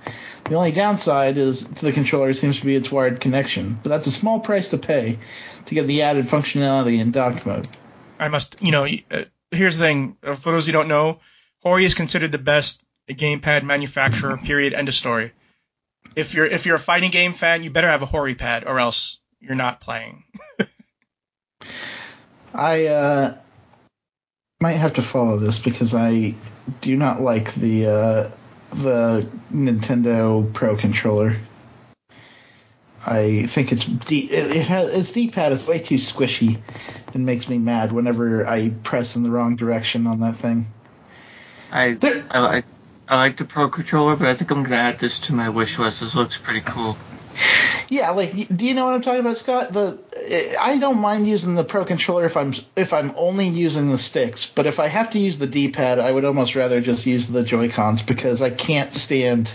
The 0.45 0.55
only 0.55 0.71
downside 0.71 1.37
is 1.37 1.63
to 1.63 1.85
the 1.85 1.91
controller 1.91 2.33
seems 2.33 2.59
to 2.59 2.65
be 2.65 2.75
its 2.75 2.91
wired 2.91 3.19
connection, 3.19 3.79
but 3.83 3.89
that's 3.89 4.07
a 4.07 4.11
small 4.11 4.39
price 4.39 4.69
to 4.69 4.79
pay 4.79 5.19
to 5.67 5.75
get 5.75 5.85
the 5.85 6.01
added 6.01 6.27
functionality 6.27 6.99
in 6.99 7.11
docked 7.11 7.45
mode. 7.45 7.67
I 8.17 8.29
must, 8.29 8.55
you 8.61 8.71
know, 8.71 8.87
uh, 9.11 9.25
here's 9.51 9.77
the 9.77 9.83
thing. 9.83 10.17
For 10.23 10.51
those 10.51 10.65
who 10.65 10.71
don't 10.71 10.87
know, 10.87 11.19
Hori 11.59 11.85
is 11.85 11.93
considered 11.93 12.31
the 12.31 12.39
best 12.39 12.83
a 13.09 13.13
gamepad 13.13 13.63
manufacturer. 13.63 14.37
Period. 14.37 14.73
End 14.73 14.87
of 14.87 14.95
story. 14.95 15.31
If 16.15 16.33
you're 16.33 16.45
if 16.45 16.65
you're 16.65 16.75
a 16.75 16.79
fighting 16.79 17.11
game 17.11 17.33
fan, 17.33 17.63
you 17.63 17.69
better 17.69 17.89
have 17.89 18.01
a 18.01 18.05
Hori 18.05 18.35
pad, 18.35 18.65
or 18.65 18.79
else 18.79 19.19
you're 19.39 19.55
not 19.55 19.81
playing. 19.81 20.23
I 22.53 22.87
uh, 22.87 23.37
might 24.59 24.73
have 24.73 24.93
to 24.93 25.01
follow 25.01 25.37
this 25.37 25.59
because 25.59 25.93
I 25.93 26.35
do 26.81 26.97
not 26.97 27.21
like 27.21 27.53
the 27.55 27.87
uh, 27.87 28.29
the 28.71 29.27
Nintendo 29.53 30.51
Pro 30.53 30.75
controller. 30.75 31.37
I 33.03 33.47
think 33.47 33.71
it's 33.71 33.85
D, 33.85 34.29
it, 34.31 34.57
it 34.57 34.67
has 34.67 34.89
its 34.89 35.11
D-pad 35.11 35.53
is 35.53 35.65
way 35.65 35.79
too 35.79 35.95
squishy 35.95 36.61
and 37.13 37.25
makes 37.25 37.49
me 37.49 37.57
mad 37.57 37.91
whenever 37.91 38.45
I 38.45 38.69
press 38.69 39.15
in 39.15 39.23
the 39.23 39.31
wrong 39.31 39.55
direction 39.55 40.05
on 40.05 40.19
that 40.19 40.35
thing. 40.35 40.67
I 41.71 41.97
I 42.29 42.39
like 42.39 42.65
I 43.11 43.17
like 43.17 43.35
the 43.35 43.43
Pro 43.43 43.67
controller, 43.67 44.15
but 44.15 44.29
I 44.29 44.35
think 44.35 44.51
I'm 44.51 44.63
gonna 44.63 44.77
add 44.77 44.97
this 44.97 45.19
to 45.21 45.33
my 45.33 45.49
wish 45.49 45.77
list. 45.77 45.99
This 45.99 46.15
looks 46.15 46.37
pretty 46.37 46.61
cool. 46.61 46.97
Yeah, 47.89 48.11
like, 48.11 48.55
do 48.55 48.65
you 48.65 48.73
know 48.73 48.85
what 48.85 48.93
I'm 48.93 49.01
talking 49.01 49.19
about, 49.19 49.35
Scott? 49.35 49.73
The 49.73 49.99
eh, 50.15 50.55
I 50.57 50.77
don't 50.77 50.99
mind 50.99 51.27
using 51.27 51.55
the 51.55 51.65
Pro 51.65 51.83
controller 51.83 52.23
if 52.23 52.37
I'm 52.37 52.53
if 52.77 52.93
I'm 52.93 53.11
only 53.17 53.49
using 53.49 53.91
the 53.91 53.97
sticks, 53.97 54.45
but 54.45 54.65
if 54.65 54.79
I 54.79 54.87
have 54.87 55.09
to 55.09 55.19
use 55.19 55.37
the 55.37 55.45
D-pad, 55.45 55.99
I 55.99 56.09
would 56.09 56.23
almost 56.23 56.55
rather 56.55 56.79
just 56.79 57.05
use 57.05 57.27
the 57.27 57.43
Joy 57.43 57.69
Cons 57.69 58.01
because 58.01 58.41
I 58.41 58.49
can't 58.49 58.93
stand 58.93 59.51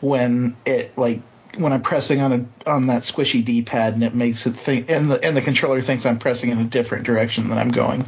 when 0.00 0.56
it 0.66 0.98
like 0.98 1.22
when 1.56 1.72
I'm 1.72 1.82
pressing 1.82 2.20
on 2.20 2.32
a 2.32 2.68
on 2.68 2.88
that 2.88 3.02
squishy 3.02 3.44
D-pad 3.44 3.94
and 3.94 4.02
it 4.02 4.16
makes 4.16 4.46
it 4.46 4.56
think 4.56 4.90
and 4.90 5.12
the 5.12 5.24
and 5.24 5.36
the 5.36 5.42
controller 5.42 5.80
thinks 5.80 6.06
I'm 6.06 6.18
pressing 6.18 6.50
in 6.50 6.58
a 6.58 6.64
different 6.64 7.04
direction 7.04 7.50
than 7.50 7.58
I'm 7.58 7.70
going. 7.70 8.04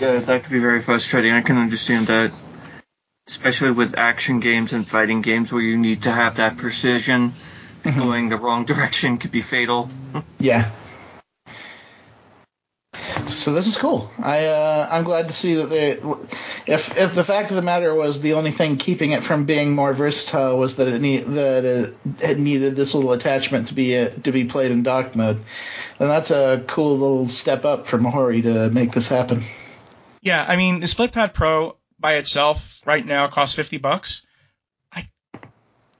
Yeah, 0.00 0.20
that 0.20 0.44
could 0.44 0.52
be 0.52 0.60
very 0.60 0.80
frustrating. 0.80 1.32
I 1.32 1.42
can 1.42 1.58
understand 1.58 2.06
that, 2.06 2.32
especially 3.28 3.70
with 3.70 3.96
action 3.96 4.40
games 4.40 4.72
and 4.72 4.88
fighting 4.88 5.20
games 5.20 5.52
where 5.52 5.62
you 5.62 5.76
need 5.76 6.02
to 6.02 6.10
have 6.10 6.36
that 6.36 6.56
precision 6.56 7.32
mm-hmm. 7.84 7.98
going 7.98 8.28
the 8.30 8.36
wrong 8.36 8.64
direction 8.64 9.18
could 9.18 9.30
be 9.30 9.42
fatal. 9.42 9.88
yeah. 10.40 10.70
So 13.26 13.52
this 13.52 13.66
is 13.66 13.76
cool. 13.76 14.10
I 14.18 14.46
uh, 14.46 14.88
I'm 14.90 15.04
glad 15.04 15.28
to 15.28 15.34
see 15.34 15.54
that 15.56 15.66
they. 15.66 15.92
If 16.66 16.96
if 16.96 17.14
the 17.14 17.24
fact 17.24 17.50
of 17.50 17.56
the 17.56 17.62
matter 17.62 17.94
was 17.94 18.20
the 18.20 18.34
only 18.34 18.50
thing 18.50 18.78
keeping 18.78 19.12
it 19.12 19.22
from 19.22 19.44
being 19.44 19.74
more 19.74 19.92
versatile 19.92 20.58
was 20.58 20.76
that 20.76 20.88
it 20.88 21.00
need 21.00 21.24
that 21.24 21.64
it, 21.64 21.96
it 22.20 22.38
needed 22.38 22.74
this 22.74 22.94
little 22.94 23.12
attachment 23.12 23.68
to 23.68 23.74
be 23.74 23.96
uh, 23.98 24.10
to 24.24 24.32
be 24.32 24.44
played 24.44 24.70
in 24.70 24.82
dock 24.82 25.14
mode, 25.14 25.44
then 25.98 26.08
that's 26.08 26.30
a 26.30 26.64
cool 26.66 26.98
little 26.98 27.28
step 27.28 27.64
up 27.64 27.86
for 27.86 27.98
Mahori 27.98 28.42
to 28.42 28.70
make 28.70 28.92
this 28.92 29.08
happen. 29.08 29.44
Yeah, 30.22 30.44
I 30.46 30.56
mean 30.56 30.80
the 30.80 30.86
SplitPad 30.86 31.34
Pro 31.34 31.77
by 31.98 32.14
itself 32.14 32.80
right 32.84 33.04
now 33.04 33.28
costs 33.28 33.54
fifty 33.54 33.78
bucks. 33.78 34.22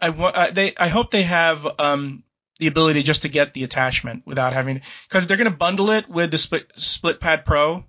I 0.01 0.11
want 0.11 0.37
uh, 0.37 0.51
they 0.51 0.75
I 0.77 0.89
hope 0.89 1.11
they 1.11 1.25
have 1.25 1.67
um 1.79 2.23
the 2.59 2.67
ability 2.67 3.03
just 3.03 3.23
to 3.23 3.29
get 3.29 3.55
the 3.55 3.65
attachment 3.65 4.25
without 4.27 4.53
having 4.53 4.83
because 5.09 5.27
they're 5.27 5.37
going 5.37 5.51
to 5.51 5.57
bundle 5.57 5.91
it 5.91 6.09
with 6.09 6.31
the 6.31 6.39
split 6.39 6.71
split 6.77 7.21
pad 7.21 7.45
pro. 7.45 7.85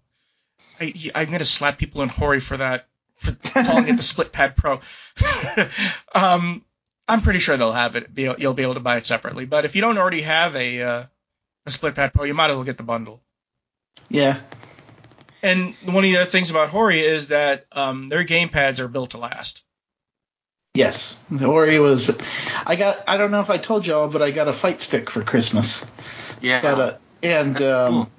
I, 0.80 1.12
I'm 1.14 1.28
going 1.28 1.39
to 1.39 1.45
slap 1.45 1.78
people 1.78 2.01
in 2.01 2.10
Hori 2.10 2.39
for 2.39 2.57
that 2.57 2.88
for 3.16 3.34
calling 3.34 3.88
it 3.88 3.97
the 3.97 4.03
split 4.14 4.32
pad 4.32 4.55
pro. 4.55 4.80
um, 6.16 6.64
I'm 7.07 7.22
pretty 7.22 7.39
sure 7.39 7.57
they'll 7.57 7.72
have 7.72 7.95
it. 7.95 8.14
Be, 8.14 8.32
you'll 8.38 8.53
be 8.53 8.64
able 8.64 8.76
to 8.76 8.80
buy 8.80 8.97
it 8.97 9.05
separately. 9.05 9.45
But 9.45 9.66
if 9.66 9.76
you 9.76 9.82
don't 9.82 9.97
already 9.97 10.22
have 10.22 10.55
a 10.55 10.82
uh, 10.82 11.03
a 11.66 11.72
split 11.72 11.95
pad 11.95 12.14
pro, 12.14 12.26
you 12.26 12.34
might 12.34 12.49
as 12.49 12.55
well 12.55 12.64
get 12.64 12.78
the 12.78 12.84
bundle. 12.84 13.22
Yeah. 14.10 14.39
And 15.42 15.74
one 15.86 16.04
of 16.04 16.04
the 16.04 16.18
other 16.18 16.30
things 16.30 16.50
about 16.50 16.70
Hori 16.70 17.00
is 17.00 17.30
that 17.30 17.66
um, 17.72 18.10
their 18.10 18.24
game 18.24 18.50
pads 18.50 18.80
are 18.80 18.88
built 18.88 19.12
to 19.12 19.18
last. 19.18 19.64
Yes, 20.76 21.16
Hori 21.36 21.80
was. 21.80 22.18
I 22.66 22.76
got. 22.76 23.04
I 23.08 23.18
don't 23.18 23.32
know 23.32 23.42
if 23.42 23.50
I 23.50 23.58
told 23.58 23.88
y'all, 23.88 24.08
but 24.08 24.22
I 24.22 24.32
got 24.32 24.48
a 24.48 24.54
fight 24.54 24.82
stick 24.82 25.10
for 25.10 25.24
Christmas. 25.24 25.84
Yeah. 26.42 26.62
But, 26.62 26.80
uh, 26.80 26.98
and 27.24 27.62
um, 27.62 27.94
cool. 27.94 28.10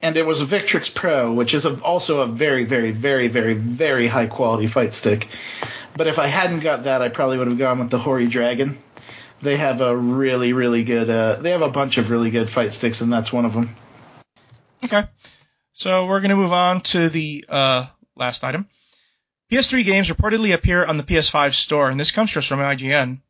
and 0.00 0.16
it 0.16 0.24
was 0.24 0.40
a 0.40 0.46
Victrix 0.46 0.94
Pro, 0.94 1.32
which 1.32 1.52
is 1.52 1.64
a, 1.64 1.80
also 1.82 2.20
a 2.20 2.26
very, 2.26 2.64
very, 2.64 2.92
very, 2.92 3.28
very, 3.28 3.54
very 3.54 4.06
high 4.06 4.26
quality 4.26 4.66
fight 4.66 4.94
stick. 4.94 5.28
But 5.96 6.06
if 6.06 6.18
I 6.18 6.28
hadn't 6.28 6.60
got 6.60 6.84
that, 6.84 7.02
I 7.02 7.08
probably 7.08 7.38
would 7.38 7.48
have 7.48 7.58
gone 7.58 7.80
with 7.80 7.90
the 7.90 7.98
Hori 7.98 8.28
Dragon. 8.28 8.78
They 9.42 9.56
have 9.56 9.80
a 9.80 9.96
really, 9.96 10.52
really 10.52 10.84
good. 10.84 11.10
Uh, 11.10 11.36
they 11.36 11.50
have 11.50 11.62
a 11.62 11.70
bunch 11.70 11.98
of 11.98 12.10
really 12.10 12.30
good 12.30 12.48
fight 12.48 12.72
sticks, 12.72 13.00
and 13.00 13.12
that's 13.12 13.32
one 13.32 13.44
of 13.44 13.52
them. 13.52 13.74
Okay. 14.84 15.06
So 15.80 16.04
we're 16.04 16.20
going 16.20 16.28
to 16.28 16.36
move 16.36 16.52
on 16.52 16.82
to 16.92 17.08
the 17.08 17.46
uh, 17.48 17.86
last 18.14 18.44
item. 18.44 18.68
PS3 19.50 19.82
games 19.82 20.10
reportedly 20.10 20.52
appear 20.52 20.84
on 20.84 20.98
the 20.98 21.02
PS5 21.02 21.54
store, 21.54 21.88
and 21.88 21.98
this 21.98 22.10
comes 22.10 22.32
to 22.32 22.40
us 22.40 22.46
from 22.46 22.58
IGN. 22.58 23.20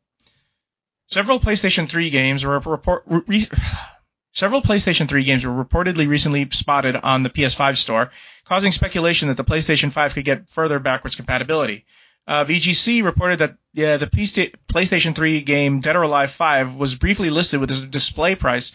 Several 1.07 1.39
PlayStation 1.39 1.89
3 1.89 2.11
games 2.11 2.45
were 2.45 2.59
report, 2.59 3.05
re, 3.07 3.47
several 4.33 4.63
PlayStation 4.63 5.09
3 5.09 5.23
games 5.23 5.47
were 5.47 5.65
reportedly 5.65 6.09
recently 6.09 6.49
spotted 6.51 6.97
on 6.97 7.23
the 7.23 7.31
PS5 7.31 7.77
store, 7.77 8.11
causing 8.47 8.73
speculation 8.73 9.29
that 9.29 9.37
the 9.37 9.45
PlayStation 9.45 9.93
5 9.93 10.15
could 10.15 10.25
get 10.25 10.49
further 10.49 10.81
backwards 10.81 11.15
compatibility. 11.15 11.85
Uh, 12.27 12.45
VGC 12.45 13.05
reported 13.05 13.39
that 13.39 13.59
yeah, 13.75 13.97
the 13.97 14.09
PlayStation 14.09 15.15
3 15.15 15.43
game 15.43 15.79
Dead 15.79 15.95
or 15.95 16.03
Alive 16.03 16.33
5 16.33 16.75
was 16.75 16.97
briefly 16.97 17.31
listed 17.31 17.61
with 17.61 17.71
a 17.71 17.87
display 17.87 18.35
price 18.35 18.73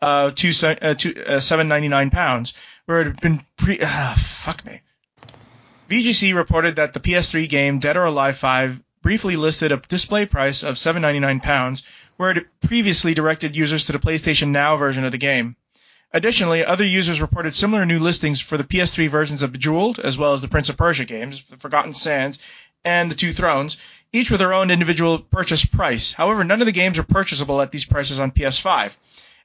uh, 0.00 0.30
to, 0.30 0.48
uh, 0.48 0.94
to 0.94 1.24
uh, 1.24 1.36
7.99 1.38 2.12
pounds, 2.12 2.54
where 2.86 3.02
it 3.02 3.06
had 3.06 3.20
been 3.20 3.42
pre. 3.56 3.78
Uh, 3.80 4.14
fuck 4.14 4.64
me. 4.64 4.80
VGC 5.90 6.34
reported 6.34 6.76
that 6.76 6.94
the 6.94 7.00
PS3 7.00 7.48
game 7.48 7.78
Dead 7.78 7.96
or 7.96 8.06
Alive 8.06 8.36
5 8.36 8.82
briefly 9.02 9.36
listed 9.36 9.70
a 9.70 9.76
display 9.76 10.26
price 10.26 10.64
of 10.64 10.74
£7.99, 10.74 11.82
where 12.16 12.30
it 12.32 12.46
previously 12.60 13.14
directed 13.14 13.54
users 13.54 13.86
to 13.86 13.92
the 13.92 14.00
PlayStation 14.00 14.48
Now 14.48 14.76
version 14.76 15.04
of 15.04 15.12
the 15.12 15.18
game. 15.18 15.54
Additionally, 16.12 16.64
other 16.64 16.84
users 16.84 17.20
reported 17.20 17.54
similar 17.54 17.84
new 17.84 18.00
listings 18.00 18.40
for 18.40 18.56
the 18.56 18.64
PS3 18.64 19.08
versions 19.08 19.42
of 19.42 19.52
Bejeweled, 19.52 20.00
as 20.00 20.16
well 20.16 20.32
as 20.32 20.40
the 20.40 20.48
Prince 20.48 20.70
of 20.70 20.76
Persia 20.76 21.04
games, 21.04 21.44
The 21.44 21.56
Forgotten 21.56 21.94
Sands, 21.94 22.38
and 22.84 23.10
The 23.10 23.14
Two 23.14 23.32
Thrones, 23.32 23.76
each 24.12 24.30
with 24.30 24.40
their 24.40 24.54
own 24.54 24.70
individual 24.70 25.18
purchase 25.18 25.64
price. 25.64 26.12
However, 26.12 26.42
none 26.42 26.62
of 26.62 26.66
the 26.66 26.72
games 26.72 26.98
are 26.98 27.04
purchasable 27.04 27.60
at 27.60 27.70
these 27.70 27.84
prices 27.84 28.18
on 28.18 28.30
PS5. 28.30 28.92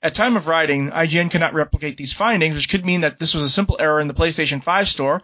At 0.03 0.15
time 0.15 0.35
of 0.35 0.47
writing, 0.47 0.89
IGN 0.89 1.29
cannot 1.29 1.53
replicate 1.53 1.95
these 1.95 2.13
findings, 2.13 2.55
which 2.55 2.69
could 2.69 2.83
mean 2.83 3.01
that 3.01 3.19
this 3.19 3.35
was 3.35 3.43
a 3.43 3.49
simple 3.49 3.77
error 3.79 4.01
in 4.01 4.07
the 4.07 4.15
PlayStation 4.15 4.63
5 4.63 4.89
store, 4.89 5.21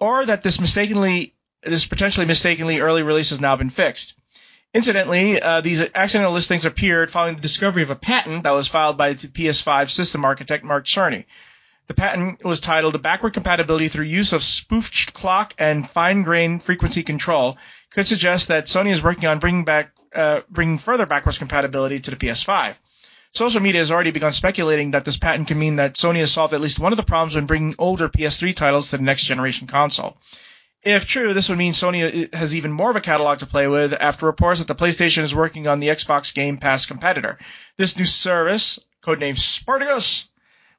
or 0.00 0.26
that 0.26 0.42
this 0.42 0.60
mistakenly 0.60 1.34
this 1.62 1.86
potentially 1.86 2.26
mistakenly 2.26 2.80
early 2.80 3.02
release 3.02 3.30
has 3.30 3.40
now 3.40 3.56
been 3.56 3.70
fixed. 3.70 4.14
Incidentally, 4.74 5.40
uh, 5.40 5.60
these 5.60 5.80
accidental 5.94 6.32
listings 6.32 6.64
appeared 6.64 7.10
following 7.10 7.36
the 7.36 7.40
discovery 7.40 7.82
of 7.82 7.90
a 7.90 7.96
patent 7.96 8.42
that 8.42 8.50
was 8.50 8.68
filed 8.68 8.98
by 8.98 9.14
the 9.14 9.28
PS5 9.28 9.90
system 9.90 10.24
architect 10.24 10.64
Mark 10.64 10.86
Cerny. 10.86 11.24
The 11.86 11.94
patent 11.94 12.44
was 12.44 12.58
titled 12.60 13.00
"Backward 13.00 13.32
Compatibility 13.32 13.88
Through 13.88 14.06
Use 14.06 14.32
of 14.32 14.42
Spoofed 14.42 15.14
Clock 15.14 15.54
and 15.56 15.88
Fine-Grained 15.88 16.64
Frequency 16.64 17.04
Control." 17.04 17.58
Could 17.90 18.08
suggest 18.08 18.48
that 18.48 18.66
Sony 18.66 18.90
is 18.90 19.02
working 19.02 19.26
on 19.26 19.38
bringing 19.38 19.64
back 19.64 19.92
uh, 20.14 20.40
bringing 20.50 20.78
further 20.78 21.06
backwards 21.06 21.38
compatibility 21.38 22.00
to 22.00 22.10
the 22.10 22.16
PS5. 22.16 22.74
Social 23.36 23.60
media 23.60 23.80
has 23.80 23.90
already 23.90 24.12
begun 24.12 24.32
speculating 24.32 24.92
that 24.92 25.04
this 25.04 25.18
patent 25.18 25.48
could 25.48 25.58
mean 25.58 25.76
that 25.76 25.94
Sony 25.94 26.20
has 26.20 26.32
solved 26.32 26.54
at 26.54 26.60
least 26.60 26.78
one 26.78 26.92
of 26.92 26.96
the 26.96 27.02
problems 27.02 27.34
when 27.34 27.46
bringing 27.46 27.74
older 27.78 28.08
PS3 28.08 28.56
titles 28.56 28.90
to 28.90 28.96
the 28.96 29.02
next 29.02 29.24
generation 29.24 29.66
console. 29.66 30.16
If 30.82 31.06
true, 31.06 31.34
this 31.34 31.48
would 31.48 31.58
mean 31.58 31.72
Sony 31.72 32.32
has 32.32 32.54
even 32.54 32.72
more 32.72 32.90
of 32.90 32.96
a 32.96 33.00
catalog 33.00 33.40
to 33.40 33.46
play 33.46 33.66
with 33.66 33.92
after 33.92 34.24
reports 34.24 34.60
that 34.60 34.68
the 34.68 34.74
PlayStation 34.74 35.22
is 35.22 35.34
working 35.34 35.66
on 35.66 35.80
the 35.80 35.88
Xbox 35.88 36.32
Game 36.32 36.58
Pass 36.58 36.86
competitor. 36.86 37.38
This 37.76 37.96
new 37.96 38.04
service, 38.04 38.78
codenamed 39.02 39.38
Spartacus, 39.38 40.28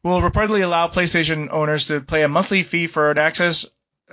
will 0.03 0.21
reportedly 0.21 0.63
allow 0.63 0.87
PlayStation 0.87 1.49
owners 1.51 1.87
to 1.87 2.01
pay 2.01 2.23
a 2.23 2.29
monthly 2.29 2.63
fee 2.63 2.87
for 2.87 3.17
access 3.19 3.65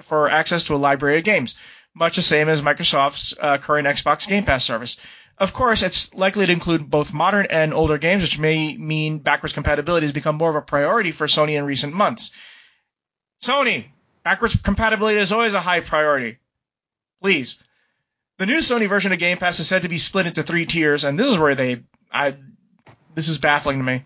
for 0.02 0.28
access 0.28 0.64
to 0.64 0.74
a 0.74 0.76
library 0.76 1.18
of 1.18 1.24
games, 1.24 1.54
much 1.94 2.16
the 2.16 2.22
same 2.22 2.48
as 2.48 2.60
Microsoft's 2.60 3.32
uh, 3.40 3.58
current 3.58 3.86
Xbox 3.86 4.26
Game 4.26 4.44
Pass 4.44 4.64
service. 4.64 4.96
Of 5.36 5.52
course, 5.52 5.82
it's 5.82 6.14
likely 6.14 6.46
to 6.46 6.52
include 6.52 6.88
both 6.88 7.12
modern 7.12 7.46
and 7.50 7.74
older 7.74 7.98
games, 7.98 8.22
which 8.22 8.38
may 8.38 8.76
mean 8.76 9.18
backwards 9.18 9.52
compatibility 9.52 10.06
has 10.06 10.12
become 10.12 10.36
more 10.36 10.50
of 10.50 10.56
a 10.56 10.62
priority 10.62 11.10
for 11.10 11.26
Sony 11.26 11.58
in 11.58 11.64
recent 11.64 11.92
months. 11.92 12.30
Sony, 13.42 13.86
backwards 14.22 14.56
compatibility 14.56 15.18
is 15.18 15.32
always 15.32 15.54
a 15.54 15.60
high 15.60 15.80
priority. 15.80 16.38
Please. 17.20 17.58
The 18.38 18.46
new 18.46 18.58
Sony 18.58 18.88
version 18.88 19.12
of 19.12 19.18
Game 19.18 19.38
Pass 19.38 19.60
is 19.60 19.66
said 19.68 19.82
to 19.82 19.88
be 19.88 19.98
split 19.98 20.26
into 20.26 20.42
three 20.42 20.66
tiers, 20.66 21.04
and 21.04 21.18
this 21.18 21.28
is 21.28 21.38
where 21.38 21.54
they, 21.54 21.82
I, 22.12 22.36
this 23.14 23.28
is 23.28 23.38
baffling 23.38 23.78
to 23.78 23.84
me. 23.84 24.04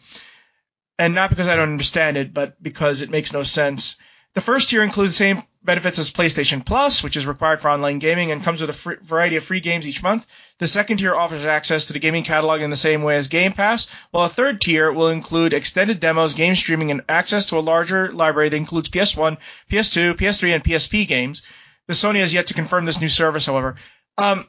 And 0.99 1.15
not 1.15 1.31
because 1.31 1.49
I 1.49 1.57
don't 1.57 1.71
understand 1.71 2.17
it, 2.17 2.35
but 2.35 2.63
because 2.63 3.03
it 3.03 3.11
makes 3.11 3.33
no 3.33 3.43
sense. 3.43 3.97
The 4.35 4.41
first 4.41 4.69
tier 4.69 4.83
includes 4.83 5.13
the 5.13 5.17
same 5.17 5.43
benefits 5.63 5.99
as 5.99 6.11
PlayStation 6.11 6.65
Plus, 6.65 7.03
which 7.03 7.17
is 7.17 7.27
required 7.27 7.61
for 7.61 7.71
online 7.71 7.99
gaming 7.99 8.31
and 8.31 8.43
comes 8.43 8.61
with 8.61 8.71
a 8.71 8.75
free, 8.75 8.97
variety 9.03 9.37
of 9.37 9.45
free 9.45 9.61
games 9.61 9.87
each 9.87 10.03
month. 10.03 10.27
The 10.59 10.67
second 10.67 10.99
tier 10.99 11.15
offers 11.15 11.45
access 11.45 11.87
to 11.87 11.93
the 11.93 11.99
gaming 11.99 12.25
catalog 12.25 12.63
in 12.63 12.71
the 12.71 12.77
same 12.77 13.03
way 13.03 13.17
as 13.17 13.29
Game 13.29 13.53
Pass, 13.53 13.89
while 14.11 14.25
a 14.25 14.29
third 14.29 14.61
tier 14.61 14.93
will 14.93 15.09
include 15.09 15.53
extended 15.53 16.01
demos, 16.01 16.35
game 16.35 16.55
streaming, 16.55 16.91
and 16.91 17.03
access 17.09 17.47
to 17.47 17.59
a 17.59 17.61
larger 17.61 18.13
library 18.13 18.49
that 18.49 18.57
includes 18.57 18.89
PS1, 18.89 19.39
PS2, 19.71 20.15
PS3, 20.15 20.55
and 20.55 20.65
PSP 20.65 21.07
games. 21.07 21.43
The 21.87 21.95
Sony 21.95 22.21
has 22.21 22.33
yet 22.33 22.49
to 22.49 22.55
confirm 22.55 22.85
this 22.85 23.01
new 23.01 23.09
service, 23.09 23.47
however. 23.47 23.77
Um, 24.17 24.47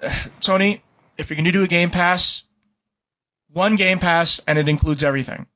Sony, 0.40 0.80
if 1.16 1.30
you're 1.30 1.36
going 1.36 1.44
to 1.46 1.52
do 1.52 1.64
a 1.64 1.68
Game 1.68 1.90
Pass, 1.90 2.44
one 3.52 3.76
Game 3.76 3.98
Pass 3.98 4.40
and 4.46 4.58
it 4.58 4.68
includes 4.68 5.02
everything. 5.02 5.46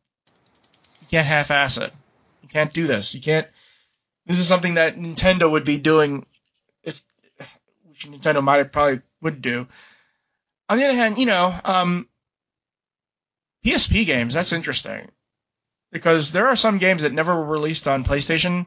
You 1.03 1.07
can't 1.11 1.27
half-ass 1.27 1.79
it. 1.79 1.93
You 2.43 2.49
can't 2.49 2.73
do 2.73 2.87
this. 2.87 3.15
You 3.15 3.21
can't. 3.21 3.47
This 4.27 4.39
is 4.39 4.47
something 4.47 4.75
that 4.75 4.97
Nintendo 4.97 5.51
would 5.51 5.65
be 5.65 5.79
doing 5.79 6.27
if 6.83 7.03
which 7.89 8.07
Nintendo 8.07 8.43
might 8.43 8.59
have 8.59 8.73
probably 8.73 9.01
would 9.21 9.43
do. 9.43 9.67
On 10.69 10.79
the 10.79 10.85
other 10.85 10.95
hand, 10.95 11.19
you 11.19 11.27
know, 11.27 11.55
um, 11.65 12.09
PSP 13.65 14.07
games, 14.07 14.35
that's 14.35 14.53
interesting. 14.53 15.11
Because 15.91 16.33
there 16.33 16.49
are 16.49 16.57
some 16.57 16.79
games 16.79 17.03
that 17.03 17.13
never 17.13 17.35
were 17.35 17.45
released 17.45 17.87
on 17.87 18.05
PlayStation 18.05 18.67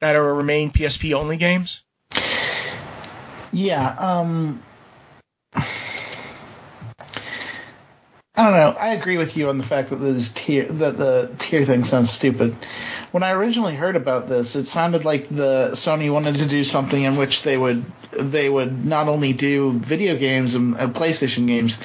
that 0.00 0.16
are 0.16 0.34
remain 0.34 0.70
PSP 0.70 1.12
only 1.14 1.36
games. 1.36 1.82
Yeah, 3.52 3.94
um 3.98 4.62
I 8.38 8.44
don't 8.44 8.52
know. 8.52 8.80
I 8.80 8.94
agree 8.94 9.16
with 9.16 9.36
you 9.36 9.48
on 9.48 9.58
the 9.58 9.64
fact 9.64 9.90
that 9.90 9.96
the 9.96 10.22
tier 10.32 10.66
that 10.66 10.96
the 10.96 11.34
tier 11.40 11.64
thing 11.64 11.82
sounds 11.82 12.12
stupid. 12.12 12.54
When 13.10 13.24
I 13.24 13.32
originally 13.32 13.74
heard 13.74 13.96
about 13.96 14.28
this, 14.28 14.54
it 14.54 14.68
sounded 14.68 15.04
like 15.04 15.28
the 15.28 15.70
Sony 15.72 16.12
wanted 16.12 16.36
to 16.36 16.46
do 16.46 16.62
something 16.62 17.02
in 17.02 17.16
which 17.16 17.42
they 17.42 17.56
would 17.56 17.84
they 18.12 18.48
would 18.48 18.84
not 18.84 19.08
only 19.08 19.32
do 19.32 19.72
video 19.72 20.16
games 20.16 20.54
and, 20.54 20.76
and 20.76 20.94
PlayStation 20.94 21.48
games, 21.48 21.78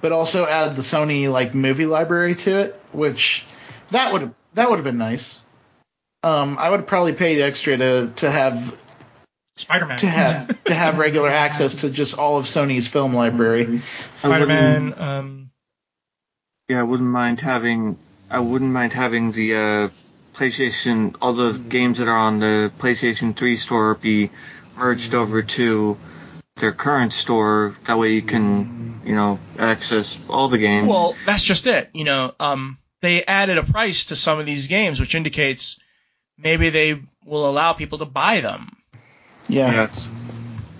but 0.00 0.12
also 0.12 0.46
add 0.46 0.76
the 0.76 0.82
Sony 0.82 1.28
like 1.28 1.56
movie 1.56 1.86
library 1.86 2.36
to 2.36 2.58
it, 2.60 2.80
which 2.92 3.44
that 3.90 4.12
would 4.12 4.32
that 4.54 4.70
would 4.70 4.76
have 4.76 4.84
been 4.84 4.98
nice. 4.98 5.40
Um, 6.22 6.56
I 6.60 6.70
would 6.70 6.80
have 6.80 6.86
probably 6.86 7.14
paid 7.14 7.40
extra 7.40 7.76
to 7.76 8.12
to 8.14 8.30
have 8.30 8.80
Spider-Man. 9.56 9.98
to 9.98 10.06
have 10.06 10.64
to 10.66 10.74
have 10.74 11.00
regular 11.00 11.30
access 11.30 11.74
to 11.80 11.90
just 11.90 12.16
all 12.16 12.36
of 12.38 12.46
Sony's 12.46 12.86
film 12.86 13.12
library. 13.12 13.82
Spider-Man. 14.18 14.94
Um, 14.96 15.45
Yeah, 16.68 16.80
I 16.80 16.82
wouldn't 16.82 17.08
mind 17.08 17.40
having. 17.40 17.96
I 18.28 18.40
wouldn't 18.40 18.72
mind 18.72 18.92
having 18.92 19.30
the 19.30 19.54
uh, 19.54 19.88
PlayStation, 20.34 21.14
all 21.22 21.32
the 21.32 21.52
games 21.52 21.98
that 21.98 22.08
are 22.08 22.16
on 22.16 22.40
the 22.40 22.72
PlayStation 22.78 23.36
3 23.36 23.56
store 23.56 23.94
be 23.94 24.30
merged 24.76 25.14
over 25.14 25.42
to 25.42 25.96
their 26.56 26.72
current 26.72 27.12
store. 27.12 27.76
That 27.84 27.98
way 27.98 28.14
you 28.14 28.22
can, 28.22 29.00
you 29.04 29.14
know, 29.14 29.38
access 29.58 30.18
all 30.28 30.48
the 30.48 30.58
games. 30.58 30.88
Well, 30.88 31.14
that's 31.24 31.44
just 31.44 31.68
it. 31.68 31.90
You 31.94 32.04
know, 32.04 32.34
um, 32.40 32.78
they 33.00 33.24
added 33.24 33.58
a 33.58 33.62
price 33.62 34.06
to 34.06 34.16
some 34.16 34.40
of 34.40 34.46
these 34.46 34.66
games, 34.66 34.98
which 34.98 35.14
indicates 35.14 35.78
maybe 36.36 36.70
they 36.70 37.00
will 37.24 37.48
allow 37.48 37.74
people 37.74 37.98
to 37.98 38.06
buy 38.06 38.40
them. 38.40 38.76
Yeah. 39.48 39.70
Yes. 39.72 40.08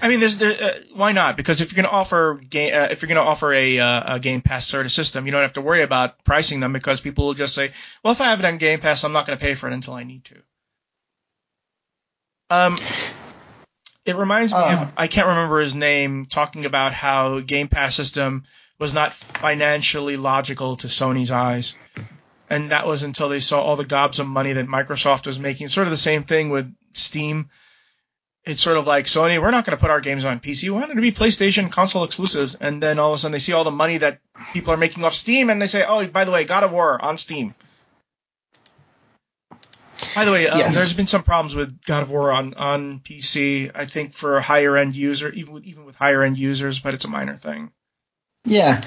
I 0.01 0.09
mean, 0.09 0.21
there's 0.21 0.37
there, 0.37 0.57
uh, 0.63 0.73
why 0.95 1.13
not? 1.13 1.37
Because 1.37 1.61
if 1.61 1.73
you're 1.73 1.83
going 1.83 1.91
to 1.91 1.97
offer 1.97 2.35
game, 2.35 2.75
uh, 2.75 2.89
if 2.91 3.01
you're 3.03 3.09
going 3.09 3.17
to 3.17 3.23
offer 3.23 3.53
a, 3.53 3.79
uh, 3.79 4.15
a 4.17 4.21
Game 4.21 4.43
Pass 4.43 4.67
sort 4.67 4.85
of 4.87 4.93
system, 4.93 5.25
you 5.27 5.33
don't 5.33 5.43
have 5.43 5.55
to 5.55 5.61
worry 5.63 5.83
about 5.83 6.23
pricing 6.25 6.61
them 6.61 6.73
because 6.73 7.01
people 7.01 7.27
will 7.27 7.35
just 7.35 7.55
say, 7.55 7.73
well, 8.03 8.13
if 8.13 8.21
I 8.21 8.27
have 8.31 8.39
it 8.41 8.45
on 8.45 8.59
Game 8.59 8.81
Pass, 8.81 9.05
I'm 9.05 9.13
not 9.13 9.27
going 9.27 9.39
to 9.39 9.43
pay 9.43 9.55
for 9.55 9.69
it 9.69 9.73
until 9.73 9.95
I 9.95 10.05
need 10.05 10.25
to. 10.27 10.37
Um, 12.51 12.77
it 14.05 14.17
reminds 14.17 14.53
me 14.53 14.59
Uh. 14.59 14.83
of 14.83 14.93
I 14.97 15.09
can't 15.09 15.27
remember 15.27 15.61
his 15.61 15.75
name 15.75 16.27
talking 16.27 16.65
about 16.65 16.93
how 16.93 17.41
Game 17.41 17.69
Pass 17.69 17.95
system 17.95 18.45
was 18.79 18.93
not 18.95 19.15
financially 19.15 20.17
logical 20.17 20.77
to 20.77 20.87
Sony's 20.87 21.31
eyes. 21.31 21.75
And 22.49 22.71
that 22.71 22.87
was 22.87 23.03
until 23.03 23.29
they 23.29 23.41
saw 23.41 23.61
all 23.61 23.75
the 23.75 23.85
gobs 23.85 24.21
of 24.21 24.27
money 24.29 24.53
that 24.53 24.67
Microsoft 24.67 25.27
was 25.27 25.39
making. 25.39 25.69
Sort 25.69 25.87
of 25.89 25.91
the 25.91 25.97
same 25.97 26.23
thing 26.23 26.51
with 26.51 26.73
Steam. 26.93 27.51
It's 28.47 28.63
sort 28.63 28.77
of 28.77 28.87
like 28.87 29.07
Sony, 29.07 29.43
we're 29.43 29.51
not 29.51 29.65
going 29.65 29.77
to 29.77 29.81
put 29.81 29.91
our 29.91 30.01
games 30.01 30.25
on 30.25 30.39
PC. 30.39 30.65
We 30.65 30.71
want 30.71 30.93
it 30.93 30.95
to 30.95 31.01
be 31.01 31.11
PlayStation 31.11 31.69
console 31.71 32.05
exclusives. 32.05 32.55
And 32.55 32.81
then 32.81 33.01
all 33.01 33.13
of 33.13 33.17
a 33.17 33.19
sudden 33.19 33.33
they 33.33 33.41
see 33.41 33.53
all 33.53 33.65
the 33.65 33.73
money 33.73 33.99
that 33.99 34.21
people 34.53 34.73
are 34.73 34.77
making 34.77 35.05
off 35.05 35.15
Steam 35.15 35.51
and 35.51 35.61
they 35.61 35.67
say, 35.67 35.85
oh, 35.87 36.07
by 36.07 36.25
the 36.25 36.31
way, 36.31 36.45
God 36.45 36.63
of 36.63 36.71
War 36.71 37.03
on 37.05 37.19
Steam. 37.19 37.57
By 40.15 40.25
the 40.25 40.31
way, 40.31 40.47
um, 40.47 40.59
Yes. 40.59 40.75
there's 40.75 40.93
been 40.93 41.09
some 41.09 41.25
problems 41.25 41.57
with 41.57 41.83
God 41.85 42.03
of 42.03 42.11
War 42.11 42.31
on, 42.31 42.55
on 42.55 43.01
PC. 43.01 43.73
I 43.75 43.87
think 43.87 44.13
for 44.13 44.41
higher 44.41 44.77
end 44.77 44.95
user, 44.95 45.29
even 45.31 45.53
with, 45.55 45.65
even 45.65 45.85
with 45.85 45.97
higher 45.97 46.23
end 46.23 46.39
users, 46.39 46.79
but 46.79 46.95
it's 46.95 47.05
a 47.05 47.09
minor 47.09 47.37
thing. 47.37 47.73
Yeah. 48.47 48.81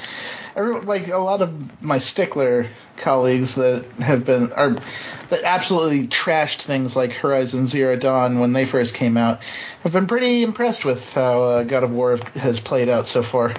Like 0.55 1.07
a 1.09 1.17
lot 1.17 1.41
of 1.41 1.81
my 1.83 1.99
stickler 1.99 2.67
colleagues 2.97 3.55
that 3.55 3.85
have 3.99 4.25
been 4.25 4.51
are 4.53 4.75
that 5.29 5.43
absolutely 5.43 6.07
trashed 6.07 6.61
things 6.61 6.95
like 6.95 7.13
Horizon 7.13 7.67
Zero 7.67 7.95
Dawn 7.95 8.39
when 8.39 8.51
they 8.51 8.65
first 8.65 8.95
came 8.95 9.15
out 9.15 9.41
have 9.83 9.93
been 9.93 10.07
pretty 10.07 10.43
impressed 10.43 10.83
with 10.83 11.13
how 11.13 11.43
uh, 11.43 11.63
God 11.63 11.83
of 11.83 11.91
War 11.91 12.17
has 12.33 12.59
played 12.59 12.89
out 12.89 13.05
so 13.05 13.21
far. 13.21 13.53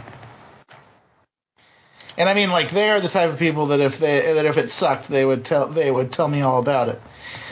And 2.19 2.29
I 2.29 2.35
mean, 2.35 2.51
like 2.51 2.71
they 2.71 2.91
are 2.91 3.01
the 3.01 3.09
type 3.09 3.31
of 3.31 3.39
people 3.39 3.67
that 3.69 3.81
if 3.81 3.99
they 3.99 4.35
that 4.35 4.45
if 4.45 4.59
it 4.59 4.71
sucked, 4.71 5.09
they 5.09 5.25
would 5.25 5.45
tell 5.45 5.69
they 5.69 5.91
would 5.91 6.13
tell 6.13 6.29
me 6.29 6.43
all 6.43 6.59
about 6.59 6.89
it. 6.89 7.01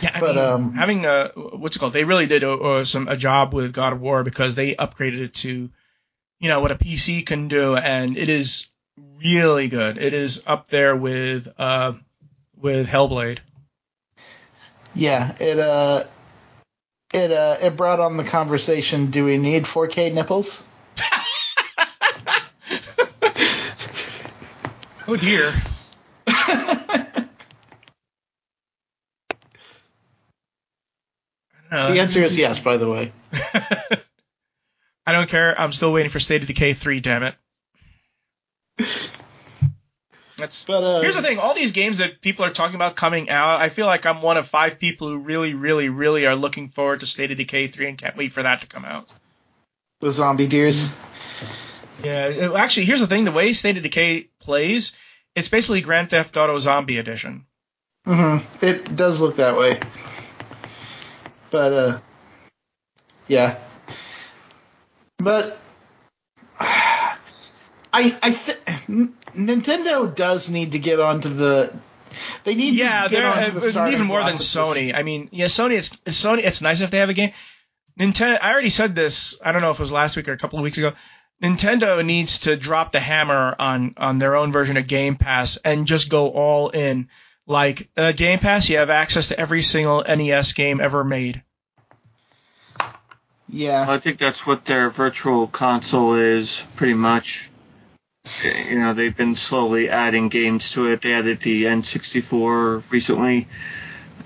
Yeah, 0.03 0.11
I 0.15 0.21
But, 0.21 0.37
mean, 0.37 0.45
um, 0.45 0.75
having 0.75 1.07
a 1.07 1.31
what's 1.35 1.77
it 1.77 1.79
called? 1.79 1.93
They 1.95 2.05
really 2.05 2.27
did 2.27 2.43
a, 2.43 2.51
a, 2.51 2.85
some 2.85 3.09
a 3.09 3.17
job 3.17 3.55
with 3.55 3.73
God 3.73 3.95
of 3.95 4.01
War 4.01 4.25
because 4.25 4.55
they 4.57 4.75
upgraded 4.75 5.21
it 5.21 5.35
to, 5.35 5.71
you 6.41 6.49
know, 6.49 6.61
what 6.61 6.71
a 6.71 6.77
PC 6.77 7.27
can 7.27 7.49
do, 7.49 7.77
and 7.77 8.17
it 8.17 8.29
is 8.29 8.69
really 9.19 9.69
good. 9.69 9.99
It 9.99 10.15
is 10.15 10.43
up 10.47 10.69
there 10.69 10.97
with 10.97 11.49
uh 11.59 11.95
with 12.57 12.87
Hellblade. 12.87 13.39
Yeah, 14.95 15.37
it 15.39 15.59
uh, 15.59 16.05
it 17.13 17.31
uh, 17.31 17.59
it 17.61 17.77
brought 17.77 18.01
on 18.01 18.17
the 18.17 18.25
conversation. 18.25 19.11
Do 19.11 19.25
we 19.25 19.39
need 19.39 19.65
4K 19.65 20.13
nipples? 20.13 20.63
Oh 25.11 25.17
dear. 25.17 25.55
The 31.71 32.01
answer 32.01 32.25
is 32.25 32.37
yes. 32.37 32.59
By 32.59 32.77
the 32.79 32.89
way. 32.89 33.13
I 35.09 35.13
don't 35.13 35.31
care. 35.31 35.59
I'm 35.59 35.73
still 35.73 35.91
waiting 35.91 36.11
for 36.11 36.21
State 36.21 36.43
of 36.43 36.49
Decay 36.49 36.75
3. 36.75 37.01
Damn 37.01 37.23
it. 37.23 37.35
That's 40.37 40.67
But 40.67 40.85
uh, 40.85 41.01
Here's 41.01 41.17
the 41.17 41.23
thing: 41.23 41.39
all 41.39 41.55
these 41.55 41.73
games 41.73 41.97
that 41.97 42.21
people 42.21 42.45
are 42.45 42.51
talking 42.51 42.75
about 42.75 42.95
coming 42.95 43.31
out, 43.31 43.59
I 43.59 43.71
feel 43.71 43.87
like 43.87 44.05
I'm 44.05 44.21
one 44.21 44.37
of 44.37 44.47
five 44.47 44.79
people 44.79 45.09
who 45.09 45.21
really, 45.21 45.55
really, 45.55 45.89
really 45.89 46.27
are 46.27 46.37
looking 46.37 46.69
forward 46.69 47.01
to 47.01 47.07
State 47.07 47.31
of 47.31 47.39
Decay 47.39 47.69
3 47.69 47.89
and 47.89 47.97
can't 47.97 48.19
wait 48.19 48.35
for 48.35 48.43
that 48.43 48.61
to 48.61 48.67
come 48.67 48.85
out. 48.85 49.09
the 50.01 50.11
zombie 50.13 50.47
deers. 50.47 50.87
Yeah, 52.05 52.53
actually, 52.55 52.85
here's 52.85 53.01
the 53.01 53.07
thing: 53.07 53.25
the 53.25 53.33
way 53.33 53.55
State 53.55 53.79
of 53.79 53.83
Decay 53.85 54.29
plays, 54.41 54.93
it's 55.35 55.49
basically 55.49 55.81
Grand 55.81 56.11
Theft 56.11 56.37
Auto 56.37 56.59
Zombie 56.59 56.99
Edition. 56.99 57.47
hmm 58.05 58.37
It 58.61 58.95
does 58.95 59.21
look 59.21 59.37
that 59.37 59.57
way. 59.57 59.81
But 61.51 61.73
uh, 61.73 61.99
yeah. 63.27 63.57
But 65.19 65.59
I 66.79 67.17
I 68.23 68.31
th- 68.31 68.59
Nintendo 69.37 70.15
does 70.15 70.49
need 70.49 70.73
to 70.73 70.79
get 70.79 71.01
onto 71.01 71.29
the. 71.29 71.75
They 72.45 72.55
need 72.55 72.75
Yeah, 72.75 73.05
to 73.05 73.11
get 73.11 73.21
they're 73.21 73.29
onto 73.29 73.61
the 73.61 73.81
uh, 73.81 73.91
even 73.91 74.07
more 74.07 74.23
than. 74.23 74.37
Sony. 74.37 74.95
I 74.95 75.03
mean, 75.03 75.29
yeah, 75.33 75.47
Sony. 75.47 75.73
It's, 75.79 75.97
it's 76.07 76.23
Sony. 76.25 76.45
It's 76.45 76.63
nice 76.63 76.81
if 76.81 76.91
they 76.91 76.99
have 76.99 77.09
a 77.11 77.15
game. 77.15 77.33
Nintendo. 77.99 78.39
I 78.41 78.53
already 78.53 78.71
said 78.71 78.95
this. 78.95 79.39
I 79.45 79.53
don't 79.53 79.63
know 79.63 79.71
if 79.71 79.79
it 79.79 79.83
was 79.83 79.93
last 79.93 80.17
week 80.17 80.29
or 80.29 80.33
a 80.33 80.39
couple 80.39 80.59
of 80.59 80.63
weeks 80.63 80.79
ago. 80.79 80.93
Nintendo 81.43 82.05
needs 82.05 82.39
to 82.41 82.57
drop 82.57 82.93
the 82.93 83.01
hammer 83.01 83.55
on 83.59 83.95
on 83.97 84.19
their 84.19 84.37
own 84.37 84.53
version 84.53 84.77
of 84.77 84.87
Game 84.87 85.17
Pass 85.17 85.57
and 85.65 85.87
just 85.87 86.09
go 86.09 86.29
all 86.31 86.69
in. 86.71 87.09
Like 87.47 87.89
uh, 87.97 88.13
Game 88.13 88.39
Pass, 88.41 88.69
you 88.69 88.79
have 88.79 88.91
access 88.91 89.29
to 89.29 89.41
every 89.41 89.63
single 89.63 90.05
NES 90.07 90.53
game 90.53 90.81
ever 90.81 91.03
made. 91.03 91.43
Yeah. 93.49 93.85
I 93.89 93.99
think 93.99 94.19
that's 94.19 94.47
what 94.47 94.65
their 94.65 94.91
virtual 94.91 95.47
console 95.47 96.15
is, 96.15 96.63
pretty 96.77 96.95
much. 96.95 97.49
You 98.45 98.79
know, 98.79 98.93
they've 98.95 99.17
been 99.17 99.35
slowly 99.35 99.89
adding 99.89 100.29
games 100.29 100.73
to 100.73 100.89
it. 100.89 101.01
They 101.01 101.15
added 101.15 101.41
the 101.41 101.65
N64 101.65 102.91
recently, 102.91 103.49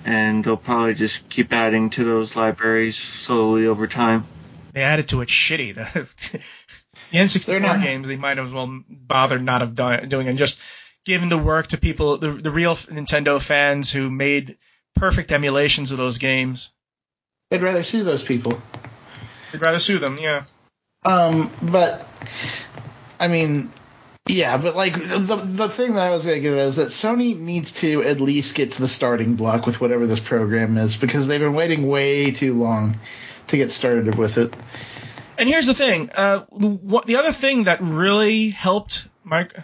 and 0.04 0.42
they'll 0.44 0.56
probably 0.56 0.94
just 0.94 1.28
keep 1.28 1.52
adding 1.52 1.90
to 1.90 2.04
those 2.04 2.34
libraries 2.34 2.96
slowly 2.96 3.66
over 3.66 3.86
time. 3.86 4.24
They 4.72 4.82
added 4.82 5.08
to 5.08 5.20
it 5.20 5.28
shitty. 5.28 5.74
The, 7.12 7.18
the 7.18 7.18
N64 7.18 7.60
not- 7.60 7.82
games 7.82 8.06
they 8.06 8.16
might 8.16 8.38
as 8.38 8.50
well 8.50 8.82
bother 8.88 9.38
not 9.38 9.60
have 9.60 9.74
done, 9.74 10.08
doing 10.08 10.28
and 10.28 10.38
just 10.38 10.60
giving 11.04 11.28
the 11.28 11.38
work 11.38 11.68
to 11.68 11.76
people, 11.78 12.16
the, 12.16 12.32
the 12.32 12.50
real 12.50 12.74
Nintendo 12.74 13.40
fans 13.40 13.90
who 13.92 14.10
made 14.10 14.56
perfect 14.94 15.30
emulations 15.30 15.90
of 15.90 15.98
those 15.98 16.18
games. 16.18 16.70
They'd 17.50 17.62
rather 17.62 17.82
sue 17.82 18.02
those 18.02 18.22
people. 18.22 18.60
They'd 19.52 19.60
rather 19.60 19.78
sue 19.78 19.98
them, 19.98 20.18
yeah. 20.18 20.44
Um, 21.04 21.50
but 21.62 22.06
I 23.20 23.28
mean, 23.28 23.70
yeah, 24.26 24.56
but 24.56 24.76
like 24.76 24.94
the 24.94 25.36
the 25.36 25.68
thing 25.68 25.94
that 25.94 26.02
I 26.02 26.10
was 26.10 26.24
gonna 26.24 26.40
get 26.40 26.52
at 26.54 26.68
is 26.68 26.76
that 26.76 26.88
Sony 26.88 27.38
needs 27.38 27.72
to 27.80 28.02
at 28.02 28.20
least 28.20 28.54
get 28.54 28.72
to 28.72 28.80
the 28.80 28.88
starting 28.88 29.34
block 29.34 29.66
with 29.66 29.80
whatever 29.80 30.06
this 30.06 30.20
program 30.20 30.78
is 30.78 30.96
because 30.96 31.26
they've 31.26 31.40
been 31.40 31.54
waiting 31.54 31.86
way 31.86 32.30
too 32.30 32.54
long 32.54 32.98
to 33.48 33.56
get 33.56 33.70
started 33.70 34.16
with 34.16 34.38
it. 34.38 34.54
And 35.36 35.48
here's 35.48 35.66
the 35.66 35.74
thing: 35.74 36.10
uh, 36.10 36.40
what 36.50 37.06
the 37.06 37.16
other 37.16 37.32
thing 37.32 37.64
that 37.64 37.80
really 37.80 38.50
helped 38.50 39.08
mic- 39.24 39.56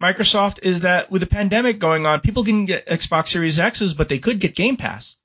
Microsoft 0.00 0.60
is 0.62 0.80
that 0.80 1.10
with 1.10 1.20
the 1.20 1.26
pandemic 1.26 1.78
going 1.78 2.06
on, 2.06 2.20
people 2.20 2.44
can 2.44 2.66
get 2.66 2.86
Xbox 2.86 3.28
Series 3.28 3.58
X's, 3.58 3.94
but 3.94 4.08
they 4.08 4.18
could 4.18 4.38
get 4.38 4.54
Game 4.54 4.76
Pass. 4.76 5.16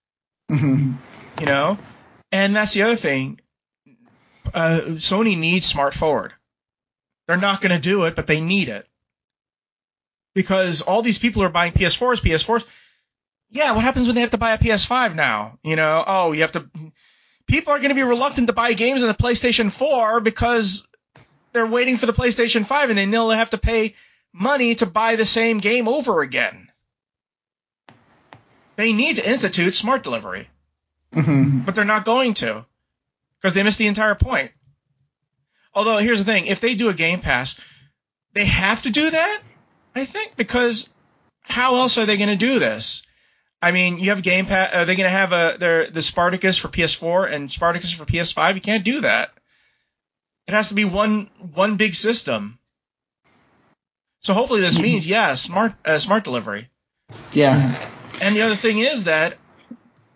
hmm 0.50 0.94
You 1.40 1.46
know, 1.46 1.78
and 2.32 2.56
that's 2.56 2.74
the 2.74 2.84
other 2.84 2.96
thing. 2.96 3.40
Uh, 4.54 4.82
Sony 4.96 5.38
needs 5.38 5.66
Smart 5.66 5.94
Forward. 5.94 6.34
They're 7.28 7.38
not 7.38 7.62
going 7.62 7.72
to 7.72 7.80
do 7.80 8.06
it, 8.06 8.16
but 8.16 8.28
they 8.28 8.42
need 8.42 8.70
it 8.70 8.88
because 10.34 10.82
all 10.82 11.02
these 11.02 11.18
people 11.18 11.44
are 11.44 11.50
buying 11.50 11.74
PS4s, 11.74 12.22
PS4s. 12.22 12.64
Yeah, 13.52 13.74
what 13.74 13.84
happens 13.84 14.08
when 14.08 14.16
they 14.16 14.22
have 14.22 14.32
to 14.32 14.38
buy 14.38 14.54
a 14.54 14.58
PS5 14.58 15.16
now? 15.16 15.58
You 15.64 15.76
know, 15.76 16.04
oh, 16.06 16.32
you 16.32 16.42
have 16.42 16.52
to. 16.54 16.70
People 17.48 17.74
are 17.74 17.80
going 17.80 17.90
to 17.90 17.96
be 17.96 18.04
reluctant 18.04 18.48
to 18.48 18.54
buy 18.54 18.74
games 18.74 19.02
on 19.02 19.08
the 19.08 19.14
PlayStation 19.16 19.72
4 19.72 20.22
because 20.22 20.88
they're 21.52 21.66
waiting 21.66 21.98
for 21.98 22.06
the 22.06 22.14
PlayStation 22.14 22.66
5 22.66 22.90
and 22.90 22.98
they 22.98 23.08
know 23.08 23.30
they 23.30 23.38
have 23.38 23.50
to 23.52 23.58
pay 23.58 23.96
money 24.32 24.76
to 24.76 24.86
buy 24.86 25.16
the 25.16 25.26
same 25.26 25.60
game 25.60 25.88
over 25.88 26.22
again. 26.22 26.70
They 28.76 28.94
need 28.94 29.18
to 29.18 29.30
institute 29.30 29.74
smart 29.74 30.04
delivery, 30.04 30.48
hmm 31.14 31.60
but 31.62 31.76
they're 31.76 31.86
not 31.86 32.06
going 32.06 32.36
to 32.36 32.66
because 33.42 33.54
they 33.54 33.64
missed 33.64 33.78
the 33.78 33.88
entire 33.88 34.16
point. 34.16 34.52
Although 35.74 35.98
here's 35.98 36.20
the 36.20 36.26
thing, 36.26 36.48
if 36.48 36.62
they 36.62 36.76
do 36.76 36.90
a 36.90 36.94
Game 36.94 37.22
Pass, 37.22 37.60
they 38.34 38.46
have 38.46 38.82
to 38.84 38.90
do 38.90 39.10
that, 39.10 39.42
I 39.96 40.06
think, 40.06 40.36
because 40.36 40.90
how 41.42 41.78
else 41.78 41.98
are 41.98 42.06
they 42.06 42.18
going 42.18 42.30
to 42.30 42.36
do 42.36 42.60
this? 42.60 43.04
I 43.62 43.72
mean, 43.72 44.00
you 44.00 44.10
have 44.12 44.22
Game 44.22 44.46
Pass. 44.46 44.74
Are 44.74 44.86
they 44.86 44.96
going 44.96 45.06
to 45.06 45.18
have 45.18 45.34
a 45.34 45.58
their 45.60 45.90
the 45.90 46.02
Spartacus 46.02 46.58
for 46.58 46.70
PS4 46.70 47.32
and 47.32 47.52
Spartacus 47.52 47.92
for 47.92 48.06
PS5? 48.06 48.56
You 48.56 48.62
can't 48.62 48.86
do 48.86 49.02
that. 49.02 49.32
It 50.48 50.54
has 50.54 50.70
to 50.70 50.76
be 50.76 50.86
one 50.86 51.30
one 51.54 51.76
big 51.76 51.94
system. 51.94 52.58
So 54.22 54.34
hopefully 54.34 54.62
this 54.62 54.80
means 54.80 55.06
yeah, 55.16 55.36
smart 55.36 55.74
uh, 55.84 56.00
smart 56.00 56.24
delivery. 56.24 56.70
Yeah. 57.34 57.76
And 58.22 58.36
the 58.36 58.44
other 58.44 58.56
thing 58.56 58.80
is 58.80 59.06
that 59.06 59.38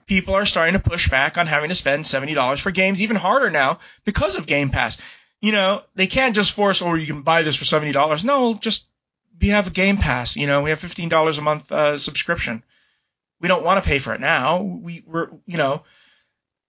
people 0.05 0.35
are 0.35 0.45
starting 0.45 0.73
to 0.73 0.79
push 0.79 1.09
back 1.09 1.37
on 1.37 1.47
having 1.47 1.69
to 1.69 1.75
spend 1.75 2.05
$70 2.05 2.59
for 2.59 2.71
games 2.71 3.01
even 3.01 3.15
harder 3.15 3.49
now 3.49 3.79
because 4.05 4.35
of 4.35 4.47
Game 4.47 4.69
Pass. 4.69 4.97
You 5.41 5.51
know, 5.51 5.81
they 5.95 6.07
can't 6.07 6.35
just 6.35 6.53
force, 6.53 6.81
or 6.81 6.97
you 6.97 7.07
can 7.07 7.21
buy 7.21 7.41
this 7.41 7.55
for 7.55 7.65
$70. 7.65 8.23
No, 8.23 8.53
just 8.53 8.85
we 9.39 9.49
have 9.49 9.67
a 9.67 9.71
Game 9.71 9.97
Pass. 9.97 10.35
You 10.35 10.47
know, 10.47 10.61
we 10.61 10.69
have 10.69 10.81
$15 10.81 11.37
a 11.37 11.41
month 11.41 11.71
uh, 11.71 11.97
subscription. 11.97 12.63
We 13.41 13.47
don't 13.47 13.65
want 13.65 13.83
to 13.83 13.87
pay 13.87 13.99
for 13.99 14.13
it 14.13 14.21
now. 14.21 14.61
We, 14.61 15.03
we're, 15.05 15.29
you 15.45 15.57
know, 15.57 15.83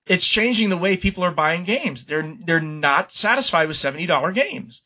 it's 0.07 0.27
changing 0.27 0.69
the 0.69 0.77
way 0.77 0.97
people 0.97 1.25
are 1.25 1.31
buying 1.31 1.65
games. 1.65 2.05
They're 2.05 2.37
they're 2.45 2.61
not 2.61 3.13
satisfied 3.13 3.69
with 3.69 3.77
$70 3.77 4.35
games. 4.35 4.83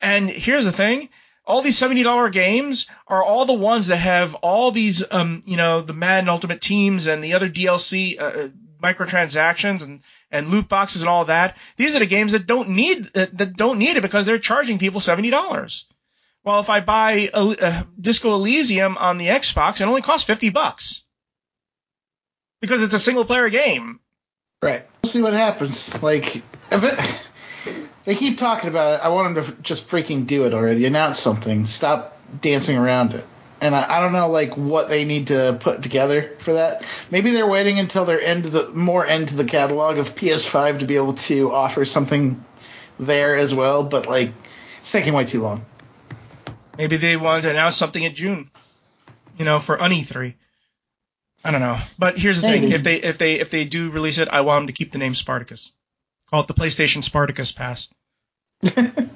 And 0.00 0.28
here's 0.30 0.64
the 0.64 0.72
thing, 0.72 1.08
all 1.48 1.62
these 1.62 1.80
$70 1.80 2.30
games 2.30 2.86
are 3.06 3.24
all 3.24 3.46
the 3.46 3.54
ones 3.54 3.86
that 3.86 3.96
have 3.96 4.34
all 4.36 4.70
these 4.70 5.02
um 5.10 5.42
you 5.46 5.56
know 5.56 5.80
the 5.80 5.94
Madden 5.94 6.28
Ultimate 6.28 6.60
Teams 6.60 7.06
and 7.06 7.24
the 7.24 7.34
other 7.34 7.48
DLC 7.48 8.20
uh, 8.20 8.24
uh, 8.24 8.48
microtransactions 8.80 9.82
and 9.82 10.00
and 10.30 10.50
loot 10.50 10.68
boxes 10.68 11.02
and 11.02 11.08
all 11.08 11.24
that. 11.24 11.56
These 11.76 11.96
are 11.96 12.00
the 12.00 12.06
games 12.06 12.32
that 12.32 12.46
don't 12.46 12.70
need 12.70 13.10
that, 13.14 13.36
that 13.38 13.56
don't 13.56 13.78
need 13.78 13.96
it 13.96 14.02
because 14.02 14.26
they're 14.26 14.38
charging 14.38 14.78
people 14.78 15.00
$70. 15.00 15.84
Well, 16.44 16.60
if 16.60 16.70
I 16.70 16.80
buy 16.80 17.30
a, 17.32 17.56
a 17.60 17.86
Disco 18.00 18.34
Elysium 18.34 18.96
on 18.98 19.18
the 19.18 19.26
Xbox, 19.26 19.80
it 19.80 19.84
only 19.84 20.02
costs 20.02 20.26
50 20.26 20.50
bucks. 20.50 21.04
Because 22.60 22.82
it's 22.82 22.94
a 22.94 22.98
single 22.98 23.24
player 23.24 23.48
game. 23.48 24.00
Right. 24.62 24.86
We'll 25.02 25.10
see 25.10 25.22
what 25.22 25.32
happens. 25.32 25.90
Like, 26.02 26.36
if 26.36 26.44
it, 26.84 27.20
they 28.04 28.14
keep 28.14 28.38
talking 28.38 28.68
about 28.68 28.94
it, 28.94 29.04
I 29.04 29.08
want 29.08 29.34
them 29.34 29.44
to 29.44 29.62
just 29.62 29.88
freaking 29.88 30.26
do 30.26 30.44
it 30.44 30.54
already. 30.54 30.86
Announce 30.86 31.20
something. 31.20 31.66
Stop 31.66 32.16
dancing 32.40 32.76
around 32.76 33.14
it. 33.14 33.24
And 33.60 33.74
I, 33.74 33.98
I 33.98 34.00
don't 34.00 34.12
know, 34.12 34.30
like, 34.30 34.56
what 34.56 34.88
they 34.88 35.04
need 35.04 35.28
to 35.28 35.56
put 35.58 35.82
together 35.82 36.36
for 36.38 36.54
that. 36.54 36.84
Maybe 37.10 37.32
they're 37.32 37.46
waiting 37.46 37.78
until 37.78 38.04
they're 38.04 38.18
into 38.18 38.50
the 38.50 38.68
more 38.68 39.04
into 39.04 39.34
the 39.34 39.44
catalog 39.44 39.98
of 39.98 40.14
PS5 40.14 40.80
to 40.80 40.86
be 40.86 40.96
able 40.96 41.14
to 41.14 41.52
offer 41.52 41.84
something 41.84 42.44
there 43.00 43.36
as 43.36 43.54
well. 43.54 43.82
But 43.82 44.06
like, 44.06 44.32
it's 44.80 44.92
taking 44.92 45.12
way 45.12 45.24
too 45.24 45.42
long. 45.42 45.64
Maybe 46.76 46.96
they 46.96 47.16
wanted 47.16 47.42
to 47.42 47.50
announce 47.50 47.76
something 47.76 48.02
in 48.02 48.14
June, 48.14 48.50
you 49.36 49.44
know, 49.44 49.58
for 49.58 49.76
UNE3. 49.76 50.34
I 51.44 51.50
don't 51.50 51.60
know. 51.60 51.78
But 51.98 52.16
here's 52.16 52.40
the 52.40 52.48
thing: 52.48 52.70
if 52.72 52.82
they 52.82 52.96
if 52.96 53.18
they 53.18 53.34
if 53.34 53.50
they 53.50 53.64
do 53.64 53.90
release 53.90 54.18
it, 54.18 54.28
I 54.28 54.42
want 54.42 54.62
them 54.62 54.66
to 54.68 54.72
keep 54.72 54.92
the 54.92 54.98
name 54.98 55.14
Spartacus. 55.14 55.72
Call 56.30 56.42
it 56.42 56.46
the 56.46 56.54
PlayStation 56.54 57.02
Spartacus 57.02 57.52
Pass, 57.52 57.88
and 58.62 59.10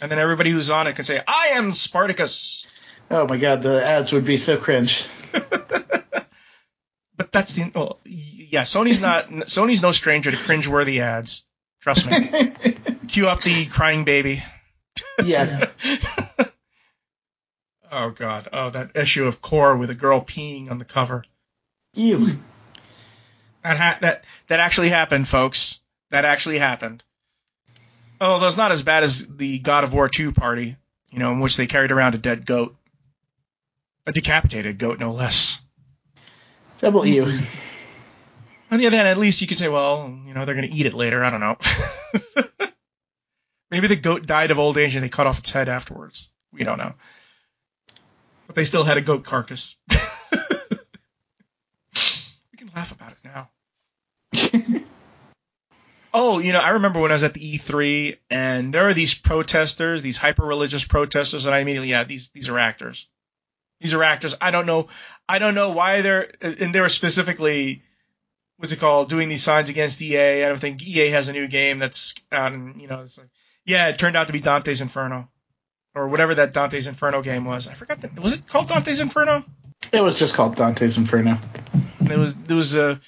then 0.00 0.18
everybody 0.18 0.50
who's 0.50 0.70
on 0.70 0.86
it 0.86 0.94
can 0.94 1.04
say, 1.04 1.22
"I 1.26 1.52
am 1.54 1.72
Spartacus." 1.72 2.66
Oh 3.10 3.26
my 3.26 3.38
god, 3.38 3.62
the 3.62 3.84
ads 3.84 4.12
would 4.12 4.24
be 4.24 4.38
so 4.38 4.56
cringe. 4.56 5.06
But 7.22 7.30
that's 7.30 7.52
the 7.52 7.70
well, 7.74 8.00
yeah. 8.04 8.62
Sony's 8.62 9.00
not 9.00 9.28
Sony's 9.30 9.82
no 9.82 9.92
stranger 9.92 10.30
to 10.30 10.36
cringeworthy 10.36 11.00
ads. 11.00 11.44
Trust 11.80 12.10
me. 12.10 12.52
Cue 13.08 13.28
up 13.28 13.42
the 13.42 13.66
crying 13.66 14.04
baby. 14.04 14.42
yeah. 15.24 15.68
Oh 17.90 18.10
god. 18.10 18.48
Oh, 18.52 18.70
that 18.70 18.96
issue 18.96 19.26
of 19.26 19.40
Core 19.40 19.76
with 19.76 19.90
a 19.90 19.94
girl 19.94 20.20
peeing 20.20 20.70
on 20.70 20.78
the 20.78 20.84
cover. 20.84 21.24
You. 21.94 22.38
That 23.62 23.76
ha- 23.76 23.98
that 24.00 24.24
that 24.48 24.60
actually 24.60 24.88
happened, 24.88 25.28
folks. 25.28 25.80
That 26.10 26.24
actually 26.24 26.58
happened. 26.58 27.02
Oh, 28.20 28.38
though 28.38 28.46
it's 28.46 28.56
not 28.56 28.72
as 28.72 28.82
bad 28.82 29.02
as 29.02 29.26
the 29.26 29.58
God 29.58 29.82
of 29.82 29.92
War 29.92 30.08
2 30.08 30.30
party, 30.32 30.76
you 31.10 31.18
know, 31.18 31.32
in 31.32 31.40
which 31.40 31.56
they 31.56 31.66
carried 31.66 31.90
around 31.90 32.14
a 32.14 32.18
dead 32.18 32.46
goat, 32.46 32.76
a 34.06 34.12
decapitated 34.12 34.78
goat, 34.78 35.00
no 35.00 35.12
less. 35.12 35.60
Double 36.80 37.04
E. 37.04 37.16
U. 37.16 37.38
On 38.70 38.78
the 38.78 38.86
other 38.86 38.96
hand, 38.96 39.08
at 39.08 39.18
least 39.18 39.40
you 39.40 39.46
could 39.46 39.58
say, 39.58 39.68
well, 39.68 40.16
you 40.26 40.34
know, 40.34 40.44
they're 40.44 40.54
going 40.54 40.68
to 40.68 40.74
eat 40.74 40.86
it 40.86 40.94
later. 40.94 41.24
I 41.24 41.30
don't 41.30 41.40
know. 41.40 41.58
Maybe 43.70 43.88
the 43.88 43.96
goat 43.96 44.26
died 44.26 44.50
of 44.50 44.58
old 44.58 44.78
age 44.78 44.94
and 44.94 45.04
they 45.04 45.08
cut 45.08 45.26
off 45.26 45.38
its 45.38 45.50
head 45.50 45.68
afterwards. 45.68 46.28
We 46.52 46.62
don't 46.62 46.78
know. 46.78 46.94
But 48.46 48.56
they 48.56 48.64
still 48.64 48.84
had 48.84 48.98
a 48.98 49.00
goat 49.00 49.24
carcass. 49.24 49.76
we 49.90 49.96
can 52.56 52.70
laugh 52.74 52.91
about 52.91 52.91
it 52.91 52.91
now. 52.91 52.91
Oh, 56.14 56.40
you 56.40 56.52
know, 56.52 56.58
I 56.58 56.70
remember 56.70 57.00
when 57.00 57.10
I 57.10 57.14
was 57.14 57.24
at 57.24 57.32
the 57.32 57.58
E3 57.58 58.18
and 58.28 58.72
there 58.72 58.86
are 58.88 58.94
these 58.94 59.14
protesters, 59.14 60.02
these 60.02 60.18
hyper 60.18 60.44
religious 60.44 60.84
protesters, 60.84 61.46
and 61.46 61.54
I 61.54 61.60
immediately, 61.60 61.88
yeah, 61.88 62.04
these 62.04 62.28
these 62.34 62.50
are 62.50 62.58
actors. 62.58 63.08
These 63.80 63.94
are 63.94 64.02
actors. 64.04 64.34
I 64.40 64.50
don't 64.50 64.66
know, 64.66 64.88
I 65.28 65.38
don't 65.38 65.54
know 65.54 65.70
why 65.70 66.02
they're, 66.02 66.30
and 66.42 66.74
they 66.74 66.80
were 66.80 66.90
specifically, 66.90 67.82
what's 68.58 68.72
it 68.72 68.78
called, 68.78 69.08
doing 69.08 69.30
these 69.30 69.42
signs 69.42 69.70
against 69.70 70.02
EA. 70.02 70.44
I 70.44 70.48
don't 70.48 70.60
think 70.60 70.82
EA 70.82 71.10
has 71.10 71.28
a 71.28 71.32
new 71.32 71.48
game 71.48 71.78
that's 71.78 72.14
out, 72.30 72.52
and 72.52 72.80
you 72.80 72.88
know, 72.88 73.02
it's 73.02 73.16
like, 73.16 73.30
yeah, 73.64 73.88
it 73.88 73.98
turned 73.98 74.16
out 74.16 74.26
to 74.26 74.34
be 74.34 74.40
Dante's 74.40 74.82
Inferno, 74.82 75.30
or 75.94 76.08
whatever 76.08 76.34
that 76.34 76.52
Dante's 76.52 76.88
Inferno 76.88 77.22
game 77.22 77.46
was. 77.46 77.68
I 77.68 77.74
forgot 77.74 78.02
that. 78.02 78.20
Was 78.20 78.34
it 78.34 78.46
called 78.46 78.68
Dante's 78.68 79.00
Inferno? 79.00 79.44
It 79.90 80.02
was 80.02 80.18
just 80.18 80.34
called 80.34 80.56
Dante's 80.56 80.98
Inferno. 80.98 81.38
And 82.00 82.10
it 82.10 82.18
was, 82.18 82.34
it 82.48 82.54
was 82.54 82.76
a, 82.76 83.00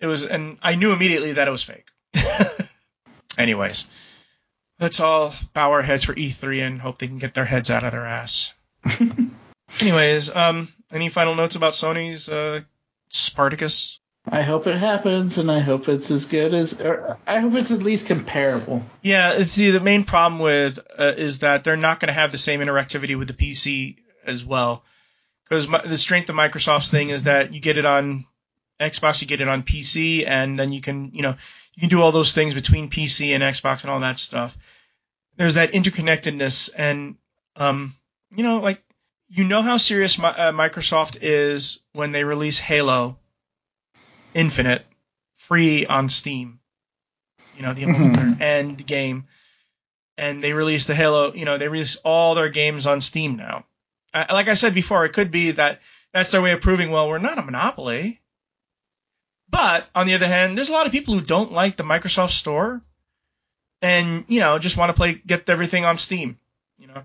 it 0.00 0.06
was, 0.06 0.24
and 0.24 0.58
I 0.62 0.74
knew 0.74 0.92
immediately 0.92 1.34
that 1.34 1.48
it 1.48 1.50
was 1.50 1.62
fake. 1.62 1.86
Anyways, 3.38 3.86
let's 4.80 5.00
all 5.00 5.34
bow 5.52 5.72
our 5.72 5.82
heads 5.82 6.04
for 6.04 6.14
E3 6.14 6.66
and 6.66 6.80
hope 6.80 6.98
they 6.98 7.08
can 7.08 7.18
get 7.18 7.34
their 7.34 7.44
heads 7.44 7.70
out 7.70 7.84
of 7.84 7.92
their 7.92 8.06
ass. 8.06 8.52
Anyways, 9.80 10.34
um, 10.34 10.68
any 10.92 11.08
final 11.08 11.34
notes 11.34 11.56
about 11.56 11.72
Sony's 11.72 12.28
uh, 12.28 12.60
Spartacus? 13.10 13.98
I 14.28 14.42
hope 14.42 14.66
it 14.66 14.76
happens, 14.76 15.38
and 15.38 15.50
I 15.50 15.60
hope 15.60 15.88
it's 15.88 16.10
as 16.10 16.24
good 16.24 16.52
as, 16.52 16.72
or 16.80 17.16
I 17.26 17.38
hope 17.38 17.54
it's 17.54 17.70
at 17.70 17.82
least 17.82 18.06
comparable. 18.06 18.82
Yeah, 19.00 19.38
the, 19.38 19.70
the 19.70 19.80
main 19.80 20.02
problem 20.04 20.40
with 20.40 20.80
uh, 20.98 21.12
is 21.16 21.40
that 21.40 21.62
they're 21.62 21.76
not 21.76 22.00
going 22.00 22.08
to 22.08 22.12
have 22.12 22.32
the 22.32 22.38
same 22.38 22.60
interactivity 22.60 23.16
with 23.16 23.28
the 23.28 23.34
PC 23.34 23.98
as 24.24 24.44
well. 24.44 24.84
Because 25.48 25.68
the 25.68 25.98
strength 25.98 26.28
of 26.28 26.34
Microsoft's 26.34 26.90
thing 26.90 27.10
is 27.10 27.22
that 27.24 27.54
you 27.54 27.60
get 27.60 27.78
it 27.78 27.84
on 27.84 28.26
Xbox, 28.80 29.20
you 29.20 29.26
get 29.26 29.40
it 29.40 29.48
on 29.48 29.62
PC, 29.62 30.26
and 30.26 30.58
then 30.58 30.72
you 30.72 30.80
can, 30.80 31.10
you 31.14 31.22
know, 31.22 31.36
you 31.74 31.80
can 31.80 31.88
do 31.88 32.02
all 32.02 32.12
those 32.12 32.32
things 32.32 32.54
between 32.54 32.90
PC 32.90 33.34
and 33.34 33.42
Xbox 33.42 33.82
and 33.82 33.90
all 33.90 34.00
that 34.00 34.18
stuff. 34.18 34.56
There's 35.36 35.54
that 35.54 35.72
interconnectedness, 35.72 36.70
and 36.76 37.16
um, 37.56 37.94
you 38.34 38.42
know, 38.42 38.60
like 38.60 38.82
you 39.28 39.44
know 39.44 39.62
how 39.62 39.76
serious 39.76 40.18
uh, 40.18 40.52
Microsoft 40.52 41.18
is 41.20 41.80
when 41.92 42.12
they 42.12 42.24
release 42.24 42.58
Halo 42.58 43.18
Infinite 44.34 44.86
free 45.36 45.86
on 45.86 46.08
Steam. 46.08 46.60
You 47.54 47.62
know, 47.62 47.72
the 47.72 47.82
Mhm. 47.86 48.40
end 48.40 48.86
game, 48.86 49.26
and 50.18 50.44
they 50.44 50.52
release 50.52 50.84
the 50.84 50.94
Halo. 50.94 51.32
You 51.34 51.44
know, 51.44 51.56
they 51.58 51.68
release 51.68 51.96
all 51.96 52.34
their 52.34 52.50
games 52.50 52.86
on 52.86 53.00
Steam 53.00 53.36
now. 53.36 53.64
Like 54.14 54.48
I 54.48 54.54
said 54.54 54.74
before, 54.74 55.04
it 55.04 55.12
could 55.12 55.30
be 55.30 55.52
that 55.52 55.80
that's 56.12 56.30
their 56.30 56.40
way 56.42 56.52
of 56.52 56.60
proving, 56.62 56.90
well, 56.90 57.08
we're 57.08 57.18
not 57.18 57.38
a 57.38 57.42
monopoly. 57.42 58.20
But 59.56 59.88
on 59.94 60.06
the 60.06 60.12
other 60.12 60.26
hand, 60.26 60.58
there's 60.58 60.68
a 60.68 60.72
lot 60.72 60.84
of 60.84 60.92
people 60.92 61.14
who 61.14 61.22
don't 61.22 61.50
like 61.50 61.78
the 61.78 61.82
Microsoft 61.82 62.32
Store, 62.32 62.82
and 63.80 64.26
you 64.28 64.38
know 64.40 64.58
just 64.58 64.76
want 64.76 64.90
to 64.90 64.92
play 64.92 65.14
get 65.14 65.48
everything 65.48 65.86
on 65.86 65.96
Steam. 65.96 66.38
You 66.78 66.88
know, 66.88 67.02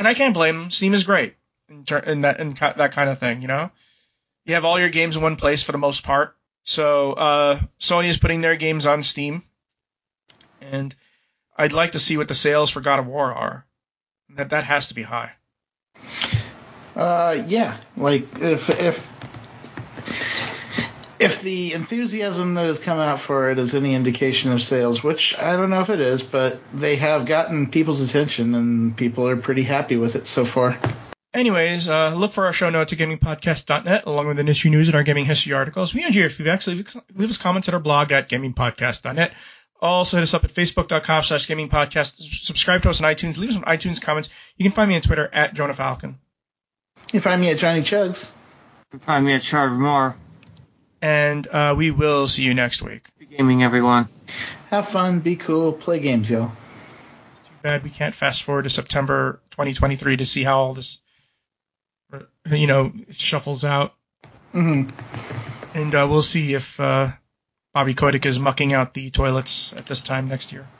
and 0.00 0.08
I 0.08 0.14
can't 0.14 0.34
blame 0.34 0.58
them. 0.58 0.70
Steam 0.72 0.94
is 0.94 1.04
great 1.04 1.36
in, 1.68 1.84
ter- 1.84 1.98
in 2.00 2.22
that 2.22 2.40
in 2.40 2.48
that 2.48 2.90
kind 2.90 3.08
of 3.08 3.20
thing. 3.20 3.40
You 3.40 3.46
know, 3.46 3.70
you 4.44 4.54
have 4.54 4.64
all 4.64 4.80
your 4.80 4.88
games 4.88 5.14
in 5.14 5.22
one 5.22 5.36
place 5.36 5.62
for 5.62 5.70
the 5.70 5.78
most 5.78 6.02
part. 6.02 6.36
So 6.64 7.12
uh, 7.12 7.60
Sony 7.78 8.08
is 8.08 8.18
putting 8.18 8.40
their 8.40 8.56
games 8.56 8.84
on 8.84 9.04
Steam, 9.04 9.44
and 10.60 10.92
I'd 11.56 11.72
like 11.72 11.92
to 11.92 12.00
see 12.00 12.16
what 12.16 12.26
the 12.26 12.34
sales 12.34 12.68
for 12.68 12.80
God 12.80 12.98
of 12.98 13.06
War 13.06 13.32
are. 13.32 13.64
That 14.30 14.50
that 14.50 14.64
has 14.64 14.88
to 14.88 14.94
be 14.94 15.02
high. 15.02 15.30
Uh, 16.96 17.40
yeah, 17.46 17.76
like 17.96 18.26
if 18.40 18.70
if 18.70 19.12
if 21.22 21.40
the 21.40 21.72
enthusiasm 21.72 22.54
that 22.54 22.66
has 22.66 22.78
come 22.78 22.98
out 22.98 23.20
for 23.20 23.50
it 23.50 23.58
is 23.58 23.74
any 23.74 23.94
indication 23.94 24.52
of 24.52 24.62
sales, 24.62 25.02
which 25.02 25.36
I 25.38 25.56
don't 25.56 25.70
know 25.70 25.80
if 25.80 25.90
it 25.90 26.00
is, 26.00 26.22
but 26.22 26.60
they 26.72 26.96
have 26.96 27.26
gotten 27.26 27.70
people's 27.70 28.00
attention 28.00 28.54
and 28.54 28.96
people 28.96 29.28
are 29.28 29.36
pretty 29.36 29.62
happy 29.62 29.96
with 29.96 30.16
it 30.16 30.26
so 30.26 30.44
far. 30.44 30.78
Anyways, 31.34 31.88
uh, 31.88 32.14
look 32.14 32.32
for 32.32 32.44
our 32.44 32.52
show 32.52 32.68
notes 32.68 32.92
at 32.92 32.98
gamingpodcast.net 32.98 34.04
along 34.06 34.28
with 34.28 34.36
the 34.36 34.46
issue 34.46 34.68
news 34.68 34.88
and 34.88 34.94
our 34.94 35.02
gaming 35.02 35.24
history 35.24 35.54
articles. 35.54 35.94
We 35.94 36.04
enjoy 36.04 36.20
your 36.20 36.30
feedback, 36.30 36.60
so 36.60 36.72
leave, 36.72 36.94
leave 37.14 37.30
us 37.30 37.38
comments 37.38 37.68
at 37.68 37.74
our 37.74 37.80
blog 37.80 38.12
at 38.12 38.28
gamingpodcast.net. 38.28 39.32
Also 39.80 40.18
hit 40.18 40.22
us 40.22 40.34
up 40.34 40.44
at 40.44 40.52
facebook.com 40.52 41.24
slash 41.24 41.46
gamingpodcast. 41.48 42.20
Subscribe 42.44 42.82
to 42.82 42.90
us 42.90 43.00
on 43.00 43.10
iTunes. 43.10 43.38
Leave 43.38 43.48
us 43.50 43.54
some 43.54 43.64
iTunes 43.64 44.00
comments. 44.00 44.28
You 44.56 44.64
can 44.64 44.72
find 44.72 44.88
me 44.88 44.96
on 44.96 45.02
Twitter 45.02 45.28
at 45.32 45.54
Jonah 45.54 45.74
Falcon. 45.74 46.18
You 47.12 47.20
find 47.20 47.40
me 47.40 47.50
at 47.50 47.58
Johnny 47.58 47.80
Chugs. 47.80 48.30
You 48.92 48.98
can 48.98 49.00
find 49.00 49.24
me 49.24 49.32
at 49.32 49.42
Charlie 49.42 49.76
Moore. 49.76 50.14
And 51.02 51.48
uh, 51.48 51.74
we 51.76 51.90
will 51.90 52.28
see 52.28 52.44
you 52.44 52.54
next 52.54 52.80
week. 52.80 53.04
Be 53.18 53.26
gaming, 53.26 53.64
everyone. 53.64 54.08
Have 54.70 54.88
fun, 54.88 55.18
be 55.18 55.34
cool, 55.34 55.72
play 55.72 55.98
games, 55.98 56.30
y'all. 56.30 56.48
Too 56.48 57.52
bad 57.60 57.82
we 57.82 57.90
can't 57.90 58.14
fast 58.14 58.44
forward 58.44 58.62
to 58.62 58.70
September 58.70 59.40
2023 59.50 60.18
to 60.18 60.24
see 60.26 60.44
how 60.44 60.60
all 60.60 60.74
this, 60.74 60.98
you 62.46 62.68
know, 62.68 62.92
shuffles 63.10 63.64
out. 63.64 63.94
hmm 64.52 64.84
And 65.74 65.94
uh, 65.94 66.06
we'll 66.08 66.22
see 66.22 66.54
if 66.54 66.78
uh, 66.78 67.10
Bobby 67.74 67.94
Kotick 67.94 68.24
is 68.24 68.38
mucking 68.38 68.72
out 68.72 68.94
the 68.94 69.10
toilets 69.10 69.72
at 69.72 69.86
this 69.86 70.02
time 70.02 70.28
next 70.28 70.52
year. 70.52 70.68